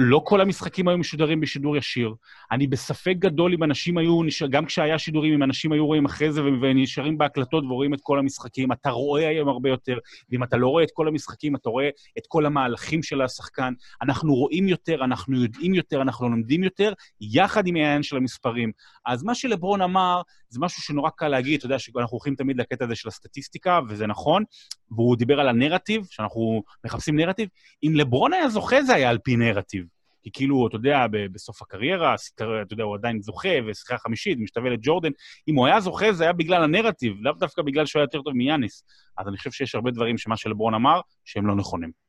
לא 0.00 0.20
כל 0.24 0.40
המשחקים 0.40 0.88
היו 0.88 0.98
משודרים 0.98 1.40
בשידור 1.40 1.76
ישיר. 1.76 2.14
אני 2.52 2.66
בספק 2.66 3.14
גדול 3.18 3.54
אם 3.54 3.64
אנשים 3.64 3.98
היו, 3.98 4.20
גם 4.50 4.66
כשהיה 4.66 4.98
שידורים, 4.98 5.34
אם 5.34 5.42
אנשים 5.42 5.72
היו 5.72 5.86
רואים 5.86 6.04
אחרי 6.04 6.32
זה 6.32 6.42
ונשארים 6.42 7.18
בהקלטות 7.18 7.64
ורואים 7.64 7.94
את 7.94 8.00
כל 8.02 8.18
המשחקים, 8.18 8.72
אתה 8.72 8.90
רואה 8.90 9.28
היום 9.28 9.48
הרבה 9.48 9.68
יותר, 9.68 9.98
ואם 10.30 10.42
אתה 10.42 10.56
לא 10.56 10.68
רואה 10.68 10.84
את 10.84 10.90
כל 10.94 11.08
המשחקים, 11.08 11.56
אתה 11.56 11.70
רואה 11.70 11.88
את 12.18 12.22
כל 12.28 12.46
המהלכים 12.46 13.02
של 13.02 13.22
השחקן. 13.22 13.72
אנחנו 14.02 14.34
רואים 14.34 14.68
יותר, 14.68 15.04
אנחנו 15.04 15.42
יודעים 15.42 15.74
יותר, 15.74 16.02
אנחנו 16.02 16.28
לומדים 16.28 16.64
יותר, 16.64 16.92
יחד 17.20 17.66
עם 17.66 17.76
העניין 17.76 18.02
של 18.02 18.16
המספרים. 18.16 18.72
אז 19.06 19.22
מה 19.22 19.34
שלברון 19.34 19.82
אמר, 19.82 20.22
זה 20.48 20.60
משהו 20.60 20.82
שנורא 20.82 21.10
קל 21.10 21.28
להגיד, 21.28 21.58
אתה 21.58 21.66
יודע 21.66 21.78
שאנחנו 21.78 22.14
הולכים 22.14 22.34
תמיד 22.34 22.60
לקטע 22.60 22.84
הזה 22.84 22.94
של 22.94 23.08
הסטטיסטיקה, 23.08 23.80
וזה 23.88 24.06
נכון, 24.06 24.44
והוא 24.90 25.16
דיבר 25.16 25.40
על 25.40 25.48
הנרטיב, 25.48 26.06
שאנחנו 26.10 26.62
מחפשים 26.84 27.16
נרטיב. 27.16 27.48
אם 27.82 27.92
לברון 27.94 28.32
היה 28.32 28.48
זוכה, 28.48 28.82
זה 28.82 28.94
היה 28.94 29.10
על 29.10 29.18
פי 29.18 29.36
נרטיב. 29.36 29.87
כי 30.22 30.30
כאילו, 30.32 30.66
אתה 30.66 30.76
יודע, 30.76 31.06
בסוף 31.32 31.62
הקריירה, 31.62 32.14
אתה 32.34 32.44
יודע, 32.70 32.84
הוא 32.84 32.94
עדיין 32.94 33.22
זוכה, 33.22 33.48
ושיחה 33.66 33.98
חמישית, 33.98 34.38
משתווה 34.38 34.70
לג'ורדן. 34.70 35.10
אם 35.48 35.54
הוא 35.54 35.66
היה 35.66 35.80
זוכה, 35.80 36.12
זה 36.12 36.24
היה 36.24 36.32
בגלל 36.32 36.64
הנרטיב, 36.64 37.16
לאו 37.20 37.32
דווקא 37.32 37.62
בגלל 37.62 37.86
שהוא 37.86 38.00
היה 38.00 38.04
יותר 38.04 38.22
טוב 38.22 38.34
מיאניס. 38.34 38.84
אז 39.18 39.28
אני 39.28 39.36
חושב 39.36 39.50
שיש 39.50 39.74
הרבה 39.74 39.90
דברים 39.90 40.18
שמה 40.18 40.36
שלברון 40.36 40.74
אמר, 40.74 41.00
שהם 41.24 41.46
לא 41.46 41.56
נכונים. 41.56 42.07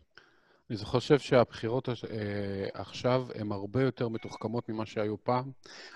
אני 0.70 0.78
חושב 0.78 1.20
שהבחירות 1.20 1.90
אה, 1.90 1.96
עכשיו 2.74 3.28
הן 3.36 3.52
הרבה 3.52 3.84
יותר 3.84 4.10
מתוחכמות 4.10 4.70
ממה 4.70 4.86
שהיו 4.86 5.24
פעם. 5.24 5.52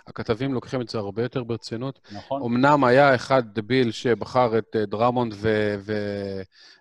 הכתבים 0.07 0.53
לוקחים 0.53 0.81
את 0.81 0.89
זה 0.89 0.97
הרבה 0.97 1.23
יותר 1.23 1.43
ברצינות. 1.43 1.99
נכון? 2.11 2.41
אמנם 2.43 2.83
היה 2.83 3.15
אחד 3.15 3.43
דביל 3.53 3.91
שבחר 3.91 4.57
את 4.57 4.75
אה, 4.75 4.85
דרמונד 4.85 5.33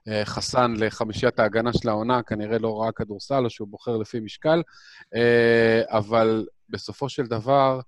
וחסן 0.07 0.75
לחמישיית 0.77 1.39
ההגנה 1.39 1.73
של 1.73 1.89
העונה, 1.89 2.23
כנראה 2.23 2.59
לא 2.59 2.81
ראה 2.81 2.93
כדורסל, 2.93 3.45
או 3.45 3.51
שהוא 3.51 3.69
בוחר 3.69 3.97
לפי 3.97 4.21
משקל, 4.21 4.63
אה, 5.15 5.83
אבל 5.87 6.47
בסופו 6.69 7.09
של 7.09 7.27
דבר, 7.27 7.75
אה, 7.75 7.79
אה, 7.79 7.83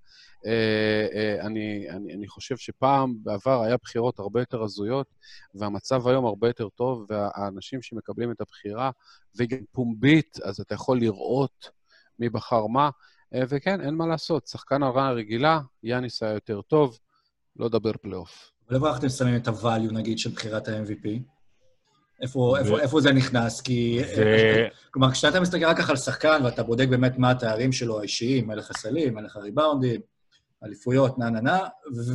אני, 1.41 1.91
אני, 1.91 2.15
אני 2.15 2.29
חושב 2.29 2.57
שפעם, 2.57 3.15
בעבר, 3.23 3.63
היה 3.63 3.77
בחירות 3.83 4.19
הרבה 4.19 4.41
יותר 4.41 4.63
הזויות, 4.63 5.07
והמצב 5.55 6.09
היום 6.09 6.27
הרבה 6.27 6.47
יותר 6.49 6.69
טוב, 6.69 7.07
והאנשים 7.09 7.83
שמקבלים 7.83 8.31
את 8.31 8.41
הבחירה, 8.41 8.91
והיא 9.37 9.49
גם 9.49 9.59
פומבית, 9.73 10.39
אז 10.45 10.61
אתה 10.61 10.75
יכול 10.75 10.99
לראות 11.01 11.71
מי 12.19 12.29
בחר 12.29 12.67
מה, 12.67 12.91
אה, 13.35 13.41
וכן, 13.49 13.81
אין 13.81 13.95
מה 13.95 14.07
לעשות. 14.07 14.47
שחקן 14.47 14.83
העונה 14.83 15.09
הרגילה, 15.09 15.61
יאניס 15.83 16.23
היה 16.23 16.33
יותר 16.33 16.63
טוב, 16.63 16.99
לא 17.57 17.69
דבר 17.69 17.93
פלייאוף. 18.03 18.51
אבל 18.69 18.77
איפה 18.77 18.97
אתם 18.97 19.09
שמים 19.09 19.37
את 19.37 19.49
ה-value, 19.49 19.93
נגיד, 19.93 20.19
של 20.19 20.31
בחירת 20.31 20.69
ה-MVP? 20.69 21.09
איפה, 22.21 22.57
זה- 22.59 22.65
איפה, 22.65 22.81
איפה 22.81 23.01
זה 23.01 23.13
נכנס? 23.13 23.61
כי... 23.61 24.01
זה... 24.17 24.69
כלומר, 24.91 25.11
כשאתה 25.13 25.41
מסתכל 25.41 25.65
רק 25.65 25.91
על 25.91 25.97
שחקן 25.97 26.41
ואתה 26.45 26.63
בודק 26.63 26.87
באמת 26.89 27.19
מה 27.19 27.31
התארים 27.31 27.73
שלו 27.73 27.99
האישיים, 28.01 28.47
מלך 28.47 28.71
הסלים, 28.71 29.15
מלך 29.15 29.37
הריבאונדים, 29.37 30.01
אליפויות, 30.65 31.19
נה 31.19 31.31
נה 31.31 31.41
נה, 31.41 31.59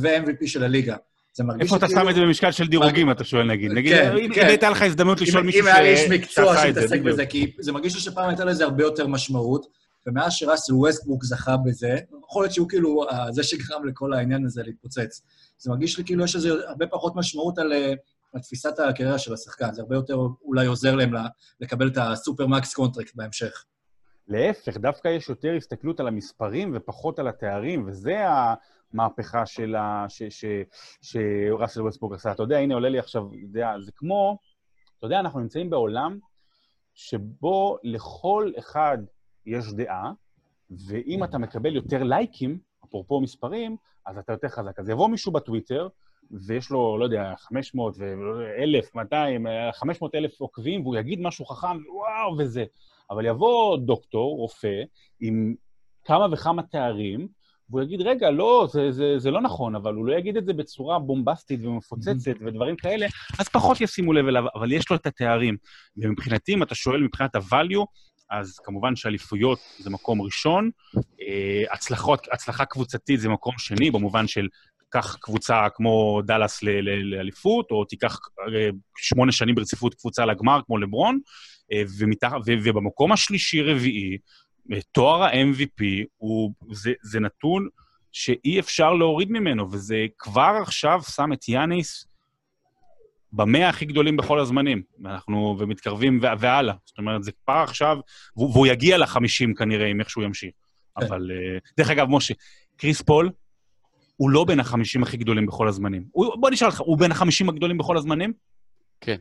ו-MVP 0.02 0.46
של 0.46 0.64
הליגה. 0.64 0.96
זה 1.32 1.44
מרגיש 1.44 1.62
איפה 1.64 1.76
אתה 1.76 1.86
שכאילו- 1.86 2.02
שם 2.02 2.08
את 2.10 2.14
זה 2.14 2.20
במשקל 2.20 2.52
של 2.52 2.66
דירוגים, 2.66 3.10
אתה 3.10 3.24
שואל, 3.24 3.46
נגיד? 3.46 3.72
נגיד, 3.72 3.92
כן, 3.92 4.16
אם 4.16 4.34
כן. 4.34 4.46
הייתה 4.46 4.70
לך 4.70 4.82
הזדמנות 4.82 5.20
לשאול 5.20 5.42
מישהו 5.42 5.60
אם 5.60 5.66
היה 5.66 5.80
לי 5.80 5.88
איש 5.88 6.10
מקצוע 6.10 6.54
שעשה 6.54 6.68
את 6.68 6.74
זה, 6.74 6.80
שהתעסק. 6.80 7.00
בזה, 7.02 7.26
כי 7.26 7.52
זה 7.58 7.72
מרגיש 7.72 7.94
לי 7.94 8.00
שפעם 8.00 8.28
הייתה 8.28 8.44
לזה 8.44 8.64
הרבה 8.64 8.82
יותר 8.82 9.06
משמעות, 9.06 9.66
ומאז 10.06 10.32
שראסל 10.32 10.74
ווסטברוק 10.74 11.24
זכה 11.24 11.56
בזה, 11.56 11.96
יכול 12.24 12.42
להיות 12.42 12.54
שהוא 12.54 12.68
כאילו 12.68 13.08
אה, 13.10 13.32
זה 13.32 13.42
שגרם 13.42 13.86
לכל 13.86 14.12
העניין 14.12 14.44
הזה 14.44 14.62
להתפוצץ. 14.64 15.22
זה 15.58 15.70
מרגיש 15.70 15.98
לי 15.98 16.04
כאילו 16.04 16.24
יש 16.24 16.36
לזה 16.36 16.50
הרבה 16.68 16.86
פחות 16.86 17.16
משמעות 17.16 17.58
על, 17.58 17.72
אה, 17.72 17.92
תפיסת 18.42 18.78
הקריירה 18.78 19.18
של 19.18 19.34
השחקן, 19.34 19.74
זה 19.74 19.82
הרבה 19.82 19.94
יותר 19.96 20.18
אולי 20.44 20.66
עוזר 20.66 20.94
להם 20.94 21.12
לקבל 21.60 21.88
את 21.88 21.98
ה 22.00 22.08
supermax 22.08 22.74
contract 22.74 23.12
בהמשך. 23.14 23.64
להפך, 24.30 24.76
דווקא 24.76 25.08
יש 25.08 25.28
יותר 25.28 25.54
הסתכלות 25.56 26.00
על 26.00 26.08
המספרים 26.08 26.72
ופחות 26.74 27.18
על 27.18 27.28
התארים, 27.28 27.84
וזה 27.86 28.24
המהפכה 28.92 29.46
של 29.46 29.74
ה... 29.74 30.06
ש- 30.08 30.22
ש- 30.22 30.44
שראסל 31.02 31.82
ווסטבורג 31.82 32.14
עשה. 32.14 32.32
אתה 32.32 32.42
יודע, 32.42 32.58
הנה 32.58 32.74
עולה 32.74 32.88
לי 32.88 32.98
עכשיו, 32.98 33.26
אתה 33.26 33.36
יודע, 33.42 33.74
זה 33.80 33.92
כמו, 33.92 34.38
אתה 34.98 35.06
יודע, 35.06 35.20
אנחנו 35.20 35.40
נמצאים 35.40 35.70
בעולם 35.70 36.18
שבו 36.94 37.78
לכל 37.82 38.52
אחד 38.58 38.98
יש 39.46 39.72
דעה, 39.72 40.12
ואם 40.70 41.24
אתה 41.24 41.38
מקבל 41.38 41.76
יותר 41.76 42.02
לייקים, 42.02 42.58
אפרופו 42.84 43.20
מספרים, 43.20 43.76
אז 44.06 44.18
אתה 44.18 44.32
יותר 44.32 44.48
חזק. 44.48 44.78
אז 44.78 44.88
יבוא 44.88 45.08
מישהו 45.08 45.32
בטוויטר, 45.32 45.88
ויש 46.30 46.70
לו, 46.70 46.98
לא 46.98 47.04
יודע, 47.04 47.34
500 47.36 47.94
ו-1,000, 47.98 48.90
200, 48.94 49.46
500 49.72 50.14
אלף 50.14 50.40
עוקבים, 50.40 50.82
והוא 50.82 50.96
יגיד 50.96 51.20
משהו 51.22 51.44
חכם, 51.44 51.78
וואו, 51.94 52.38
וזה. 52.38 52.64
אבל 53.10 53.26
יבוא 53.26 53.76
דוקטור, 53.76 54.36
רופא, 54.36 54.82
עם 55.20 55.54
כמה 56.04 56.26
וכמה 56.32 56.62
תארים, 56.62 57.28
והוא 57.70 57.82
יגיד, 57.82 58.00
רגע, 58.00 58.30
לא, 58.30 58.68
זה, 58.72 58.92
זה, 58.92 59.18
זה 59.18 59.30
לא 59.30 59.40
נכון, 59.40 59.74
אבל 59.74 59.94
הוא 59.94 60.06
לא 60.06 60.14
יגיד 60.14 60.36
את 60.36 60.46
זה 60.46 60.52
בצורה 60.52 60.98
בומבסטית 60.98 61.60
ומפוצצת 61.64 62.32
ודברים 62.46 62.76
כאלה, 62.76 63.06
אז 63.38 63.48
פחות 63.48 63.80
ישימו 63.80 64.12
לב 64.12 64.28
אליו, 64.28 64.44
אבל 64.54 64.72
יש 64.72 64.90
לו 64.90 64.96
את 64.96 65.06
התארים. 65.06 65.56
ומבחינתי, 65.96 66.54
אם 66.54 66.62
אתה 66.62 66.74
שואל 66.74 67.02
מבחינת 67.02 67.34
ה-value, 67.34 67.84
אז 68.30 68.58
כמובן 68.58 68.96
שאליפויות 68.96 69.58
זה 69.78 69.90
מקום 69.90 70.22
ראשון, 70.22 70.70
אה, 70.96 71.74
הצלחות, 71.74 72.26
הצלחה 72.32 72.64
קבוצתית 72.64 73.20
זה 73.20 73.28
מקום 73.28 73.54
שני, 73.58 73.90
במובן 73.90 74.26
של 74.26 74.48
קח 74.88 75.16
קבוצה 75.20 75.66
כמו 75.74 76.20
דאלאס 76.26 76.62
ל- 76.62 76.68
ל- 76.68 77.14
לאליפות, 77.14 77.70
או 77.70 77.84
תיקח 77.84 78.18
אה, 78.54 78.68
שמונה 78.96 79.32
שנים 79.32 79.54
ברציפות 79.54 79.94
קבוצה 79.94 80.24
לגמר 80.24 80.60
כמו 80.66 80.78
לברון, 80.78 81.18
ומתח, 81.98 82.32
ו, 82.46 82.52
ובמקום 82.64 83.12
השלישי-רביעי, 83.12 84.18
אה, 84.72 84.78
תואר 84.92 85.22
ה-MVP 85.22 85.84
הוא, 86.16 86.52
זה, 86.72 86.92
זה 87.02 87.20
נתון 87.20 87.68
שאי 88.12 88.60
אפשר 88.60 88.94
להוריד 88.94 89.30
ממנו, 89.30 89.72
וזה 89.72 90.06
כבר 90.18 90.58
עכשיו 90.62 91.00
שם 91.02 91.32
את 91.32 91.48
יאניס 91.48 92.06
במאה 93.32 93.68
הכי 93.68 93.84
גדולים 93.84 94.16
בכל 94.16 94.40
הזמנים. 94.40 94.82
אנחנו, 95.04 95.56
ומתקרבים 95.58 96.20
ו- 96.22 96.40
והלאה. 96.40 96.74
זאת 96.84 96.98
אומרת, 96.98 97.22
זה 97.24 97.32
כבר 97.44 97.54
עכשיו, 97.54 97.98
והוא, 98.36 98.50
והוא 98.52 98.66
יגיע 98.66 98.98
לחמישים 98.98 99.54
כנראה, 99.54 99.86
אם 99.86 100.00
איכשהו 100.00 100.22
ימשיך. 100.22 100.50
כן. 101.00 101.06
אבל, 101.06 101.30
אה, 101.30 101.58
דרך 101.76 101.90
אגב, 101.90 102.06
משה, 102.10 102.34
קריס 102.76 103.02
פול, 103.02 103.30
הוא 104.16 104.30
לא 104.30 104.44
בין 104.44 104.60
החמישים 104.60 105.02
הכי 105.02 105.16
גדולים 105.16 105.46
בכל 105.46 105.68
הזמנים. 105.68 106.04
הוא, 106.12 106.36
בוא 106.40 106.50
נשאל 106.50 106.68
אותך, 106.68 106.80
הוא 106.80 106.98
בין 106.98 107.10
החמישים 107.10 107.48
הגדולים 107.48 107.78
בכל 107.78 107.96
הזמנים? 107.96 108.32
כן. 109.00 109.16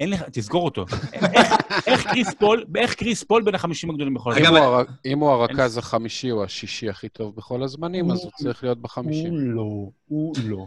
אין 0.00 0.10
לך, 0.10 0.22
תסגור 0.22 0.64
אותו. 0.64 0.84
איך, 1.12 1.52
איך 1.86 2.06
קריס 2.06 2.34
פול, 2.34 2.64
איך 2.76 2.94
קריס 2.94 3.22
פול 3.24 3.42
בין 3.42 3.54
החמישים 3.54 3.90
הגדולים 3.90 4.14
בכל 4.14 4.32
הר- 4.32 4.82
אם 5.04 5.18
הוא 5.18 5.30
הרכז 5.30 5.78
החמישי 5.78 6.30
או 6.30 6.44
השישי 6.44 6.88
הכי 6.90 7.08
טוב 7.08 7.36
בכל 7.36 7.62
הזמנים, 7.62 8.10
אז 8.10 8.22
הוא 8.24 8.30
צריך 8.36 8.62
להיות 8.64 8.78
בחמישים. 8.78 9.32
הוא 9.32 9.40
לא, 9.40 9.62
הוא 10.08 10.34
לא. 10.44 10.66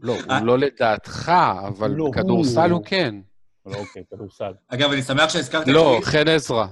לא. 0.00 0.14
הוא 0.38 0.46
לא 0.46 0.58
לדעתך, 0.58 1.32
אבל 1.68 1.90
לא, 1.90 2.08
בכדורסל 2.10 2.70
הוא- 2.70 2.78
הוא 2.78 2.86
כן. 2.86 3.14
לא, 3.66 3.76
אוקיי, 3.76 4.02
כדורסל. 4.10 4.52
אגב, 4.68 4.92
אני 4.92 5.02
שמח 5.02 5.28
שהזכרת 5.30 5.62
את 5.62 5.68
לא, 5.68 5.98
חן 6.02 6.28
עזרא. 6.28 6.66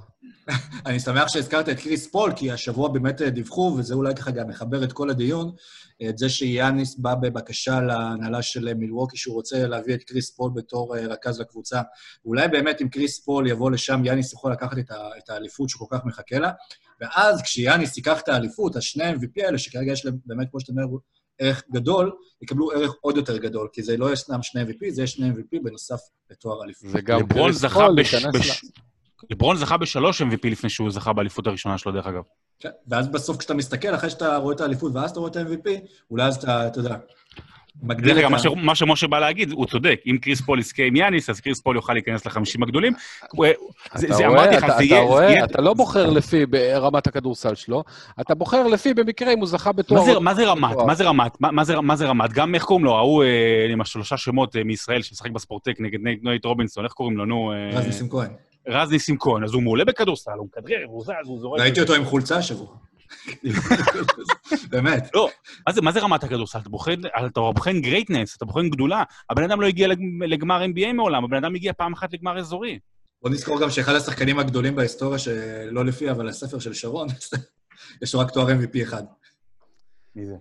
אני 0.87 1.01
שמח 1.01 1.29
שהזכרת 1.29 1.69
את 1.69 1.81
קריס 1.81 2.07
פול, 2.07 2.33
כי 2.37 2.51
השבוע 2.51 2.89
באמת 2.89 3.23
אה, 3.23 3.31
דיווחו, 3.31 3.75
וזה 3.79 3.95
אולי 3.95 4.15
ככה 4.15 4.31
גם 4.31 4.49
מחבר 4.49 4.85
את 4.85 4.93
כל 4.93 5.11
הדיון, 5.11 5.53
את 6.09 6.19
זה 6.19 6.29
שיאניס 6.29 6.99
בא 6.99 7.15
בבקשה 7.15 7.81
להנהלה 7.81 8.43
של 8.43 8.69
אה, 8.69 8.75
מילווקי, 8.75 9.17
שהוא 9.17 9.35
רוצה 9.35 9.67
להביא 9.67 9.95
את 9.95 10.03
קריס 10.03 10.31
פול 10.31 10.51
בתור 10.55 10.97
אה, 10.97 11.07
רכז 11.07 11.41
לקבוצה. 11.41 11.81
אולי 12.25 12.49
באמת 12.49 12.83
אם 12.83 12.89
קריס 12.89 13.25
פול 13.25 13.47
יבוא 13.47 13.71
לשם, 13.71 14.03
יאניס 14.05 14.33
יכול 14.33 14.53
לקחת 14.53 14.79
את, 14.79 14.91
ה, 14.91 15.09
את 15.19 15.31
האליפות 15.31 15.69
שהוא 15.69 15.89
כל 15.89 15.97
כך 15.97 16.05
מחכה 16.05 16.39
לה, 16.39 16.51
ואז 17.01 17.43
כשיאניס 17.43 17.97
ייקח 17.97 18.21
את 18.21 18.29
האליפות, 18.29 18.77
אז 18.77 18.83
שני 18.83 19.13
MVP 19.13 19.45
האלה, 19.45 19.59
שכרגע 19.59 19.93
יש 19.93 20.05
להם 20.05 20.17
באמת, 20.27 20.51
כמו 20.51 20.61
שאתה 20.61 20.73
אומר, 20.73 20.85
ערך 21.39 21.63
גדול, 21.73 22.13
יקבלו 22.43 22.73
ערך 22.73 22.95
עוד 23.01 23.17
יותר 23.17 23.37
גדול, 23.37 23.69
כי 23.73 23.83
זה 23.83 23.97
לא 23.97 24.13
ישנם 24.13 24.43
שני 24.43 24.63
MVP, 24.63 24.91
זה 24.91 25.03
יש 25.03 25.13
שני 25.13 25.31
MVP 25.31 25.63
בנוסף 25.63 26.01
לתואר 26.31 26.65
אליפות. 26.65 26.91
וגם 26.93 27.27
קריס 27.27 27.57
זכה 27.57 27.75
פול 27.75 27.97
בש... 28.01 28.15
בש... 28.15 28.65
לברון 29.31 29.57
זכה 29.57 29.77
בשלוש 29.77 30.23
MVP 30.23 30.45
לפני 30.45 30.71
שהוא 30.71 30.91
זכה 30.91 31.13
באליפות 31.13 31.47
הראשונה 31.47 31.79
שלו, 31.79 31.93
דרך 31.93 32.07
אגב. 32.07 32.23
כן, 32.59 32.71
ואז 32.89 33.09
בסוף 33.09 33.37
כשאתה 33.37 33.55
מסתכל, 33.55 33.95
אחרי 33.95 34.11
שאתה 34.11 34.37
רואה 34.37 34.55
את 34.55 34.61
האליפות 34.61 34.93
ואז 34.95 35.11
אתה 35.11 35.21
רואה 35.21 35.31
את 35.31 35.37
ה-MVP, 35.37 35.69
אולי 36.11 36.25
אז 36.25 36.37
אתה, 36.37 36.67
אתה 36.67 36.81
יודע, 36.81 36.97
מגדיל 37.83 38.19
את 38.19 38.25
ה... 38.25 38.29
מה 38.57 38.75
שמשה 38.75 39.07
בא 39.07 39.19
להגיד, 39.19 39.53
הוא 39.53 39.67
צודק. 39.67 40.01
אם 40.07 40.19
קריס 40.23 40.41
פול 40.41 40.59
יזכה 40.59 40.83
עם 40.83 40.97
יאניס, 40.97 41.31
אז 41.31 41.41
קריס 41.41 41.61
פול 41.61 41.77
יוכל 41.77 41.93
להיכנס 41.93 42.27
לחמישים 42.27 42.63
הגדולים. 42.63 42.93
זה- 43.95 44.07
אתה 44.07 44.15
זה 44.15 44.27
רואה, 44.27 44.41
אמרתי 44.43 44.57
לך, 44.57 44.65
אתה- 44.65 44.73
זה 44.73 44.77
אתה 44.77 44.85
יהיה... 44.85 45.01
זה 45.03 45.07
רואה, 45.09 45.25
יהיה- 45.31 45.45
אתה 45.45 45.61
לא 45.63 45.75
בוחר 45.75 46.11
לפי 46.11 46.47
ברמת 46.47 47.07
הכדורסל 47.07 47.55
שלו, 47.55 47.85
אתה 48.21 48.35
בוחר 48.35 48.67
לפי 48.67 48.95
במקרה 48.95 49.33
אם 49.33 49.39
הוא 49.39 49.47
זכה 49.47 49.73
בתואר... 49.73 50.01
מה 50.01 50.07
זה- 50.07 50.15
או- 50.15 50.21
מה 50.21 50.35
זה 50.35 50.47
רמת? 50.47 50.77
מה 50.87 50.95
זה 50.95 51.05
רמת? 51.05 51.41
מה- 51.41 51.51
מה 51.51 51.65
זה- 51.65 51.81
מה 51.81 51.97
זה 51.97 52.07
רמת? 52.07 52.33
גם 52.33 52.55
איך 52.55 52.65
קוראים 52.65 52.85
לו? 52.85 52.95
ההוא 52.97 53.25
אה, 53.25 53.29
עם 53.73 53.81
השלושה 53.81 54.17
שמות 54.17 54.57
אה, 54.57 54.65
מישראל 54.65 55.03
שמשחק 55.03 55.31
בספורטק 55.31 55.75
נגד 55.81 55.99
נייט 56.23 56.45
רובינסון, 56.45 56.85
איך 56.85 56.93
קוראים 56.93 57.17
לו? 57.17 57.25
נו... 57.25 57.53
אה, 57.53 57.79
רז 57.79 57.87
ניסים 57.87 58.09
כהן. 58.09 58.31
רז 58.69 58.91
ניסים 58.91 59.17
כהן. 59.19 59.45
אז 59.45 59.55
הוא 59.55 59.63
מעולה 59.63 59.85
בכדורסל, 59.85 60.31
הוא 60.37 60.47
מכדרר, 60.47 60.77
הוא 60.87 61.03
זז, 61.05 61.11
הוא 61.25 61.41
זורק. 61.41 61.61
ראיתי 61.61 61.81
אותו 61.81 61.95
עם 61.95 62.05
חולצה 62.05 62.37
השבוע. 62.37 62.67
באמת. 64.71 65.11
לא, 65.15 65.29
מה 65.67 65.73
זה, 65.73 65.81
מה 65.83 65.93
זה 65.93 66.01
רמת 66.01 66.25
הכדורסל? 66.25 66.59
אתה 66.59 66.69
בוחן, 66.69 67.01
אתה 67.27 67.41
בוחן 67.55 67.81
greatness, 67.81 68.37
אתה 68.37 68.45
בוחן 68.45 68.69
גדולה. 68.71 69.03
הבן 69.31 69.43
אדם 69.43 69.61
לא 69.61 69.67
הגיע 69.67 69.89
לג- 69.89 70.23
לגמר 70.27 70.63
NBA 70.65 70.93
מעולם, 70.93 71.25
הבן 71.25 71.37
אדם 71.37 71.55
הגיע 71.55 71.73
פעם 71.73 71.93
אחת 71.93 72.13
לגמר 72.13 72.39
אזורי. 72.39 72.79
בוא 73.23 73.31
נזכור 73.31 73.61
גם 73.61 73.71
שאחד 73.71 73.95
השחקנים 73.95 74.39
הגדולים 74.39 74.75
בהיסטוריה, 74.77 75.19
שלא 75.19 75.85
לפי, 75.85 76.11
אבל 76.11 76.29
הספר 76.29 76.59
של 76.59 76.75
שרון, 76.75 77.09
יש 78.03 78.15
לו 78.15 78.21
רק 78.21 78.31
תואר 78.31 78.49
MVP 78.49 78.83
אחד. 78.83 79.03
מי 80.17 80.27
זה? 80.27 80.35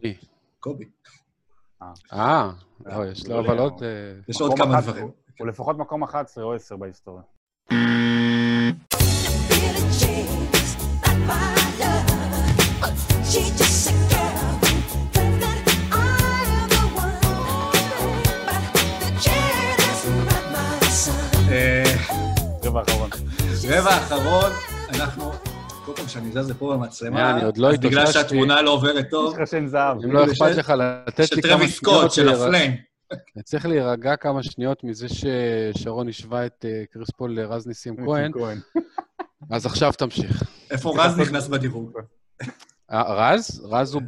קובי. 0.60 0.86
אה, 2.14 2.52
לא, 2.86 3.06
יש 3.12 3.28
לו 3.28 3.40
אבל 3.40 3.58
עוד... 3.58 3.84
אה, 3.84 3.88
יש 4.30 4.42
עוד 4.42 4.52
כמה 4.58 4.82
דברים. 4.82 5.08
הוא 5.40 5.48
לפחות 5.48 5.78
מקום 5.78 6.04
11 6.04 6.44
או 6.44 6.54
10 6.54 6.76
בהיסטוריה. 6.76 7.24
רבע 22.72 22.80
האחרון. 22.80 23.10
רבע 23.70 23.90
האחרון, 23.90 24.52
אנחנו... 24.90 25.32
כל 25.86 25.92
פעם 25.96 26.08
שאני 26.08 26.32
זז 26.32 26.50
לפה 26.50 26.74
במצלמה, 26.74 27.32
אני 27.32 27.44
עוד 27.44 27.58
לא 27.58 27.70
אז 27.72 27.78
בגלל 27.80 28.00
התאוששתי. 28.02 28.22
שהתמונה 28.30 28.62
לא 28.62 28.72
עוברת 28.72 29.10
טוב, 29.10 29.34
יש 29.34 29.40
לך 29.42 29.48
שם 29.48 29.68
זהב. 29.68 29.98
אם 30.04 30.12
לא 30.12 30.26
של- 30.26 30.32
אכפת 30.32 30.56
לך 30.58 30.70
לתת 30.70 31.28
של 31.28 31.36
לי 31.36 31.42
כמה 31.42 31.52
טרוויס 31.52 31.76
סקוט, 31.76 31.94
שניות... 31.96 32.12
של 32.12 32.26
להירא- 32.26 32.44
הפליים. 32.46 32.72
אני 33.36 33.44
צריך 33.44 33.66
להירגע 33.66 34.16
כמה 34.16 34.44
שניות 34.44 34.84
מזה 34.84 35.08
ששרון 35.10 36.10
השווה 36.10 36.46
את 36.46 36.66
אה, 36.68 36.84
קריס 36.94 37.10
פול 37.18 37.40
לרז 37.40 37.68
ניסים 37.68 37.96
כהן, 38.08 38.32
אז 39.52 39.66
עכשיו 39.66 39.92
תמשיך. 39.98 40.44
איפה 40.72 40.94
רז 41.04 41.18
נכנס 41.20 41.48
בדירוג? 41.48 41.92
אה, 42.92 43.04
רז? 43.14 43.66
רז 43.72 43.94
הוא 43.94 44.02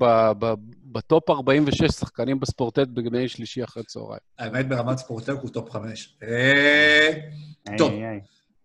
בטופ 0.91 1.29
46 1.29 1.91
שחקנים 1.91 2.39
בספורטט 2.39 2.87
בגני 2.87 3.27
שלישי 3.27 3.63
אחרי 3.63 3.83
צהריים. 3.83 4.19
האמת, 4.39 4.67
ברמת 4.67 4.97
ספורטק 4.97 5.33
הוא 5.41 5.49
טופ 5.49 5.69
חמש. 5.71 6.17
אה, 6.23 7.09
טוב. 7.77 7.91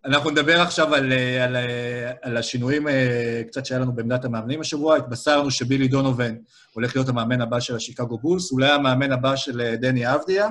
אנחנו 0.08 0.30
נדבר 0.30 0.60
עכשיו 0.60 0.94
על, 0.94 1.12
אה, 1.12 1.44
על, 1.44 1.56
אה, 1.56 2.12
על 2.22 2.36
השינויים 2.36 2.88
אה, 2.88 3.42
קצת 3.46 3.66
שהיה 3.66 3.80
לנו 3.80 3.92
בעמדת 3.92 4.24
המאמנים 4.24 4.60
השבוע. 4.60 4.96
התבשרנו 4.96 5.50
שבילי 5.50 5.88
דונובן 5.88 6.34
הולך 6.74 6.96
להיות 6.96 7.08
המאמן 7.08 7.40
הבא 7.40 7.60
של 7.60 7.76
השיקגו 7.76 8.18
בולס, 8.18 8.52
אולי 8.52 8.70
המאמן 8.70 9.12
הבא 9.12 9.36
של 9.36 9.74
דני 9.74 10.14
אבדיה, 10.14 10.48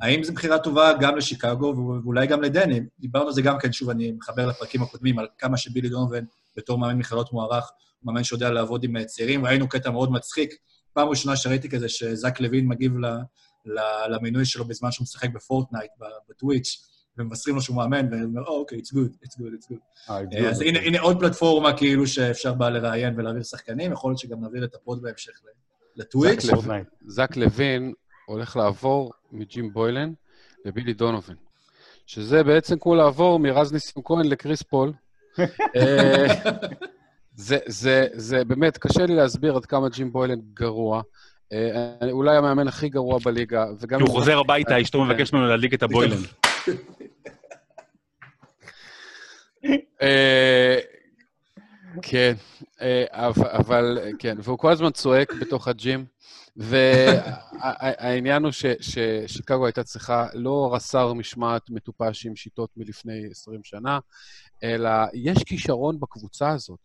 והאם 0.00 0.24
זו 0.24 0.32
בחירה 0.32 0.58
טובה 0.58 0.92
גם 1.00 1.16
לשיקגו 1.16 1.74
ואולי 2.04 2.26
גם 2.26 2.42
לדני? 2.42 2.80
דיברנו 2.98 3.26
על 3.26 3.32
זה 3.32 3.42
גם 3.42 3.58
כן, 3.58 3.72
שוב, 3.72 3.90
אני 3.90 4.12
מחבר 4.12 4.46
לפרקים 4.46 4.82
הקודמים, 4.82 5.18
על 5.18 5.26
כמה 5.38 5.56
שבילי 5.56 5.88
דונובן 5.88 6.24
בתור 6.56 6.78
מאמן 6.78 6.98
מכללות 6.98 7.32
מוערך, 7.32 7.70
הוא 8.00 8.12
מאמן 8.12 8.24
שיודע 8.24 8.50
לעבוד 8.50 8.84
עם 8.84 9.04
צעירים. 9.04 9.46
ראינו 9.46 9.68
קטע 9.68 9.90
מאוד 9.90 10.12
מצחיק, 10.12 10.54
פעם 10.92 11.08
ראשונה 11.08 11.36
שראיתי 11.36 11.68
כזה 11.68 11.88
שזק 11.88 12.40
לוין 12.40 12.66
מגיב 12.66 12.92
ל, 12.98 13.06
למינוי 14.08 14.44
שלו 14.44 14.64
בזמן 14.64 14.90
שהוא 14.92 15.04
משחק 15.04 15.30
בפורטנייט, 15.30 15.90
בטוויץ', 16.28 16.89
ומבשרים 17.18 17.56
לו 17.56 17.62
שהוא 17.62 17.76
מאמן, 17.76 18.06
והוא 18.10 18.22
אומר, 18.24 18.42
"Oh, 18.42 18.48
okay, 18.50 18.78
it's 18.78 18.94
good, 18.96 19.26
it's 19.26 19.32
good, 19.40 19.54
it's 19.60 19.72
good. 19.72 20.10
אה, 20.10 20.48
אז 20.50 20.60
הנה, 20.60 20.78
הנה 20.78 21.00
עוד 21.00 21.20
פלטפורמה 21.20 21.76
כאילו 21.76 22.06
שאפשר 22.06 22.54
בה 22.54 22.70
לראיין 22.70 23.14
ולהעביר 23.18 23.42
שחקנים, 23.42 23.92
יכול 23.92 24.10
להיות 24.10 24.18
שגם 24.18 24.40
נעביר 24.40 24.64
את 24.64 24.74
ה 24.74 24.81
pod 24.81 25.02
בהמשך 25.02 25.32
ל- 25.44 26.00
לטוויץ'. 26.00 26.44
זק 27.06 27.36
לוין. 27.36 27.92
הולך 28.26 28.56
לעבור 28.56 29.12
מג'ים 29.32 29.72
בוילן 29.72 30.12
לבילי 30.64 30.92
דונובן, 30.92 31.34
שזה 32.06 32.42
בעצם 32.44 32.78
כמו 32.78 32.94
לעבור 32.94 33.38
מרז 33.38 33.72
ניסים 33.72 34.02
כהן 34.04 34.26
לקריס 34.26 34.62
פול. 34.62 34.92
אה, 35.76 36.26
זה, 37.34 37.58
זה, 37.66 38.06
זה 38.12 38.44
באמת, 38.44 38.78
קשה 38.78 39.06
לי 39.06 39.14
להסביר 39.16 39.56
עד 39.56 39.66
כמה 39.66 39.88
ג'ים 39.88 40.12
בוילן 40.12 40.38
גרוע. 40.54 41.02
אה, 41.52 42.10
אולי 42.10 42.36
המאמן 42.36 42.68
הכי 42.68 42.88
גרוע 42.88 43.18
בליגה, 43.24 43.66
וגם... 43.80 43.98
כי 43.98 44.04
הוא 44.06 44.12
חוזר 44.12 44.38
הביתה, 44.38 44.80
אשתו 44.82 45.04
מבקש 45.04 45.32
ממנו 45.32 45.46
להדליק 45.46 45.74
את 45.74 45.82
הבוילן. 45.82 46.16
אה, 50.02 50.78
כן, 52.02 52.34
אה, 52.80 53.04
אבל, 53.34 53.98
כן, 54.18 54.36
והוא 54.42 54.58
כל 54.58 54.72
הזמן 54.72 54.90
צועק 54.90 55.32
בתוך 55.40 55.68
הג'ים, 55.68 56.04
והעניין 56.56 58.44
הוא 58.44 58.52
ששיקגו 58.80 59.66
הייתה 59.66 59.84
צריכה 59.84 60.26
לא 60.34 60.74
רס"ר 60.74 61.12
משמעת 61.12 61.70
מטופש 61.70 62.26
עם 62.26 62.36
שיטות 62.36 62.70
מלפני 62.76 63.26
20 63.30 63.60
שנה, 63.64 63.98
אלא 64.62 64.90
יש 65.14 65.44
כישרון 65.44 66.00
בקבוצה 66.00 66.48
הזאת. 66.48 66.78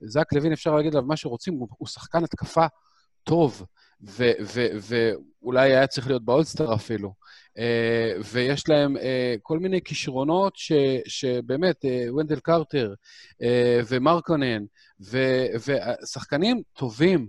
זק 0.00 0.32
לוין, 0.32 0.52
אפשר 0.52 0.74
להגיד 0.74 0.94
עליו 0.94 1.06
מה 1.06 1.16
שרוצים, 1.16 1.54
הוא 1.54 1.88
שחקן 1.88 2.24
התקפה 2.24 2.66
טוב, 3.24 3.66
ו- 4.02 4.32
ו- 4.54 4.68
ואולי 5.42 5.72
היה 5.72 5.86
צריך 5.86 6.06
להיות 6.06 6.24
באולסטר 6.24 6.74
אפילו. 6.74 7.12
אה, 7.58 8.12
ויש 8.32 8.68
להם 8.68 8.96
אה, 8.96 9.34
כל 9.42 9.58
מיני 9.58 9.82
כישרונות 9.82 10.52
ש, 10.56 10.72
שבאמת, 11.06 11.84
אה, 11.84 12.14
ונדל 12.14 12.40
קרטר 12.40 12.94
אה, 13.42 13.80
ומרקונן, 13.88 14.62
ו- 15.00 15.46
ושחקנים 15.66 16.62
טובים, 16.72 17.26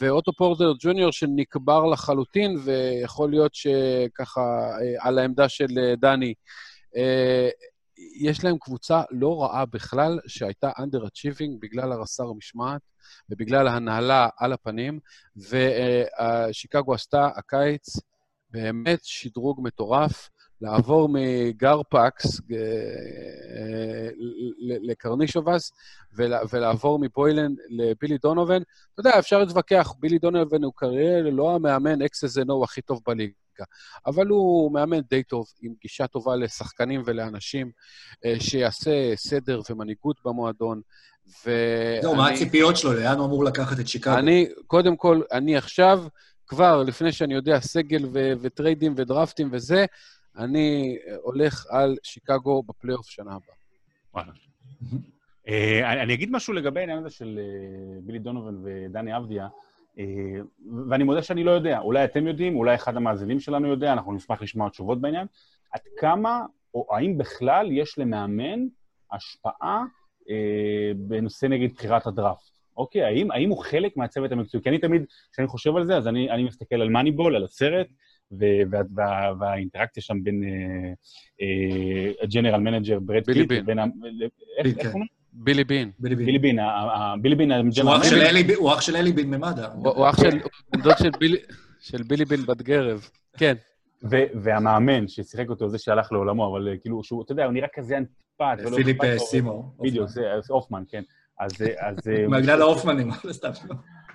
ואוטו 0.00 0.32
פורטר 0.32 0.72
ג'וניור 0.80 1.12
שנקבר 1.12 1.84
לחלוטין, 1.84 2.56
ויכול 2.64 3.30
להיות 3.30 3.54
שככה, 3.54 4.40
אה, 4.80 5.06
על 5.06 5.18
העמדה 5.18 5.48
של 5.48 5.78
אה, 5.78 5.94
דני. 5.96 6.34
אה, 6.96 7.48
יש 8.16 8.44
להם 8.44 8.58
קבוצה 8.58 9.02
לא 9.10 9.42
רעה 9.42 9.66
בכלל, 9.66 10.18
שהייתה 10.26 10.70
under-achieving 10.70 11.58
בגלל 11.60 11.92
הרס"ר 11.92 12.32
משמעת 12.32 12.80
ובגלל 13.30 13.68
ההנהלה 13.68 14.28
על 14.36 14.52
הפנים, 14.52 14.98
ושיקגו 15.36 16.94
עשתה 16.94 17.28
הקיץ 17.36 17.96
באמת 18.50 19.00
שדרוג 19.02 19.60
מטורף. 19.62 20.30
לעבור 20.60 21.08
מגרפקס 21.12 22.40
אה, 22.52 22.56
אה, 22.56 24.08
לקרנישובס 24.60 25.72
ול- 26.16 26.34
ולעבור 26.52 26.98
מבוילן 26.98 27.54
לבילי 27.68 28.18
דונובן. 28.18 28.62
אתה 28.94 29.00
יודע, 29.00 29.18
אפשר 29.18 29.38
להתווכח, 29.38 29.94
בילי 29.98 30.18
דונובן 30.18 30.64
הוא 30.64 30.72
כנראה 30.74 31.22
לא 31.22 31.54
המאמן 31.54 32.02
אקס-אז-נו 32.02 32.64
הכי 32.64 32.82
טוב 32.82 33.00
בליגה, 33.06 33.32
אבל 34.06 34.26
הוא 34.26 34.72
מאמן 34.72 35.00
די 35.00 35.22
טוב, 35.22 35.46
עם 35.62 35.72
גישה 35.82 36.06
טובה 36.06 36.36
לשחקנים 36.36 37.02
ולאנשים, 37.04 37.70
אה, 38.24 38.34
שיעשה 38.40 39.16
סדר 39.16 39.60
ומנהיגות 39.70 40.16
במועדון. 40.24 40.80
ו- 41.46 41.98
זהו, 42.02 42.14
מה 42.14 42.28
הציפיות 42.28 42.76
שלו? 42.76 42.92
לאן 42.92 43.18
הוא 43.18 43.26
אמור 43.26 43.44
לקחת 43.44 43.80
את 43.80 43.88
שיקגו? 43.88 44.14
אני, 44.14 44.48
קודם 44.66 44.96
כל, 44.96 45.22
אני 45.32 45.56
עכשיו, 45.56 46.04
כבר 46.46 46.82
לפני 46.82 47.12
שאני 47.12 47.34
יודע 47.34 47.60
סגל 47.60 48.04
ו- 48.12 48.32
וטריידים 48.40 48.94
ודרפטים 48.96 49.48
וזה, 49.52 49.86
אני 50.36 50.98
הולך 51.22 51.66
על 51.70 51.96
שיקגו 52.02 52.62
בפלייאוף 52.62 53.06
שנה 53.06 53.30
הבאה. 53.30 53.56
וואלה. 54.14 54.32
אה, 55.48 56.02
אני 56.02 56.14
אגיד 56.14 56.30
משהו 56.30 56.52
לגבי 56.52 56.80
העניין 56.80 56.98
הזה 56.98 57.10
של 57.10 57.38
אה, 57.42 58.00
בילי 58.02 58.18
דונובן 58.18 58.54
ודני 58.64 59.16
אבדיה, 59.16 59.48
ואני 60.90 61.04
מודה 61.04 61.22
שאני 61.22 61.44
לא 61.44 61.50
יודע. 61.50 61.78
אולי 61.78 62.04
אתם 62.04 62.26
יודעים, 62.26 62.56
אולי 62.56 62.74
אחד 62.74 62.96
המאזינים 62.96 63.40
שלנו 63.40 63.68
יודע, 63.68 63.92
אנחנו 63.92 64.12
נשמח 64.12 64.42
לשמוע 64.42 64.68
תשובות 64.68 65.00
בעניין. 65.00 65.26
עד 65.72 65.80
כמה, 65.96 66.42
או 66.74 66.86
האם 66.90 67.18
בכלל 67.18 67.72
יש 67.72 67.98
למאמן 67.98 68.60
השפעה 69.12 69.84
אה, 70.30 70.92
בנושא 70.96 71.46
נגיד 71.46 71.72
בחירת 71.74 72.06
הדראפט? 72.06 72.50
אוקיי, 72.76 73.04
האם, 73.04 73.30
האם 73.30 73.50
הוא 73.50 73.58
חלק 73.64 73.96
מהצוות 73.96 74.32
המקצועי? 74.32 74.62
כי 74.62 74.68
אני 74.68 74.78
תמיד, 74.78 75.02
כשאני 75.32 75.48
חושב 75.48 75.76
על 75.76 75.86
זה, 75.86 75.96
אז 75.96 76.08
אני, 76.08 76.30
אני 76.30 76.44
מסתכל 76.44 76.76
על 76.76 76.88
Moneyball, 76.88 77.36
על 77.36 77.44
הסרט, 77.44 77.86
ו- 78.32 78.62
וה, 78.70 78.80
וה, 78.94 79.32
והאינטראקציה 79.40 80.02
שם 80.02 80.22
בין 80.22 80.42
ה 82.22 82.27
general 82.27 82.60
manager 82.60 82.98
ברד 83.00 83.24
פיט 83.24 83.36
בין. 83.64 83.78
ה- 83.78 83.84
איך 84.58 84.66
בין, 84.92 85.02
כן. 85.38 85.44
בילי 85.44 85.64
בין. 85.64 85.90
בילי 86.00 86.16
בין. 86.16 86.26
בילי 87.22 87.34
בין, 87.34 87.48
הוא 88.56 88.72
אח 88.72 88.80
של 88.80 88.96
אלי 88.96 89.12
בין 89.12 89.30
ממד"א. 89.30 89.66
הוא 89.74 89.88
הוא 89.88 90.08
אח 90.10 90.16
של, 90.20 90.38
דוד 90.76 90.94
של 91.80 92.02
בילי- 92.02 92.24
בין 92.24 92.40
בת 92.46 92.62
גרב. 92.62 93.08
כן. 93.36 93.54
ו- 94.10 94.24
והמאמן 94.42 95.08
ששיחק 95.08 95.48
אותו, 95.48 95.68
זה 95.68 95.78
שהלך 95.78 96.12
לעולמו, 96.12 96.50
אבל 96.52 96.68
אה, 96.68 96.76
כאילו, 96.76 97.04
שהוא, 97.04 97.22
אתה 97.22 97.32
יודע, 97.32 97.44
הוא 97.44 97.52
נראה 97.52 97.68
כזה 97.74 97.96
אנטיפט. 97.98 98.74
פיליפ 98.76 99.04
אה, 99.04 99.14
לו. 99.14 99.20
סימור. 99.20 99.74
בדיוק, 99.80 100.08
זה 100.08 100.32
אז 100.32 100.50
הופמן, 100.50 100.82
כן. 100.88 101.02
אז... 101.40 101.50
אה, 101.62 101.88
אז 101.88 101.96
אה, 102.08 102.28
מהגדל 102.28 102.60
ההופמנים, 102.60 103.10
סתם. 103.30 103.50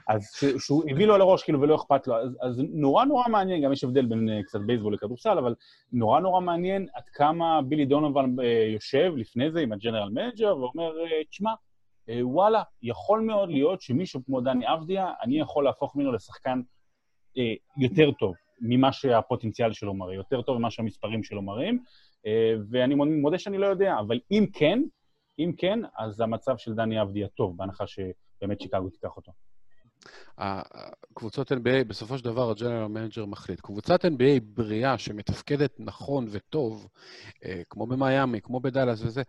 אז 0.07 0.29
שהוא 0.59 0.83
הביא 0.89 1.05
לו 1.05 1.15
על 1.15 1.21
הראש, 1.21 1.43
כאילו, 1.43 1.61
ולא 1.61 1.75
אכפת 1.75 2.07
לו. 2.07 2.15
אז, 2.15 2.37
אז 2.41 2.61
נורא 2.73 3.05
נורא 3.05 3.27
מעניין, 3.29 3.63
גם 3.63 3.71
יש 3.71 3.83
הבדל 3.83 4.05
בין 4.05 4.29
אה, 4.29 4.43
קצת 4.43 4.59
בייסבול 4.65 4.93
לכדורסל, 4.93 5.37
אבל 5.37 5.55
נורא 5.91 6.19
נורא 6.19 6.41
מעניין 6.41 6.87
עד 6.93 7.03
כמה 7.13 7.61
בילי 7.61 7.85
דונובן 7.85 8.35
אה, 8.39 8.69
יושב 8.73 9.13
לפני 9.17 9.51
זה 9.51 9.59
עם 9.59 9.71
הג'נרל 9.71 10.09
מנג'ר 10.09 10.57
ואומר, 10.57 10.99
אה, 10.99 11.23
תשמע, 11.29 11.51
אה, 12.09 12.27
וואלה, 12.27 12.63
יכול 12.81 13.21
מאוד 13.21 13.49
להיות 13.49 13.81
שמישהו 13.81 14.25
כמו 14.25 14.41
דני 14.41 14.73
אבדיה, 14.73 15.11
אני 15.23 15.39
יכול 15.39 15.63
להפוך 15.63 15.95
ממנו 15.95 16.11
לשחקן 16.11 16.61
אה, 17.37 17.53
יותר 17.77 18.11
טוב 18.11 18.33
ממה 18.61 18.91
שהפוטנציאל 18.91 19.73
שלו 19.73 19.93
מראה, 19.93 20.15
יותר 20.15 20.41
טוב 20.41 20.57
ממה 20.57 20.71
שהמספרים 20.71 21.23
שלו 21.23 21.41
מראים, 21.41 21.83
אה, 22.25 22.53
ואני 22.69 22.95
מודה 22.95 23.39
שאני 23.39 23.57
לא 23.57 23.65
יודע, 23.65 23.95
אבל 23.99 24.19
אם 24.31 24.45
כן, 24.53 24.79
אם 25.39 25.51
כן, 25.57 25.79
אז 25.97 26.21
המצב 26.21 26.57
של 26.57 26.73
דני 26.73 27.01
אבדיה 27.01 27.27
טוב, 27.27 27.57
בהנחה 27.57 27.87
שבאמת 27.87 28.61
שיקגו 28.61 28.89
תיקח 28.89 29.17
אותו. 29.17 29.31
קבוצות 31.13 31.51
NBA, 31.51 31.83
בסופו 31.87 32.17
של 32.17 32.23
דבר 32.23 32.51
ה 32.51 32.56
general 32.56 32.87
manager 32.87 33.25
מחליט. 33.25 33.61
קבוצת 33.61 34.05
NBA 34.05 34.39
בריאה 34.43 34.97
שמתפקדת 34.97 35.71
נכון 35.79 36.27
וטוב, 36.31 36.87
אה, 37.45 37.61
כמו 37.69 37.87
במיאמי, 37.87 38.41
כמו 38.41 38.59
בדאלאס 38.59 39.01
וזה, 39.01 39.21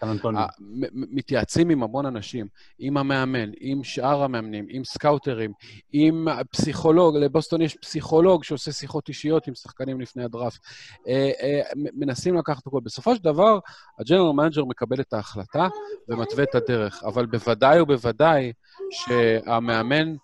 מתייעצים 0.92 1.70
עם 1.70 1.82
המון 1.82 2.06
אנשים, 2.06 2.46
עם 2.78 2.96
המאמן, 2.96 3.50
עם 3.60 3.84
שאר 3.84 4.22
המאמנים, 4.22 4.66
עם 4.68 4.84
סקאוטרים, 4.84 5.52
עם 5.92 6.26
פסיכולוג, 6.50 7.16
לבוסטון 7.16 7.62
יש 7.62 7.76
פסיכולוג 7.76 8.44
שעושה 8.44 8.72
שיחות 8.72 9.08
אישיות 9.08 9.46
עם 9.46 9.54
שחקנים 9.54 10.00
לפני 10.00 10.24
הדראפט. 10.24 10.60
אה, 11.08 11.30
אה, 11.42 11.60
מנסים 11.74 12.34
לקחת 12.34 12.66
הכול. 12.66 12.80
בסופו 12.84 13.16
של 13.16 13.22
דבר, 13.22 13.58
ה 13.98 14.02
general 14.02 14.32
manager 14.32 14.64
מקבל 14.64 15.00
את 15.00 15.12
ההחלטה 15.12 15.68
ומתווה 16.08 16.44
את 16.44 16.54
הדרך, 16.54 17.02
אבל 17.04 17.26
בוודאי 17.26 17.80
ובוודאי 17.80 18.52
שהמאמן, 18.90 20.14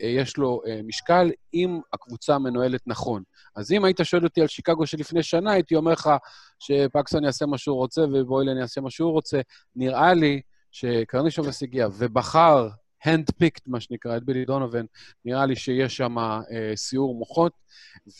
יש 0.00 0.36
לו 0.36 0.60
אה, 0.66 0.80
משקל 0.84 1.30
אם 1.54 1.80
הקבוצה 1.92 2.38
מנוהלת 2.38 2.80
נכון. 2.86 3.22
אז 3.56 3.72
אם 3.72 3.84
היית 3.84 4.00
שואל 4.02 4.24
אותי 4.24 4.40
על 4.40 4.46
שיקגו 4.46 4.86
שלפני 4.86 5.22
שנה, 5.22 5.52
הייתי 5.52 5.76
אומר 5.76 5.92
לך 5.92 6.10
שפקסון 6.58 7.24
יעשה 7.24 7.46
מה 7.46 7.58
שהוא 7.58 7.76
רוצה 7.76 8.02
ובוילן 8.02 8.56
יעשה 8.56 8.80
מה 8.80 8.90
שהוא 8.90 9.12
רוצה. 9.12 9.40
נראה 9.76 10.14
לי 10.14 10.40
שקרנישובס 10.72 11.62
הגיע 11.62 11.88
ובחר, 11.98 12.68
hand 13.04 13.42
picked, 13.42 13.62
מה 13.66 13.80
שנקרא, 13.80 14.16
את 14.16 14.24
בילי 14.24 14.44
דונובן, 14.44 14.84
נראה 15.24 15.46
לי 15.46 15.56
שיש 15.56 15.96
שם 15.96 16.18
אה, 16.18 16.42
סיור 16.76 17.14
מוחות, 17.14 17.52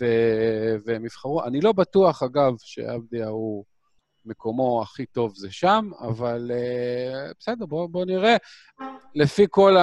ו- 0.00 0.76
והם 0.84 1.04
יבחרו. 1.04 1.44
אני 1.44 1.60
לא 1.60 1.72
בטוח, 1.72 2.22
אגב, 2.22 2.52
שעבדיה 2.58 3.28
הוא 3.28 3.64
מקומו 4.26 4.82
הכי 4.82 5.06
טוב 5.06 5.32
זה 5.34 5.48
שם, 5.50 5.90
אבל 6.00 6.50
אה, 6.54 7.30
בסדר, 7.38 7.66
בואו 7.66 7.88
בוא 7.88 8.04
נראה. 8.04 8.36
לפי 9.14 9.46
כל 9.50 9.76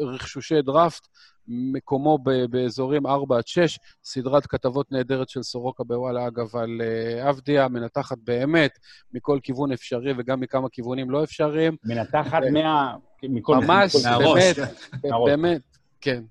הרכשושי 0.00 0.62
דראפט, 0.62 1.06
מקומו 1.48 2.18
ב- 2.18 2.44
באזורים 2.50 3.06
4 3.06 3.36
עד 3.38 3.46
6, 3.46 3.78
סדרת 4.04 4.46
כתבות 4.46 4.92
נהדרת 4.92 5.28
של 5.28 5.42
סורוקה 5.42 5.84
בוואלה, 5.84 6.26
אגב, 6.26 6.56
על 6.56 6.80
אה, 6.80 7.30
אבדיה, 7.30 7.68
מנתחת 7.68 8.18
באמת 8.24 8.78
מכל 9.14 9.38
כיוון 9.42 9.72
אפשרי 9.72 10.12
וגם 10.18 10.40
מכמה 10.40 10.68
כיוונים 10.68 11.10
לא 11.10 11.24
אפשריים. 11.24 11.76
מנתחת 11.84 12.42
מה... 12.52 12.94
מכל... 13.22 13.56
ממש, 13.56 13.96
באמת. 14.06 14.56
באמת, 15.26 15.62
כן. 16.00 16.22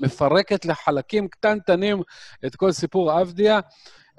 מפרקת 0.00 0.64
לחלקים 0.64 1.28
קטנטנים 1.28 2.02
את 2.46 2.56
כל 2.56 2.72
סיפור 2.72 3.20
אבדיה, 3.20 3.60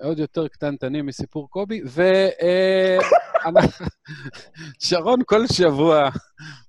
עוד 0.03 0.19
יותר 0.19 0.47
קטנטנים 0.47 1.05
מסיפור 1.05 1.49
קובי, 1.49 1.81
ו... 1.87 2.01
אה, 2.41 2.97
שרון 4.79 5.19
כל 5.25 5.47
שבוע, 5.47 6.09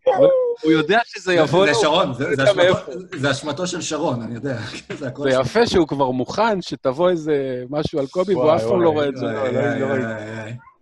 הוא- 0.04 0.70
יודע 0.72 0.98
שזה 1.06 1.34
יבוא 1.34 1.66
זה 1.66 1.72
לו, 1.72 1.78
שרון, 1.80 2.14
זה- 2.14 2.44
אשמתו- 2.44 3.18
זה 3.18 3.30
אשמתו 3.30 3.66
של 3.66 3.80
שרון, 3.80 4.22
אני 4.22 4.34
יודע. 4.34 4.58
זה 5.22 5.30
יפה 5.30 5.66
שהוא 5.66 5.88
כבר 5.88 6.10
מוכן 6.10 6.62
שתבוא 6.62 7.10
איזה 7.10 7.64
משהו 7.70 7.98
על 7.98 8.06
קובי, 8.06 8.34
והוא 8.34 8.54
אף 8.56 8.62
פעם 8.62 8.82
לא 8.82 8.90
רואה 8.90 9.08
את 9.08 9.16
זה. 9.16 9.26
לא, 9.26 9.48
לא, 9.78 9.98
לא. 9.98 10.04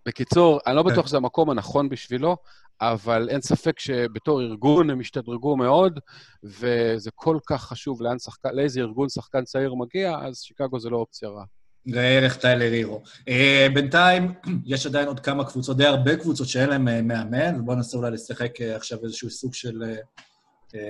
בקיצור, 0.05 0.59
אני 0.67 0.75
לא 0.75 0.83
כן. 0.83 0.89
בטוח 0.89 1.07
שזה 1.07 1.17
המקום 1.17 1.49
הנכון 1.49 1.89
בשבילו, 1.89 2.37
אבל 2.81 3.29
אין 3.29 3.41
ספק 3.41 3.79
שבתור 3.79 4.41
ארגון 4.41 4.89
הם 4.89 4.99
השתדרגו 4.99 5.57
מאוד, 5.57 5.99
וזה 6.43 7.09
כל 7.15 7.37
כך 7.49 7.63
חשוב 7.63 8.01
לאן 8.01 8.15
לאיזה 8.53 8.79
ארגון 8.81 9.09
שחקן 9.09 9.43
צעיר 9.43 9.73
מגיע, 9.75 10.17
אז 10.21 10.37
שיקגו 10.41 10.79
זה 10.79 10.89
לא 10.89 10.97
אופציה 10.97 11.29
רעה. 11.29 11.45
ראה 11.87 12.17
ערך 12.17 12.37
טיילר 12.37 12.71
הירו. 12.71 13.01
אה, 13.29 13.67
בינתיים, 13.73 14.33
יש 14.65 14.85
עדיין 14.85 15.07
עוד 15.07 15.19
כמה 15.19 15.45
קבוצות, 15.45 15.77
די 15.77 15.85
הרבה 15.85 16.15
קבוצות 16.15 16.47
שאין 16.47 16.69
להן 16.69 16.87
אה, 16.87 17.01
מאמן, 17.01 17.59
ובואו 17.59 17.75
ננסה 17.75 17.97
אולי 17.97 18.11
לשחק 18.11 18.61
אה, 18.61 18.75
עכשיו 18.75 18.99
איזשהו 19.03 19.29
סוג 19.29 19.53
של... 19.53 19.83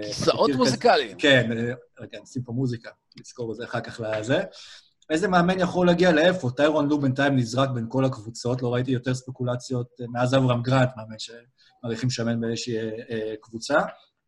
כיסאות 0.04 0.52
מוזיקליים. 0.52 1.18
כן, 1.18 1.50
רגע, 2.00 2.20
נשים 2.24 2.44
פה 2.44 2.52
מוזיקה, 2.52 2.90
נזכור 3.20 3.52
את 3.52 3.58
זה 3.58 3.64
אחר 3.64 3.80
כך 3.80 4.02
לזה. 4.04 4.44
איזה 5.10 5.28
מאמן 5.28 5.60
יכול 5.60 5.88
להגיע 5.88 6.12
לאיפה? 6.12 6.50
טיירון 6.56 6.90
לו 6.90 7.00
בינתיים 7.00 7.36
נזרק 7.36 7.70
בין 7.70 7.86
כל 7.90 8.06
הקבוצות, 8.06 8.62
לא 8.62 8.74
ראיתי 8.74 8.92
יותר 8.92 9.14
ספקולציות 9.14 9.88
מאז 10.10 10.36
אברהם 10.36 10.62
גרנט, 10.62 10.90
מאמן 10.98 11.16
שמעריכים 11.20 12.10
שמן 12.10 12.42
באיזושהי 12.42 12.76
קבוצה. 13.42 13.80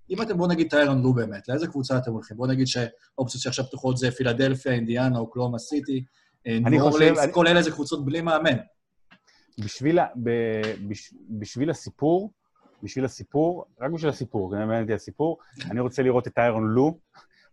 אם 0.09 0.21
אתם, 0.21 0.37
בואו 0.37 0.49
נגיד 0.49 0.69
טיירון 0.69 1.01
לו 1.01 1.13
באמת, 1.13 1.49
לאיזה 1.49 1.67
קבוצה 1.67 1.97
אתם 1.97 2.11
הולכים? 2.11 2.37
בואו 2.37 2.49
נגיד 2.49 2.67
שהאופציות 2.67 3.43
שעכשיו 3.43 3.65
פתוחות 3.65 3.97
זה 3.97 4.11
פילדלפיה, 4.11 4.71
אינדיאנה, 4.71 5.19
אוקלאומה 5.19 5.59
סיטי, 5.59 6.03
אה, 6.47 6.57
אני 6.65 6.79
חושב- 6.79 7.15
אני- 7.23 7.33
כל 7.33 7.47
אלה 7.47 7.61
זה 7.61 7.71
קבוצות 7.71 8.05
בלי 8.05 8.21
מאמן. 8.21 8.57
בשביל, 9.59 9.99
ה- 9.99 10.07
ב- 10.23 10.61
בש- 10.89 11.13
בשביל 11.29 11.69
הסיפור, 11.69 12.31
בשביל 12.83 13.05
הסיפור, 13.05 13.65
רק 13.81 13.91
בשביל 13.91 14.09
הסיפור, 14.09 14.51
כי 14.51 14.57
מעניין 14.57 14.81
אותי 14.81 14.93
הסיפור, 14.93 15.37
אני 15.71 15.79
רוצה 15.79 16.03
לראות 16.03 16.27
את 16.27 16.37
איירון 16.37 16.67
לו 16.67 16.97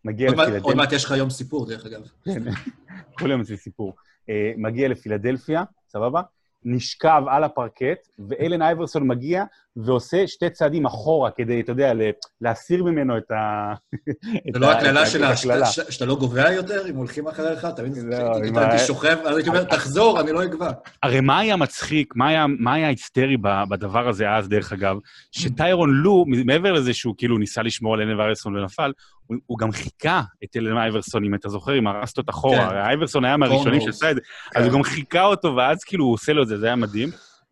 מגיע 0.05 0.30
מעט- 0.30 0.38
עוד 0.38 0.49
לפילדלפיה. 0.49 0.74
מעט 0.74 0.93
יש 0.93 1.05
לך 1.05 1.11
יום 1.11 1.30
סיפור, 1.30 1.66
דרך 1.66 1.86
אגב. 1.86 2.01
כן, 2.24 2.43
כל 3.18 3.30
יום 3.30 3.41
אצלי 3.41 3.57
סיפור. 3.57 3.95
אה, 4.28 4.53
מגיע 4.57 4.88
לפילדלפיה, 4.88 5.62
סבבה? 5.88 6.22
נשכב 6.65 7.23
על 7.29 7.45
הפרקט, 7.45 8.09
ואלן 8.29 8.63
אייברסון 8.63 9.07
מגיע 9.09 9.45
ועושה 9.77 10.27
שתי 10.27 10.51
צעדים 10.51 10.87
אחורה 10.87 11.31
כדי, 11.31 11.61
אתה 11.61 11.73
יודע, 11.73 11.93
להסיר 12.41 12.85
ממנו 12.85 13.17
את 13.19 13.31
ה... 13.31 13.73
זה 14.53 14.59
לא 14.59 14.71
הקללה 14.73 15.03
את 15.03 15.07
ה- 15.07 15.11
שלה, 15.11 15.33
את 15.33 15.39
הקללה. 15.39 15.67
שאתה- 15.67 16.05
לא 16.07 16.17
גובע 16.17 16.53
יותר, 16.53 16.87
אם 16.91 16.97
הולכים 16.97 17.29
אחריך, 17.29 17.65
אתה 17.65 17.83
מבין? 17.83 18.07
לא, 18.11 18.35
הייתי 18.61 18.79
שוכב, 18.79 19.17
אז 19.25 19.37
הייתי 19.37 19.49
אומר, 19.49 19.65
תחזור, 19.65 20.21
אני 20.21 20.33
לא 20.33 20.45
אגבע. 20.45 20.71
הרי 21.03 21.21
מה 21.21 21.39
היה 21.39 21.57
מצחיק, 21.57 22.15
מה 22.17 22.29
היה, 22.75 22.89
היסטרי 22.89 23.37
בדבר 23.71 24.09
הזה 24.09 24.31
אז, 24.31 24.49
דרך 24.49 24.73
אגב, 24.73 24.97
שטיירון 25.33 25.91
לו, 25.95 26.25
מעבר 26.45 26.73
לזה 26.73 26.95
שהוא 26.95 27.15
כאילו 27.19 27.39
ניסה 27.39 27.63
לשמור 27.63 27.95
על 27.95 28.01
אלן 28.01 28.09
אייברסון 28.21 28.57
ונפל, 28.57 28.93
הוא, 29.31 29.39
הוא 29.47 29.59
גם 29.59 29.72
חיכה 29.72 30.22
את 30.45 30.57
אלן 30.57 30.76
אייברסון, 30.76 31.24
אם 31.24 31.35
אתה 31.35 31.49
זוכר, 31.49 31.78
אם 31.78 31.87
הרסת 31.87 32.18
אותו 32.18 32.31
אחורה. 32.31 32.57
כן. 32.57 32.62
הרי 32.62 32.81
אייברסון 32.81 33.24
היה 33.24 33.37
מהראשונים. 33.37 33.81
שעשה 33.81 34.11
את 34.11 34.16
זה, 34.16 34.22
אז 34.57 34.64
הוא 34.64 34.72
גם 34.72 34.83
חיכה 34.83 35.24
אותו, 35.24 35.57
ואז 35.57 35.85
כאילו 35.85 36.05
הוא 36.05 36.14
עושה 36.14 36.33
לו 36.33 36.43
את 36.43 36.49
זה, 36.49 36.59
זה 36.59 36.66
היה 36.66 36.76
מדהים. 36.76 37.09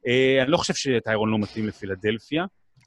אה, 0.07 0.43
אני 0.43 0.51
לא 0.51 0.57
חושב 0.57 0.75
שטיירון 0.75 1.31
לו 1.31 1.39
מתאים 1.39 1.67
לפילדלפיה. 1.67 2.45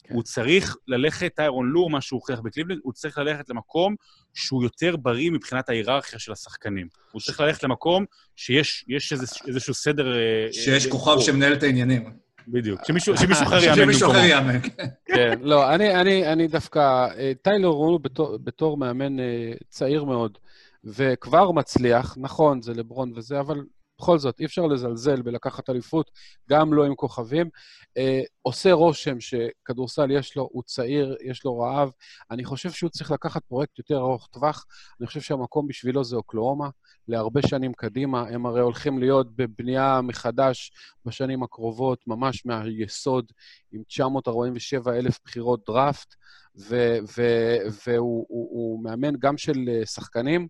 הוא 0.10 0.24
צריך 0.24 0.76
ללכת, 0.88 1.36
טיירון 1.36 1.70
לו, 1.70 1.90
מה 1.90 2.02
שהוא 2.02 2.18
הוכיח 2.18 2.40
בקליבלנד, 2.40 2.80
הוא 2.84 2.94
צריך 2.94 3.18
ללכת 3.18 3.50
למקום 3.50 3.96
שהוא 4.34 4.64
יותר 4.64 4.96
בריא 4.98 5.32
מבחינת 5.32 5.70
ההיררכיה 5.70 6.20
של 6.20 6.32
השחקנים. 6.32 6.88
הוא 7.12 7.22
צריך 7.22 7.40
ללכת 7.40 7.64
למקום 7.64 8.06
שיש 8.36 9.14
איזשהו 9.48 9.74
סדר... 9.74 10.18
אה, 10.18 10.48
שיש 10.52 10.86
אה, 10.86 10.92
כוכב 10.92 11.12
ברור. 11.12 11.22
שמנהל 11.22 11.54
את 11.54 11.64
העניינים. 11.64 12.14
בדיוק, 12.48 12.86
שמישהו 12.88 13.18
שמישהו 13.18 13.44
אחר 13.44 13.64
יאמן 13.64 13.76
שמישהו 13.76 14.10
במקומו. 14.10 14.26
אחר 14.26 14.30
יאמן, 14.30 14.60
כן. 14.62 14.86
כן, 15.06 15.40
לא, 15.42 15.74
אני, 15.74 15.96
אני, 15.96 16.34
אני 16.34 16.48
דווקא, 16.48 16.80
אה, 17.18 17.32
טיילור 17.42 17.76
רונו 17.76 18.00
בתור, 18.00 18.38
בתור 18.44 18.78
מאמן 18.78 19.20
אה, 19.20 19.54
צעיר 19.70 20.04
מאוד, 20.04 20.38
וכבר 20.84 21.52
מצליח, 21.52 22.18
נכון, 22.20 22.62
זה 22.62 22.74
לברון 22.74 23.14
וזה, 23.16 23.40
אבל 23.40 23.64
בכל 24.02 24.18
זאת, 24.18 24.40
אי 24.40 24.46
אפשר 24.46 24.68
לזלזל 24.68 25.22
בלקחת 25.22 25.70
אליפות, 25.70 26.12
גם 26.50 26.74
לא 26.74 26.86
עם 26.86 26.96
כוכבים. 26.96 27.50
אה, 27.98 28.22
עושה 28.42 28.74
רושם 28.74 29.20
שכדורסל 29.20 30.12
יש 30.12 30.36
לו, 30.36 30.50
הוא 30.52 30.64
צעיר, 30.64 31.18
יש 31.24 31.46
לו 31.46 31.60
רעב. 31.60 31.92
אני 32.32 32.46
חושב 32.46 32.72
שהוא 32.72 32.90
צריך 32.90 33.12
לקחת 33.12 33.46
פרויקט 33.46 33.80
יותר 33.80 33.98
ארוך 33.98 34.28
טווח. 34.32 34.66
אני 35.00 35.08
חושב 35.08 35.22
שהמקום 35.22 35.68
בשבילו 35.68 36.04
זה 36.04 36.16
אוקלאומה, 36.16 36.70
להרבה 37.08 37.42
שנים 37.48 37.74
קדימה. 37.74 38.22
הם 38.30 38.46
הרי 38.46 38.62
הולכים 38.62 39.00
להיות 39.00 39.36
בבנייה 39.36 40.02
מחדש 40.04 40.72
בשנים 41.06 41.44
הקרובות, 41.44 42.00
ממש 42.08 42.46
מהיסוד, 42.46 43.32
עם 43.72 43.84
947 43.88 44.94
אלף 44.94 45.20
בחירות 45.26 45.60
דראפט, 45.68 46.16
ו- 46.58 46.98
ו- 47.18 47.58
והוא 47.86 48.26
הוא, 48.30 48.50
הוא 48.52 48.84
מאמן 48.84 49.14
גם 49.20 49.38
של 49.38 49.70
אה, 49.70 49.86
שחקנים, 49.86 50.48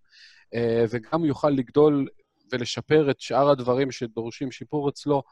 אה, 0.54 0.86
וגם 0.90 1.26
יוכל 1.26 1.50
לגדול 1.50 2.08
ולשפר 2.52 3.12
את 3.12 3.20
שאר 3.22 3.50
הדברים 3.50 3.92
שדורשים 3.92 4.52
שיפור 4.52 4.90
אצלו 4.90 5.24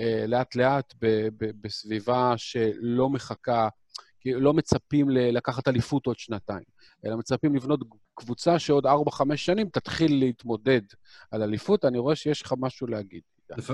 אה, 0.00 0.24
לאט-לאט 0.28 0.94
ב- 1.02 1.28
בסביבה 1.60 2.34
שלא 2.36 3.08
מחכה, 3.08 3.68
לא 4.26 4.54
מצפים 4.54 5.10
לקחת 5.10 5.68
אליפות 5.68 6.06
עוד 6.06 6.18
שנתיים, 6.18 6.64
אלא 7.06 7.16
מצפים 7.16 7.54
לבנות 7.56 7.80
קבוצה 8.14 8.58
שעוד 8.58 8.86
4-5 8.86 8.90
שנים 9.36 9.68
תתחיל 9.68 10.18
להתמודד 10.18 10.80
על 11.30 11.42
אליפות. 11.42 11.84
אני 11.84 11.98
רואה 11.98 12.16
שיש 12.16 12.42
לך 12.42 12.54
משהו 12.58 12.86
להגיד. 12.86 13.20
לפ- 13.56 13.70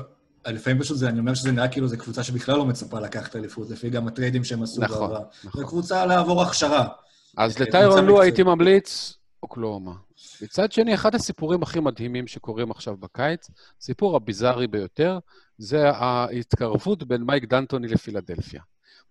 לפעמים 0.46 0.80
פשוט 0.82 0.96
זה, 0.96 1.08
אני 1.08 1.18
אומר 1.18 1.34
שזה 1.34 1.52
נראה 1.52 1.68
כאילו 1.68 1.88
זו 1.88 1.98
קבוצה 1.98 2.22
שבכלל 2.22 2.56
לא 2.56 2.64
מצפה 2.64 3.00
לקחת 3.00 3.36
אליפות, 3.36 3.70
לפי 3.70 3.90
גם 3.90 4.08
הטריידים 4.08 4.44
שהם 4.44 4.62
עשו 4.62 4.80
נכון, 4.80 5.10
בעבר. 5.10 5.24
נכון. 5.44 5.60
זו 5.62 5.68
קבוצה 5.68 6.06
לעבור 6.06 6.42
הכשרה. 6.42 6.88
אז 7.36 7.56
אה, 7.56 7.62
לטיירון 7.66 8.04
לו. 8.06 8.22
הייתי 8.22 8.42
ממליץ 8.42 9.14
אוקלאומה. 9.42 9.94
מצד 10.42 10.72
שני, 10.72 10.94
אחד 10.94 11.14
הסיפורים 11.14 11.62
הכי 11.62 11.80
מדהימים 11.80 12.26
שקורים 12.26 12.70
עכשיו 12.70 12.96
בקיץ, 12.96 13.50
הסיפור 13.80 14.16
הביזארי 14.16 14.66
ביותר, 14.66 15.18
זה 15.58 15.90
ההתקרבות 15.90 17.02
בין 17.02 17.22
מייק 17.22 17.44
דנטוני 17.44 17.88
לפילדלפיה. 17.88 18.62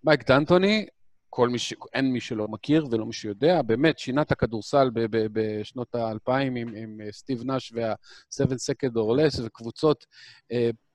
מייק 0.04 0.28
דנטוני, 0.28 0.86
כל 1.30 1.50
מי 1.50 1.60
ש... 1.60 1.74
אין 1.94 2.12
מי 2.12 2.20
שלא 2.20 2.48
מכיר 2.48 2.86
ולא 2.92 3.06
מי 3.06 3.14
שיודע, 3.14 3.62
באמת 3.62 4.00
שינה 4.00 4.22
את 4.22 4.32
הכדורסל 4.32 4.90
ב- 4.90 5.18
ב- 5.18 5.28
בשנות 5.32 5.96
האלפיים 5.96 6.56
עם, 6.56 6.76
עם 6.76 7.02
אה, 7.06 7.12
סטיב 7.12 7.44
נאש 7.44 7.74
וה-7 7.76 8.48
Seconds 8.48 8.94
or 8.94 9.20
Less 9.20 9.44
וקבוצות 9.44 10.06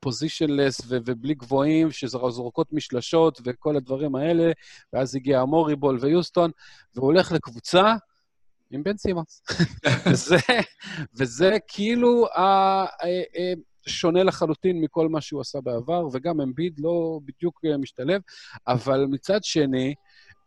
positionless 0.01 0.81
ו- 0.89 0.99
ובלי 1.07 1.35
גבוהים 1.35 1.91
שזורקות 1.91 2.73
משלשות 2.73 3.41
וכל 3.45 3.77
הדברים 3.77 4.15
האלה, 4.15 4.53
ואז 4.93 5.15
הגיע 5.15 5.41
המוריבול 5.41 5.99
ויוסטון, 6.01 6.51
והוא 6.95 7.07
הולך 7.07 7.33
לקבוצה 7.33 7.95
עם 8.71 8.83
בן 8.83 8.97
סימונס. 8.97 9.43
וזה, 10.13 10.37
וזה 11.19 11.57
כאילו 11.69 12.27
שונה 13.87 14.23
לחלוטין 14.23 14.81
מכל 14.81 15.09
מה 15.09 15.21
שהוא 15.21 15.41
עשה 15.41 15.61
בעבר, 15.61 16.09
וגם 16.13 16.41
אמביד 16.41 16.75
לא 16.79 17.21
בדיוק 17.25 17.61
אה, 17.65 17.77
משתלב, 17.77 18.21
אבל 18.69 19.07
מצד 19.11 19.45
שני, 19.45 19.95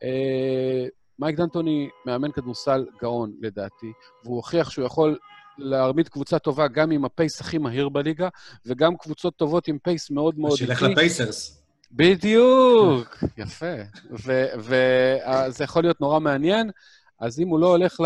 אה, 0.03 0.85
מייק 1.19 1.37
דנטוני 1.37 1.89
מאמן 2.05 2.31
כדורסל 2.31 2.85
גאון, 3.01 3.33
לדעתי, 3.41 3.91
והוא 4.23 4.35
הוכיח 4.35 4.69
שהוא 4.69 4.85
יכול 4.85 5.17
להעמיד 5.57 6.09
קבוצה 6.09 6.39
טובה 6.39 6.67
גם 6.67 6.91
עם 6.91 7.05
ה 7.05 7.12
pace 7.12 7.41
הכי 7.41 7.57
מהיר 7.57 7.89
בליגה, 7.89 8.29
וגם 8.65 8.97
קבוצות 8.97 9.35
טובות 9.35 9.67
עם 9.67 9.77
pace 9.83 10.11
מאוד 10.11 10.39
מאוד 10.39 10.57
שילך 10.57 10.81
לפייסרס. 10.81 11.63
בדיוק, 11.91 13.23
יפה. 13.37 13.75
וזה 14.11 15.63
יכול 15.63 15.83
להיות 15.83 16.01
נורא 16.01 16.19
מעניין, 16.19 16.71
אז 17.19 17.39
אם 17.39 17.47
הוא 17.47 17.59
לא 17.59 17.67
הולך 17.67 17.97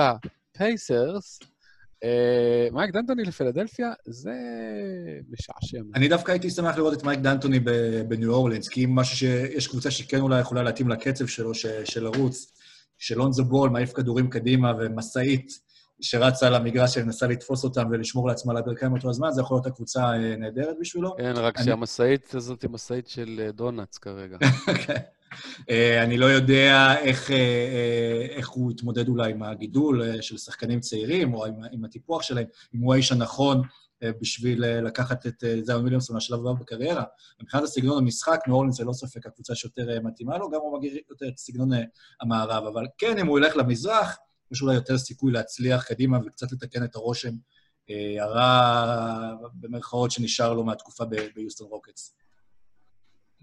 לפייסרס, 0.55 1.39
אה, 2.03 2.67
מייק 2.71 2.91
דנטוני 2.91 3.23
לפילדלפיה, 3.23 3.93
זה 4.05 4.33
משעשע. 5.29 5.77
אני 5.95 6.07
דווקא 6.07 6.31
הייתי 6.31 6.49
שמח 6.49 6.77
לראות 6.77 6.93
את 6.93 7.03
מייק 7.03 7.19
דנטוני 7.19 7.59
בניו 8.07 8.33
אורלינס, 8.33 8.67
כי 8.67 8.85
אם 8.85 8.95
משהו 8.95 9.17
שיש 9.17 9.67
קבוצה 9.67 9.91
שכן 9.91 10.19
אולי 10.21 10.39
יכולה 10.39 10.63
להתאים 10.63 10.89
לקצב 10.89 11.27
שלו, 11.27 11.53
של 11.85 12.03
לרוץ, 12.03 12.53
שלונזו 12.97 13.45
בול 13.45 13.69
מעיף 13.69 13.93
כדורים 13.93 14.29
קדימה 14.29 14.73
ומשאית 14.79 15.51
שרצה 16.01 16.47
על 16.47 16.55
המגרש 16.55 16.93
שמנסה 16.93 17.27
לתפוס 17.27 17.63
אותם 17.63 17.87
ולשמור 17.91 18.27
לעצמה 18.27 18.51
על 18.51 18.57
הברכיים 18.57 18.93
אותו 18.93 19.09
הזמן, 19.09 19.31
זה 19.31 19.41
יכול 19.41 19.55
להיות 19.55 19.65
הקבוצה 19.65 20.03
אה, 20.03 20.35
נהדרת 20.37 20.75
בשבילו. 20.79 21.15
כן, 21.17 21.33
רק 21.35 21.57
אני- 21.57 21.65
שהמשאית 21.65 22.35
הזאת 22.35 22.61
היא 22.61 22.69
משאית 22.69 23.07
של 23.07 23.41
אה, 23.45 23.51
דונלדס 23.51 23.97
כרגע. 23.97 24.37
אה, 25.69 26.03
אני 26.03 26.17
לא 26.17 26.25
יודע 26.25 26.95
איך, 26.99 27.31
אה, 27.31 27.35
אה, 27.37 28.25
איך 28.29 28.49
הוא 28.49 28.71
יתמודד 28.71 29.07
אולי 29.07 29.31
עם 29.31 29.43
הגידול 29.43 30.21
של 30.21 30.37
שחקנים 30.37 30.79
צעירים, 30.79 31.33
או 31.33 31.45
עם, 31.45 31.53
עם 31.71 31.85
הטיפוח 31.85 32.21
שלהם, 32.21 32.45
אם 32.75 32.79
הוא 32.79 32.93
האיש 32.93 33.11
הנכון 33.11 33.61
בשביל 34.21 34.65
לקחת 34.65 35.27
את 35.27 35.43
זיון 35.61 35.83
ויליאמסון 35.83 36.17
לשלב 36.17 36.39
הבא 36.39 36.51
בקריירה. 36.53 37.03
מבחינת 37.41 37.63
הסגנון 37.63 37.97
המשחק, 37.97 38.39
ניו 38.47 38.71
זה 38.71 38.83
לא 38.83 38.93
ספק 38.93 39.25
הקבוצה 39.25 39.55
שיותר 39.55 39.99
מתאימה 40.03 40.37
לו, 40.37 40.49
גם 40.49 40.59
הוא 40.61 40.77
מגדיר 40.77 41.01
יותר 41.09 41.27
את 41.27 41.37
סגנון 41.37 41.69
המערב. 42.21 42.65
אבל 42.65 42.85
כן, 42.97 43.17
אם 43.17 43.27
הוא 43.27 43.39
ילך 43.39 43.57
למזרח, 43.57 44.17
יש 44.51 44.61
אולי 44.61 44.75
יותר 44.75 44.97
סיכוי 44.97 45.31
להצליח 45.31 45.83
קדימה 45.83 46.17
וקצת 46.25 46.51
לתקן 46.51 46.83
את 46.83 46.95
הרושם 46.95 47.31
הרע, 48.19 49.35
במרכאות, 49.53 50.11
שנשאר 50.11 50.53
לו 50.53 50.63
מהתקופה 50.63 51.03
ביוסטון 51.35 51.67
רוקטס. 51.67 52.20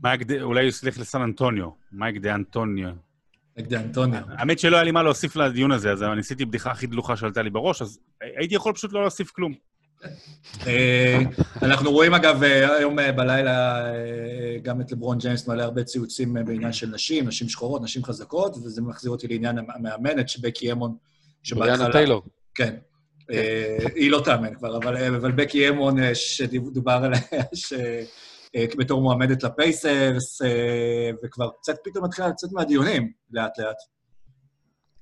מייק 0.02 0.22
דה, 0.22 0.42
אולי 0.42 0.64
הוא 0.64 0.72
ילך 0.82 0.98
לסן 0.98 1.22
אנטוניו, 1.22 1.68
מייק 1.92 2.16
דה 2.16 2.34
אנטוניו. 2.34 2.90
נגד 3.58 3.74
אנטוניו. 3.74 4.22
האמת 4.28 4.58
שלא 4.58 4.76
היה 4.76 4.84
לי 4.84 4.90
מה 4.90 5.02
להוסיף 5.02 5.36
לדיון 5.36 5.72
הזה, 5.72 5.92
אז 5.92 6.02
ניסיתי 6.02 6.44
בדיחה 6.44 6.70
הכי 6.70 6.86
דלוחה 6.86 7.16
שעלתה 7.16 7.42
לי 7.42 7.50
בראש, 7.50 7.82
אז 7.82 7.98
הייתי 8.20 8.54
יכול 8.54 8.72
פשוט 8.72 8.92
לא 8.92 9.00
להוסיף 9.00 9.30
כלום. 9.30 9.54
אה, 10.66 11.18
אנחנו 11.62 11.92
רואים, 11.92 12.14
אגב, 12.14 12.42
אה, 12.42 12.76
היום 12.76 12.98
אה, 12.98 13.12
בלילה 13.12 13.84
גם 14.62 14.80
את 14.80 14.92
לברון 14.92 15.18
ג'יימס 15.18 15.48
מעלה 15.48 15.64
הרבה 15.64 15.84
ציוצים 15.84 16.34
בעניין 16.34 16.72
של 16.72 16.86
נשים, 16.86 17.28
נשים 17.28 17.48
שחורות, 17.48 17.82
נשים 17.82 18.04
חזקות, 18.04 18.56
וזה 18.56 18.82
מחזיר 18.82 19.10
אותי 19.10 19.28
לעניין 19.28 19.58
המאמנת, 19.58 20.28
שבקי 20.28 20.72
אמון, 20.72 20.96
בריאנה 21.52 21.92
טיילור. 21.92 22.22
כן. 22.54 22.74
היא 23.94 24.10
לא 24.10 24.22
תאמן 24.24 24.54
כבר, 24.54 24.76
אבל, 24.76 25.32
בקי 25.32 25.68
אמון, 25.68 25.96
שדובר 26.14 26.92
עליה, 26.92 27.20
בתור 28.78 29.02
מועמדת 29.02 29.42
לפייסרס, 29.42 30.42
אה, 30.42 31.10
וכבר 31.24 31.50
קצת 31.60 31.76
פתאום 31.84 32.04
מתחילה 32.04 32.28
לצאת 32.28 32.52
מהדיונים, 32.52 33.12
לאט-לאט. 33.30 33.76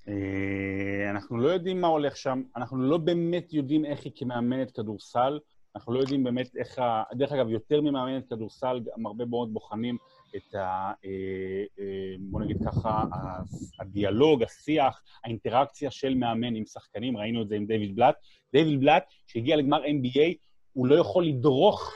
אה, 0.08 1.10
אנחנו 1.10 1.38
לא 1.38 1.48
יודעים 1.48 1.80
מה 1.80 1.88
הולך 1.88 2.16
שם, 2.16 2.42
אנחנו 2.56 2.82
לא 2.82 2.98
באמת 2.98 3.52
יודעים 3.52 3.84
איך 3.84 4.04
היא 4.04 4.12
כמאמנת 4.14 4.70
כדורסל, 4.70 5.38
אנחנו 5.76 5.92
לא 5.92 6.00
יודעים 6.00 6.24
באמת 6.24 6.56
איך 6.56 6.78
ה... 6.78 7.02
דרך 7.12 7.32
אגב, 7.32 7.48
יותר 7.48 7.80
ממאמנת 7.80 8.28
כדורסל, 8.30 8.80
גם 8.80 9.06
הרבה 9.06 9.24
מאוד 9.24 9.52
בוחנים 9.52 9.96
את 10.36 10.54
ה... 10.54 10.92
אה, 11.04 11.64
אה, 11.78 12.14
בוא 12.20 12.40
נגיד 12.40 12.56
ככה, 12.66 13.04
הדיאלוג, 13.80 14.42
השיח, 14.42 15.02
האינטראקציה 15.24 15.90
של 15.90 16.14
מאמן 16.14 16.54
עם 16.54 16.64
שחקנים, 16.66 17.16
ראינו 17.16 17.42
את 17.42 17.48
זה 17.48 17.54
עם 17.54 17.66
דיוויד 17.66 17.96
בלאט. 17.96 18.14
דיוויד 18.52 18.80
בלאט, 18.80 19.04
שהגיע 19.26 19.56
לגמר 19.56 19.84
NBA, 19.84 20.34
הוא 20.72 20.86
לא 20.86 20.94
יכול 20.94 21.26
לדרוך 21.26 21.94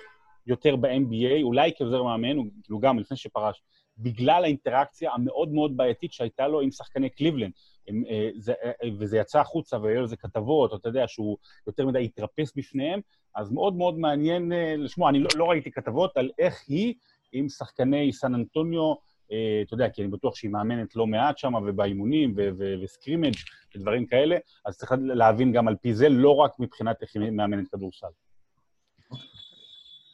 יותר 0.51 0.76
ב-NBA, 0.76 1.42
אולי 1.42 1.72
כעוזר 1.78 2.03
מאמן, 2.03 2.36
הוא 2.36 2.46
כאילו 2.64 2.78
גם 2.78 2.98
לפני 2.98 3.16
שפרש, 3.16 3.62
בגלל 3.98 4.44
האינטראקציה 4.44 5.12
המאוד 5.12 5.53
מאוד 5.53 5.76
בעייתית 5.76 6.12
שהייתה 6.12 6.48
לו 6.48 6.61
עם 6.61 6.70
שחקני 6.70 7.11
קליבלנד. 7.11 7.53
הם, 7.88 8.05
אה, 8.11 8.30
זה, 8.36 8.53
אה, 8.64 8.88
וזה 8.98 9.18
יצא 9.18 9.40
החוצה 9.40 9.78
והיו 9.82 10.03
לזה 10.03 10.16
כתבות, 10.16 10.74
אתה 10.74 10.88
יודע, 10.88 11.09
שהוא 11.09 11.36
יותר 11.66 11.86
מדי 11.86 12.05
התרפס 12.05 12.53
בפניהם, 12.57 13.01
אז 13.34 13.51
מאוד 13.51 13.76
מאוד 13.76 13.98
מעניין 13.98 14.53
אה, 14.53 14.74
לשמוע. 14.76 15.11
אני 15.11 15.18
לא, 15.18 15.28
לא 15.36 15.51
ראיתי 15.51 15.70
כתבות 15.70 16.16
על 16.16 16.30
איך 16.38 16.64
היא 16.68 16.94
עם 17.32 17.48
שחקני 17.48 18.12
סן 18.12 18.34
אנטוניו, 18.34 18.94
אה, 19.32 19.62
אתה 19.66 19.74
יודע, 19.74 19.88
כי 19.88 20.03
אני 20.03 20.11
בטוח 20.11 20.34
שהיא 20.34 20.51
מאמנת 20.51 20.96
לא 20.96 21.07
מעט 21.07 21.38
שם, 21.38 21.55
ובאימונים, 21.66 22.34
וסקרימג' 22.82 23.34
ודברים 23.76 24.07
כאלה, 24.07 24.36
אז 24.64 24.76
צריך 24.76 24.92
להבין 25.14 25.53
גם 25.53 25.68
על 25.68 25.76
פי 25.76 25.94
זה, 25.94 26.09
לא 26.09 26.36
רק 26.36 26.51
מבחינת 26.59 27.03
איך 27.03 27.16
היא 27.16 27.30
מאמנת 27.30 27.68
כדורסל. 27.68 28.07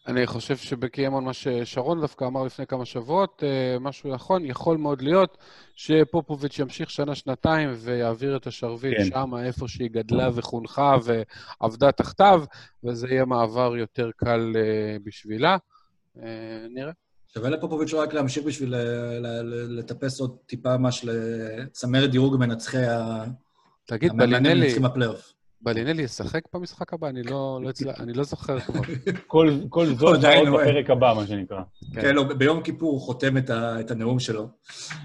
אני 0.07 0.27
חושב 0.27 0.57
שבקיימון, 0.57 1.25
מה 1.25 1.33
ששרון 1.33 2.01
דווקא 2.01 2.25
אמר 2.25 2.45
לפני 2.45 2.67
כמה 2.67 2.85
שבועות, 2.85 3.43
אה, 3.47 3.79
משהו 3.81 4.15
נכון, 4.15 4.45
יכול 4.45 4.77
מאוד 4.77 5.03
להיות 5.03 5.39
שפופוביץ' 5.75 6.59
ימשיך 6.59 6.91
שנה-שנתיים 6.91 7.71
ויעביר 7.77 8.37
את 8.37 8.47
השרביט 8.47 8.97
כן. 8.99 9.05
שם, 9.05 9.31
איפה 9.45 9.69
שהיא 9.69 9.91
גדלה 9.91 10.31
וחונכה 10.35 10.97
ועבדה 11.05 11.93
תחתיו, 11.93 12.45
וזה 12.85 13.09
יהיה 13.09 13.25
מעבר 13.25 13.77
יותר 13.77 14.11
קל 14.17 14.53
אה, 14.57 14.97
בשבילה. 15.05 15.57
אה, 16.23 16.67
נראה. 16.71 16.93
שווה 17.35 17.51
לפופוביץ' 17.51 17.95
רק 17.95 18.15
להמשיך 18.15 18.45
בשביל 18.45 18.75
ל- 18.77 19.79
לטפס 19.79 20.21
עוד 20.21 20.37
טיפה 20.47 20.77
ממש 20.77 21.05
לצמרת 21.05 22.11
דירוג 22.11 22.37
מנצחי 22.37 22.87
ה... 22.87 23.25
תגיד, 23.85 24.13
בלינלי, 24.17 24.61
מנצחים 24.61 24.85
הפלייאוף. 24.85 25.36
בלינלי 25.63 26.03
ישחק 26.03 26.41
במשחק 26.55 26.93
הבא? 26.93 27.09
אני 27.09 27.23
לא, 27.23 27.61
לא, 27.63 27.69
הצל... 27.69 27.91
אני 28.01 28.13
לא 28.13 28.23
זוכר 28.25 28.61
כבר. 28.61 28.81
כל, 29.27 29.51
כל 29.69 29.87
זאת 29.87 30.03
עוד. 30.03 30.21
בפרק 30.55 30.91
הבא, 30.91 31.13
מה 31.17 31.27
שנקרא. 31.27 31.61
כן, 31.95 32.15
לא, 32.15 32.23
ביום 32.23 32.63
כיפור 32.63 32.93
הוא 32.93 33.01
חותם 33.01 33.37
את 33.37 33.51
ה- 33.51 33.81
את 33.81 33.91
הנאום 33.91 34.19
שלו. 34.19 34.49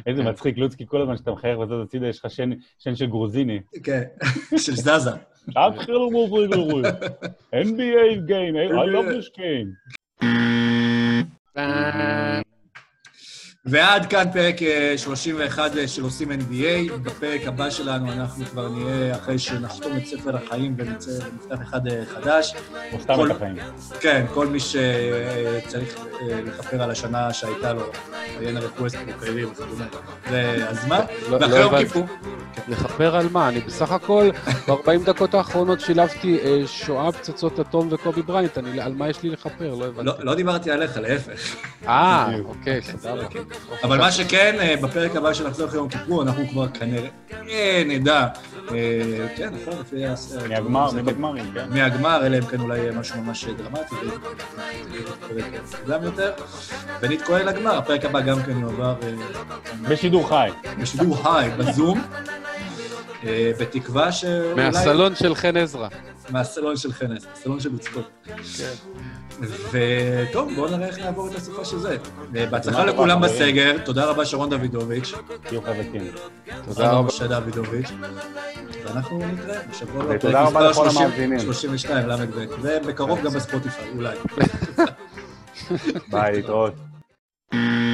איזה 0.06 0.24
מצחיק, 0.24 0.58
לוצקי, 0.58 0.86
כל 0.88 1.02
הזמן 1.02 1.18
שאתה 1.18 1.32
מחייך 1.32 1.60
וזאת 1.60 1.86
הצידה, 1.88 2.08
יש 2.08 2.20
לך 2.26 2.32
שן, 2.32 2.50
שן 2.80 2.96
של 2.96 3.06
גרוזיני. 3.06 3.60
כן, 3.84 4.04
של 4.66 4.76
זזה. 4.76 5.12
אתחיל 5.50 5.96
ומוביל 5.96 6.50
NBA 7.54 8.30
game, 8.30 8.56
I 8.72 8.86
love 8.94 9.08
this 9.16 9.30
game. 9.38 10.24
ועד 13.66 14.06
כאן 14.06 14.26
פרק 14.34 14.62
אה, 14.62 14.94
31 14.98 15.72
של 15.88 16.04
עושים 16.04 16.32
NBA. 16.32 16.92
בפרק 17.04 17.42
הבא 17.48 17.70
שלנו 17.70 18.12
אנחנו 18.12 18.46
כבר 18.46 18.70
נהיה, 18.70 19.16
אחרי 19.16 19.40
שנחתום 19.40 19.98
את 19.98 20.06
ספר 20.06 20.36
החיים 20.36 20.76
ונצא 20.78 21.12
ונפתח 21.12 21.62
אחד 21.62 21.88
אה, 21.88 22.04
חדש. 22.06 22.54
או 22.94 23.00
סתם 23.00 23.26
את 23.26 23.32
החיים. 23.32 23.56
כן, 24.00 24.26
כל 24.34 24.48
מי 24.48 24.60
שצריך 24.60 25.96
אה, 26.22 26.42
לכפר 26.46 26.84
על 26.84 26.92
השנה 26.92 27.34
שהייתה 27.34 27.74
לו, 27.74 27.82
עיין 28.40 28.58
הרקווסט 28.58 28.98
בקריירים 29.08 29.52
וכדומה. 29.52 29.86
זה 30.30 30.70
הזמן. 30.70 31.00
לא- 31.30 31.36
ואחרי 31.38 31.50
לא 31.50 31.56
יום 31.56 31.74
הבנתי. 31.76 31.86
כיפור. 31.88 32.06
לכפר 32.68 33.16
על 33.16 33.28
מה? 33.32 33.50
אני 33.50 33.60
בסך 33.60 33.92
הכל, 33.92 34.30
ב-40 34.68 35.06
דקות 35.06 35.34
האחרונות 35.34 35.80
שילבתי 35.82 36.40
אה, 36.44 36.62
שואה, 36.68 37.12
פצצות 37.12 37.60
אטום 37.60 37.88
וקובי 37.92 38.22
בריינט, 38.22 38.58
על 38.58 38.94
מה 38.94 39.10
יש 39.10 39.24
לי 39.24 39.30
לכפר? 39.30 39.76
לא 39.76 39.86
הבנתי. 39.86 40.06
לא 40.08 40.14
לא 40.20 40.36
דיברתי 40.36 40.72
עליך, 40.72 40.98
להפך. 40.98 41.56
אה, 41.88 42.28
אוקיי, 42.46 42.82
סבבה. 42.82 43.28
אבל 43.84 43.98
מה 43.98 44.12
שכן, 44.12 44.56
אה, 44.60 44.76
בפרק 44.82 45.16
הבא 45.16 45.34
שנחזור 45.34 45.68
אחרי 45.68 45.78
יום 45.78 45.90
כיפור, 45.90 46.24
אנחנו 46.24 46.48
כבר 46.48 46.68
כנראה 46.68 47.10
נדע, 47.86 48.28
אה, 48.72 48.78
כן, 49.36 49.50
נכון, 49.62 49.80
לפי... 49.82 50.06
הס- 50.06 50.34
מהגמר, 50.50 50.90
זה- 50.90 51.02
מבגמרים, 51.02 51.52
כן. 51.54 51.66
מהגמר, 51.70 52.26
אלא 52.26 52.38
אם 52.38 52.46
כן 52.46 52.60
אולי 52.60 52.80
משהו 52.96 53.22
ממש 53.22 53.46
דרמטי, 53.46 53.96
מוקדם 55.80 56.04
יותר. 56.04 56.32
ונתכונן 57.02 57.46
לגמר, 57.46 57.78
הפרק 57.78 58.06
הבא 58.06 58.22
גם 58.22 58.44
כן 58.44 58.60
יועבר 58.60 58.96
אה, 59.04 59.12
בשידור 59.90 60.30
חי. 60.30 60.50
בשידור 60.82 61.18
היי, 61.38 61.50
בזום, 61.52 62.00
אה, 62.00 62.04
בתקווה 63.60 64.12
שאולי... 64.12 64.66
מהסלון 64.66 65.16
של 65.16 65.36
חן 65.36 65.58
עזרא. 65.58 65.88
מהסלון 66.30 66.78
של 66.78 66.94
חנס, 66.94 67.26
הסלון 67.34 67.60
של 67.60 67.72
לוצקות. 67.72 68.10
כן. 68.58 68.74
וטוב, 69.72 70.52
בואו 70.56 70.78
נראה 70.78 70.88
איך 70.88 71.00
נעבור 71.00 71.28
את 71.28 71.36
הסופה 71.36 71.66
של 71.66 71.80
זה. 71.80 71.98
אה, 72.36 72.46
בהצלחה 72.46 72.86
לכולם 72.86 73.22
בסגר, 73.22 73.78
תודה 73.86 74.06
רבה 74.06 74.26
שרון 74.26 74.50
דודוביץ', 74.50 75.14
תהיו 75.48 75.62
חזקים. 75.62 76.12
תודה 76.66 76.92
רבה. 76.92 77.08
משה 77.08 77.28
דודוביץ', 77.28 77.92
ואנחנו 78.86 79.20
נתראה 79.20 79.60
בשבוע 79.70 80.04
הבא. 80.04 80.14
ותודה 80.16 80.34
פרק 80.34 80.48
רבה 80.48 80.70
לכל 80.70 80.90
30, 80.90 81.02
המאזינים. 81.02 81.40
32 81.40 82.10
ל"ב, 82.10 82.46
ובקרוב 82.62 83.22
גם 83.24 83.32
בספוטיפיי, 83.32 83.90
אולי. 83.96 84.16
ביי, 86.12 86.32
להתראות. 86.32 86.74